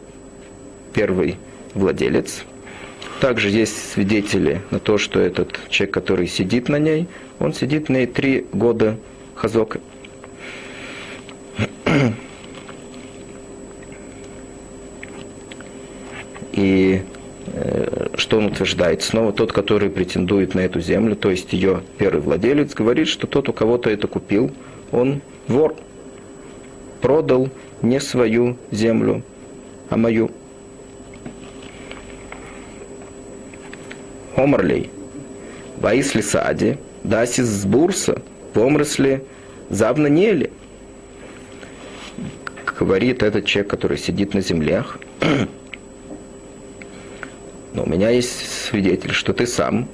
первый 0.94 1.38
владелец. 1.74 2.44
Также 3.22 3.50
есть 3.50 3.92
свидетели 3.92 4.62
на 4.72 4.80
то, 4.80 4.98
что 4.98 5.20
этот 5.20 5.58
человек, 5.70 5.94
который 5.94 6.28
сидит 6.28 6.68
на 6.70 6.78
ней, 6.78 7.08
он 7.40 7.54
сидит 7.54 7.90
на 7.90 7.98
ней 7.98 8.08
три 8.08 8.46
года 8.52 8.98
хазока. 9.36 9.80
И 16.52 17.02
что 18.26 18.40
он 18.40 18.46
утверждает? 18.46 19.04
Снова 19.04 19.32
тот, 19.32 19.54
который 19.54 19.92
претендует 19.92 20.56
на 20.56 20.62
эту 20.62 20.82
землю, 20.82 21.16
то 21.16 21.30
есть 21.30 21.54
ее 21.54 21.84
первый 22.00 22.22
владелец, 22.22 22.74
говорит, 22.74 23.08
что 23.08 23.28
тот, 23.28 23.50
у 23.50 23.54
кого-то 23.54 23.92
это 23.92 24.08
купил, 24.08 24.52
он 24.92 25.22
вор. 25.48 25.76
Продал 27.02 27.52
не 27.84 28.00
свою 28.00 28.58
землю, 28.72 29.22
а 29.92 29.98
мою. 29.98 30.32
Омрлей. 34.36 34.90
Ваисли 35.78 36.22
сади, 36.22 36.80
дасис 37.04 37.46
с 37.46 37.64
бурса, 37.64 38.24
помрысли 38.56 39.24
завна 39.70 40.10
нели. 40.10 40.50
Говорит 42.80 43.22
этот 43.22 43.46
человек, 43.46 43.70
который 43.70 44.00
сидит 44.00 44.34
на 44.34 44.42
землях, 44.42 44.98
но 47.76 47.84
у 47.84 47.90
меня 47.90 48.10
есть 48.10 48.50
свидетель, 48.68 49.12
что 49.12 49.34
ты 49.34 49.46
сам 49.46 49.88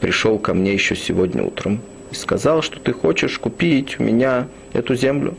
пришел 0.00 0.38
ко 0.38 0.54
мне 0.54 0.72
еще 0.72 0.94
сегодня 0.94 1.42
утром 1.42 1.80
и 2.10 2.14
сказал, 2.14 2.62
что 2.62 2.78
ты 2.78 2.92
хочешь 2.92 3.38
купить 3.38 3.98
у 3.98 4.04
меня 4.04 4.48
эту 4.72 4.94
землю. 4.94 5.34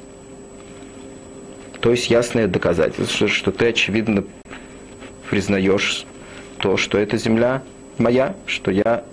То 1.80 1.92
есть 1.92 2.10
ясное 2.10 2.48
доказательство, 2.48 3.28
что 3.28 3.52
ты, 3.52 3.68
очевидно, 3.68 4.26
признаешь 5.30 6.06
то, 6.60 6.78
что 6.78 6.98
эта 6.98 7.18
земля 7.18 7.64
моя, 7.98 8.36
что 8.46 8.72
я 8.72 9.04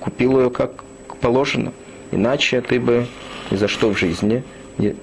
купил 0.00 0.40
ее 0.40 0.50
как 0.50 0.84
положено. 1.20 1.72
Иначе 2.10 2.60
ты 2.62 2.80
бы 2.80 3.06
ни 3.50 3.56
за 3.56 3.68
что 3.68 3.92
в 3.92 3.98
жизни 3.98 4.42
не, 4.78 4.96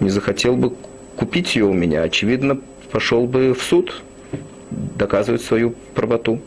не 0.00 0.08
захотел 0.08 0.56
бы 0.56 0.74
купить 1.16 1.56
ее 1.56 1.66
у 1.66 1.72
меня. 1.74 2.02
Очевидно, 2.02 2.58
пошел 2.90 3.26
бы 3.26 3.54
в 3.54 3.62
суд 3.62 4.02
доказывает 4.96 5.42
свою 5.42 5.74
правоту. 5.94 6.40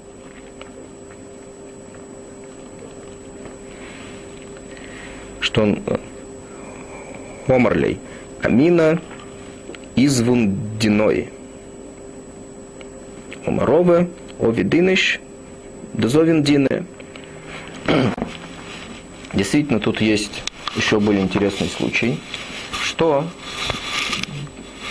Что 5.39 5.63
он 5.63 5.79
э, 5.85 5.97
Омарлей. 7.47 7.99
Амина 8.41 8.99
извун 9.95 10.77
диной. 10.79 11.29
Омарове, 13.45 14.09
овидыныш, 14.39 15.19
дозовин 15.93 16.43
дины. 16.43 16.85
Действительно, 19.33 19.79
тут 19.79 20.01
есть 20.01 20.43
еще 20.75 20.99
более 20.99 21.21
интересный 21.21 21.67
случай, 21.67 22.19
что 22.81 23.25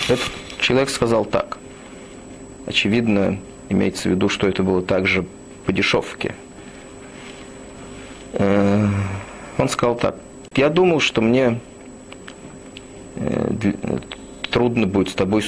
этот 0.08 0.30
человек 0.60 0.90
сказал 0.90 1.24
так 1.24 1.58
очевидно, 2.66 3.38
имеется 3.68 4.08
в 4.08 4.12
виду, 4.12 4.28
что 4.28 4.48
это 4.48 4.62
было 4.62 4.82
также 4.82 5.24
по 5.66 5.72
дешевке. 5.72 6.34
Э, 8.32 8.88
он 9.58 9.68
сказал 9.68 9.96
так, 9.96 10.16
я 10.56 10.68
думал, 10.68 11.00
что 11.00 11.20
мне 11.20 11.60
э, 13.16 13.72
трудно 14.50 14.86
будет 14.86 15.08
с 15.08 15.14
тобой 15.14 15.42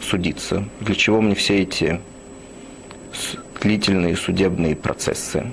судиться. 0.00 0.64
Для 0.80 0.94
чего 0.94 1.20
мне 1.20 1.34
все 1.34 1.62
эти 1.62 2.00
длительные 3.60 4.16
судебные 4.16 4.74
процессы. 4.74 5.52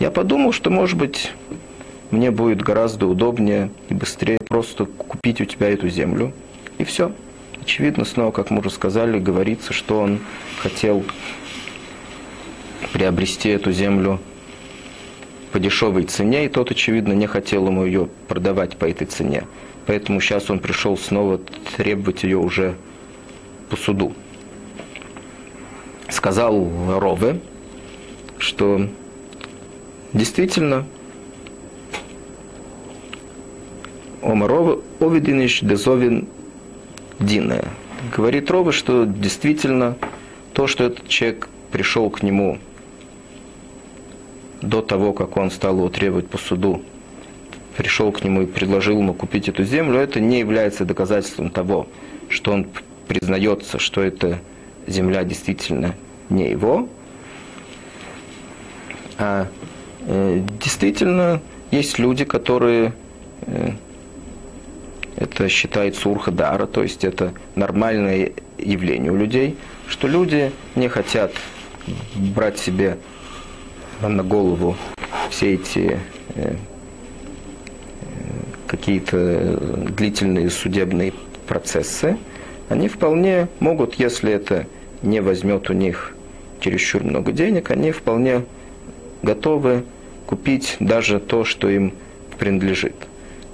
Я 0.00 0.10
подумал, 0.10 0.52
что, 0.52 0.70
может 0.70 0.96
быть, 0.96 1.32
мне 2.10 2.30
будет 2.30 2.62
гораздо 2.62 3.06
удобнее 3.06 3.70
и 3.88 3.94
быстрее 3.94 4.38
просто 4.48 4.86
купить 4.86 5.40
у 5.40 5.44
тебя 5.44 5.68
эту 5.68 5.88
землю, 5.88 6.32
и 6.78 6.84
все. 6.84 7.12
Очевидно, 7.68 8.06
снова, 8.06 8.30
как 8.30 8.48
мы 8.48 8.60
уже 8.60 8.70
сказали, 8.70 9.18
говорится, 9.18 9.74
что 9.74 10.00
он 10.00 10.20
хотел 10.62 11.04
приобрести 12.94 13.50
эту 13.50 13.72
землю 13.72 14.20
по 15.52 15.60
дешевой 15.60 16.04
цене, 16.04 16.46
и 16.46 16.48
тот, 16.48 16.70
очевидно, 16.70 17.12
не 17.12 17.26
хотел 17.26 17.66
ему 17.66 17.84
ее 17.84 18.08
продавать 18.26 18.78
по 18.78 18.86
этой 18.86 19.06
цене. 19.06 19.44
Поэтому 19.84 20.18
сейчас 20.22 20.48
он 20.48 20.60
пришел 20.60 20.96
снова 20.96 21.42
требовать 21.76 22.22
ее 22.22 22.38
уже 22.38 22.74
по 23.68 23.76
суду. 23.76 24.14
Сказал 26.08 26.70
Рове, 26.98 27.38
что 28.38 28.88
действительно 30.14 30.86
Омарова 34.22 34.80
Овидиниш 35.00 35.60
Дезовин 35.60 36.28
Дина. 37.18 37.64
Говорит 38.16 38.50
Рове, 38.50 38.72
что 38.72 39.04
действительно 39.04 39.96
то, 40.52 40.66
что 40.66 40.84
этот 40.84 41.08
человек 41.08 41.48
пришел 41.72 42.10
к 42.10 42.22
нему 42.22 42.58
до 44.62 44.82
того, 44.82 45.12
как 45.12 45.36
он 45.36 45.50
стал 45.50 45.76
его 45.76 45.88
требовать 45.88 46.28
по 46.28 46.38
суду, 46.38 46.82
пришел 47.76 48.12
к 48.12 48.24
нему 48.24 48.42
и 48.42 48.46
предложил 48.46 48.98
ему 48.98 49.14
купить 49.14 49.48
эту 49.48 49.64
землю, 49.64 49.98
это 49.98 50.20
не 50.20 50.38
является 50.40 50.84
доказательством 50.84 51.50
того, 51.50 51.86
что 52.28 52.52
он 52.52 52.66
признается, 53.06 53.78
что 53.78 54.02
эта 54.02 54.38
земля 54.86 55.24
действительно 55.24 55.94
не 56.28 56.50
его. 56.50 56.88
А 59.18 59.48
э, 60.06 60.42
действительно 60.60 61.40
есть 61.70 61.98
люди, 61.98 62.24
которые 62.24 62.92
э, 63.42 63.72
это 65.18 65.48
считается 65.48 66.08
урхадара, 66.08 66.66
то 66.66 66.82
есть 66.82 67.04
это 67.04 67.32
нормальное 67.56 68.32
явление 68.56 69.10
у 69.10 69.16
людей, 69.16 69.56
что 69.88 70.06
люди 70.06 70.52
не 70.76 70.88
хотят 70.88 71.32
брать 72.14 72.58
себе 72.58 72.98
на 74.00 74.22
голову 74.22 74.76
все 75.30 75.54
эти 75.54 75.98
э, 76.34 76.54
какие-то 78.66 79.58
длительные 79.96 80.50
судебные 80.50 81.12
процессы, 81.46 82.16
они 82.68 82.88
вполне 82.88 83.48
могут, 83.60 83.94
если 83.94 84.32
это 84.32 84.66
не 85.02 85.20
возьмет 85.20 85.70
у 85.70 85.72
них 85.72 86.14
чересчур 86.60 87.02
много 87.02 87.32
денег, 87.32 87.70
они 87.70 87.90
вполне 87.90 88.44
готовы 89.22 89.84
купить 90.26 90.76
даже 90.78 91.18
то, 91.18 91.44
что 91.44 91.68
им 91.68 91.92
принадлежит. 92.38 92.94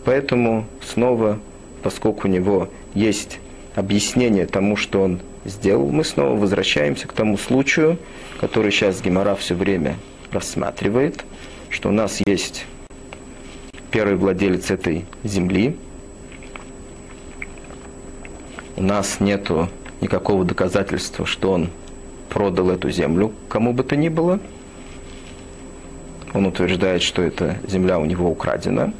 Поэтому 0.04 0.66
снова, 0.82 1.38
поскольку 1.84 2.26
у 2.26 2.30
него 2.30 2.70
есть 2.94 3.38
объяснение 3.74 4.46
тому, 4.46 4.74
что 4.74 5.02
он 5.02 5.20
сделал, 5.44 5.90
мы 5.90 6.02
снова 6.02 6.34
возвращаемся 6.34 7.06
к 7.06 7.12
тому 7.12 7.36
случаю, 7.36 7.98
который 8.40 8.72
сейчас 8.72 9.02
Гемора 9.02 9.34
все 9.34 9.54
время 9.54 9.96
рассматривает, 10.32 11.22
что 11.68 11.90
у 11.90 11.92
нас 11.92 12.20
есть 12.26 12.64
первый 13.90 14.16
владелец 14.16 14.70
этой 14.70 15.04
земли, 15.24 15.76
у 18.76 18.82
нас 18.82 19.20
нету 19.20 19.68
никакого 20.00 20.46
доказательства, 20.46 21.26
что 21.26 21.52
он 21.52 21.68
продал 22.30 22.70
эту 22.70 22.90
землю 22.90 23.32
кому 23.50 23.74
бы 23.74 23.84
то 23.84 23.94
ни 23.94 24.08
было. 24.08 24.40
Он 26.32 26.46
утверждает, 26.46 27.02
что 27.02 27.22
эта 27.22 27.58
земля 27.68 27.98
у 27.98 28.06
него 28.06 28.28
украдена. 28.30 28.92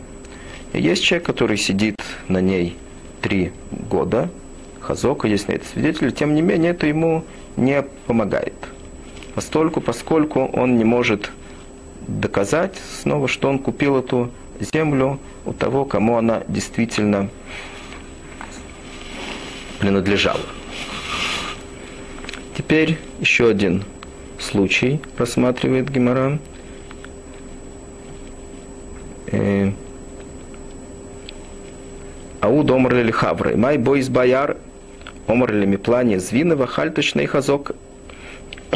Есть 0.75 1.05
человек, 1.05 1.27
который 1.27 1.57
сидит 1.57 1.97
на 2.29 2.41
ней 2.41 2.77
три 3.23 3.53
года, 3.71 4.29
Хазока, 4.81 5.29
есть 5.29 5.49
на 5.49 5.53
это 5.53 5.67
свидетель, 5.67 6.13
тем 6.13 6.35
не 6.35 6.43
менее 6.43 6.73
это 6.73 6.87
ему 6.87 7.25
не 7.57 7.83
помогает. 8.07 8.55
Постольку, 9.35 9.81
поскольку 9.81 10.45
он 10.45 10.77
не 10.77 10.85
может 10.85 11.31
доказать 12.07 12.77
снова, 13.01 13.29
что 13.29 13.49
он 13.49 13.59
купил 13.59 13.97
эту 13.97 14.31
землю 14.61 15.21
у 15.47 15.53
того, 15.53 15.85
кому 15.85 16.19
она 16.19 16.43
действительно 16.49 17.31
принадлежала. 19.79 20.41
Теперь 22.57 22.99
еще 23.21 23.49
один 23.49 23.85
случай 24.39 25.01
рассматривает 25.17 25.89
Гемора. 25.91 26.39
Ауд 32.45 32.71
омр 32.71 32.95
ли 32.97 33.11
хавры. 33.11 33.57
Май 33.57 33.79
бойс 33.79 34.11
бояр 34.11 34.59
омр 35.27 35.51
ли 35.51 35.65
миплане 35.65 36.21
звинова 36.21 36.67
хальточный 36.67 37.25
хазок. 37.25 37.73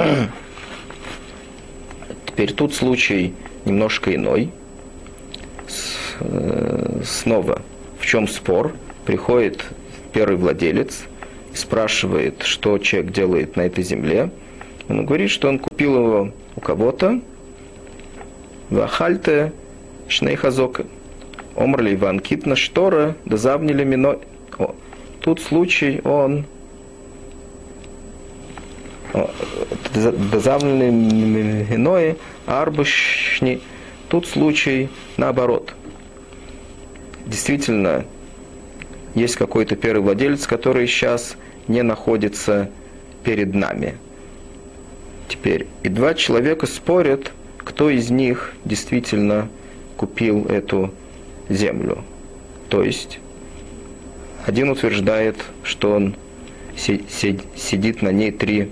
Теперь 2.27 2.55
тут 2.55 2.75
случай 2.75 3.35
немножко 3.67 4.15
иной. 4.15 4.51
Э, 6.21 7.03
снова, 7.05 7.61
в 8.01 8.07
чем 8.07 8.27
спор? 8.27 8.73
Приходит 9.05 9.67
первый 10.15 10.39
владелец 10.39 11.03
и 11.53 11.57
спрашивает, 11.57 12.45
что 12.45 12.79
человек 12.79 13.13
делает 13.13 13.57
на 13.57 13.67
этой 13.67 13.85
земле. 13.85 14.31
Он 14.89 15.05
говорит, 15.05 15.29
что 15.31 15.47
он 15.47 15.59
купил 15.59 15.95
его 15.95 16.33
у 16.57 16.61
кого-то. 16.61 17.21
Вахальте 18.71 19.53
шнейхазока. 20.09 20.87
Омрли 21.59 21.97
Иван 21.97 22.21
Китна 22.21 22.55
Штора, 22.55 23.17
да 23.25 23.37
завнили 23.37 23.83
мино. 23.83 24.21
О, 24.59 24.77
тут 25.21 25.41
случай, 25.41 26.01
он 26.05 26.47
дозавлены 29.93 31.67
иное, 31.69 32.17
арбушни. 32.47 33.61
Тут 34.09 34.29
случай 34.29 34.89
наоборот. 35.17 35.75
Действительно, 37.27 38.05
есть 39.17 39.35
какой-то 39.35 39.75
первый 39.75 40.03
владелец, 40.03 40.47
который 40.47 40.87
сейчас 40.87 41.37
не 41.67 41.83
находится 41.83 42.71
перед 43.25 43.53
нами. 43.53 43.97
Теперь, 45.29 45.67
и 45.83 45.89
два 45.89 46.15
человека 46.15 46.67
спорят, 46.67 47.33
кто 47.59 47.91
из 47.91 48.11
них 48.11 48.55
действительно 48.65 49.49
купил 49.97 50.47
эту 50.47 50.93
землю. 51.49 52.05
То 52.69 52.83
есть, 52.83 53.19
один 54.47 54.71
утверждает, 54.71 55.37
что 55.63 55.93
он 55.93 56.15
сидит 56.77 58.03
на 58.03 58.11
ней 58.11 58.31
три 58.31 58.71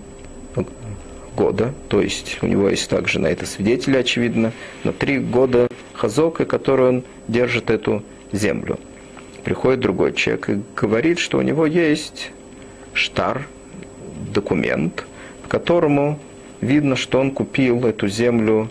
года, 1.37 1.75
то 1.89 2.01
есть 2.01 2.39
у 2.43 2.47
него 2.47 2.69
есть 2.69 2.89
также 2.89 3.19
на 3.19 3.27
это 3.27 3.47
свидетели, 3.47 3.97
очевидно, 3.97 4.53
на 4.85 4.93
три 4.93 5.19
года 5.19 5.69
хазока, 5.93 6.45
который 6.45 6.89
он 6.89 7.05
держит 7.29 7.71
эту 7.71 8.03
землю. 8.33 8.79
Приходит 9.45 9.81
другой 9.81 10.13
человек 10.15 10.49
и 10.49 10.61
говорит, 10.75 11.19
что 11.19 11.39
у 11.39 11.43
него 11.43 11.67
есть 11.67 12.33
штар, 12.95 13.47
документ, 14.33 15.05
по 15.43 15.49
которому 15.49 16.19
видно, 16.61 16.97
что 16.97 17.21
он 17.21 17.31
купил 17.31 17.85
эту 17.87 18.09
землю 18.09 18.71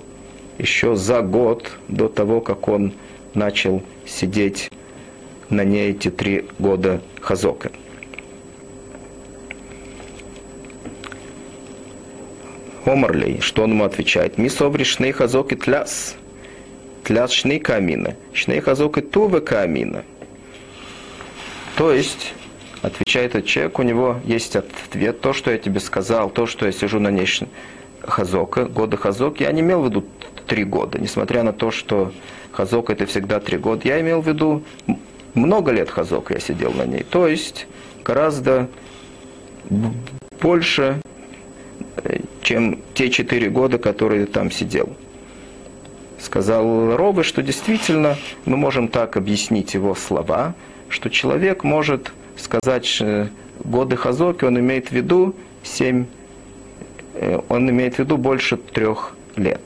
еще 0.58 0.96
за 0.96 1.22
год 1.22 1.72
до 1.88 2.08
того, 2.08 2.42
как 2.42 2.68
он 2.68 2.94
начал 3.36 3.84
сидеть 4.06 4.70
на 5.50 5.64
ней 5.64 5.92
эти 5.92 6.10
три 6.10 6.48
года 6.60 7.02
хазока. 7.22 7.72
Омарлей, 12.86 13.40
что 13.42 13.64
он 13.64 13.72
ему 13.72 13.84
отвечает? 13.84 14.38
Ми 14.38 14.50
собри 14.50 14.84
шней 14.84 15.12
хазок 15.12 15.52
и 15.52 15.56
тляс. 15.56 16.16
Тляс 17.04 17.32
шней 17.32 17.60
камина. 17.60 18.16
Шней 18.34 18.60
хазок 18.62 19.00
и 19.00 19.02
тува 19.02 19.40
камина. 19.40 20.04
То 21.76 21.92
есть, 21.92 22.34
отвечает 22.82 23.36
этот 23.36 23.48
человек, 23.48 23.80
у 23.80 23.84
него 23.84 24.20
есть 24.24 24.56
ответ, 24.56 25.20
то, 25.20 25.34
что 25.34 25.52
я 25.52 25.58
тебе 25.58 25.80
сказал, 25.80 26.30
то, 26.30 26.46
что 26.46 26.66
я 26.68 26.72
сижу 26.72 27.00
на 27.00 27.10
ней 27.10 27.28
хазока, 28.02 28.66
года 28.66 28.98
хазок, 28.98 29.42
я 29.42 29.52
не 29.52 29.62
имел 29.62 29.82
в 29.82 29.86
виду 29.86 30.06
три 30.48 30.64
года, 30.64 31.00
несмотря 31.00 31.44
на 31.44 31.54
то, 31.54 31.72
что 31.72 32.14
хазок 32.56 32.90
это 32.90 33.06
всегда 33.06 33.40
три 33.40 33.58
года, 33.58 33.82
я 33.88 34.02
имел 34.02 34.22
в 34.22 34.28
виду 34.28 34.64
много 35.34 35.72
лет 35.72 35.90
хазок 35.90 36.32
я 36.32 36.40
сидел 36.40 36.72
на 36.74 36.86
ней, 36.86 37.04
то 37.04 37.28
есть 37.28 37.68
гораздо 38.04 38.68
больше 40.42 41.02
чем 42.42 42.80
те 42.94 43.10
четыре 43.10 43.50
года, 43.50 43.78
которые 43.80 44.26
там 44.28 44.52
сидел. 44.52 44.96
Сказал 46.20 46.96
Робы, 46.96 47.24
что 47.24 47.42
действительно 47.42 48.18
мы 48.46 48.58
можем 48.58 48.88
так 48.88 49.18
объяснить 49.18 49.74
его 49.74 49.96
слова, 49.96 50.54
что 50.90 51.10
человек 51.10 51.64
может 51.64 52.12
сказать 52.38 53.02
годы 53.64 53.96
Хазоки, 53.96 54.46
он 54.46 54.60
имеет 54.60 54.90
в 54.90 54.92
виду 54.92 55.36
семь 55.64 56.06
Э, 57.16 57.40
он 57.50 57.70
имеет 57.70 57.96
в 57.96 58.00
виду 58.00 58.18
больше 58.18 58.58
трех 58.58 59.16
лет. 59.36 59.62